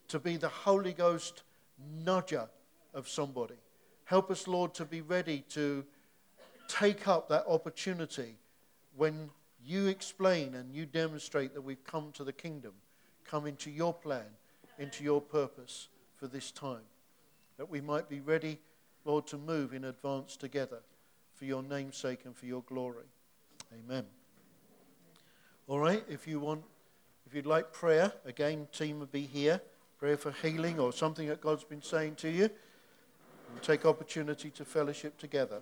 to 0.06 0.20
be 0.20 0.36
the 0.36 0.48
Holy 0.48 0.92
Ghost 0.92 1.42
nudger 2.04 2.46
of 2.94 3.08
somebody. 3.08 3.54
Help 4.04 4.30
us, 4.30 4.46
Lord, 4.46 4.74
to 4.74 4.84
be 4.84 5.00
ready 5.00 5.44
to 5.50 5.84
take 6.68 7.08
up 7.08 7.28
that 7.28 7.44
opportunity 7.46 8.36
when 8.96 9.30
you 9.64 9.86
explain 9.86 10.54
and 10.54 10.74
you 10.74 10.86
demonstrate 10.86 11.54
that 11.54 11.62
we've 11.62 11.84
come 11.84 12.12
to 12.12 12.24
the 12.24 12.32
kingdom, 12.32 12.72
come 13.24 13.46
into 13.46 13.70
your 13.70 13.94
plan, 13.94 14.26
into 14.78 15.04
your 15.04 15.20
purpose 15.20 15.88
for 16.16 16.26
this 16.26 16.50
time. 16.50 16.82
That 17.58 17.70
we 17.70 17.80
might 17.80 18.08
be 18.08 18.20
ready, 18.20 18.58
Lord, 19.04 19.26
to 19.28 19.38
move 19.38 19.72
in 19.72 19.84
advance 19.84 20.36
together 20.36 20.80
for 21.34 21.44
your 21.44 21.62
namesake 21.62 22.24
and 22.24 22.36
for 22.36 22.46
your 22.46 22.62
glory. 22.62 23.06
Amen. 23.72 24.04
All 25.68 25.78
right, 25.78 26.04
if 26.08 26.26
you 26.26 26.40
want, 26.40 26.62
if 27.26 27.34
you'd 27.34 27.46
like 27.46 27.72
prayer, 27.72 28.12
again, 28.24 28.66
team 28.72 28.98
will 28.98 29.06
be 29.06 29.22
here. 29.22 29.60
Prayer 29.98 30.16
for 30.16 30.32
healing 30.42 30.80
or 30.80 30.92
something 30.92 31.28
that 31.28 31.40
God's 31.40 31.62
been 31.62 31.82
saying 31.82 32.16
to 32.16 32.28
you. 32.28 32.50
We'll 33.52 33.60
take 33.60 33.84
opportunity 33.84 34.50
to 34.50 34.64
fellowship 34.64 35.18
together. 35.18 35.60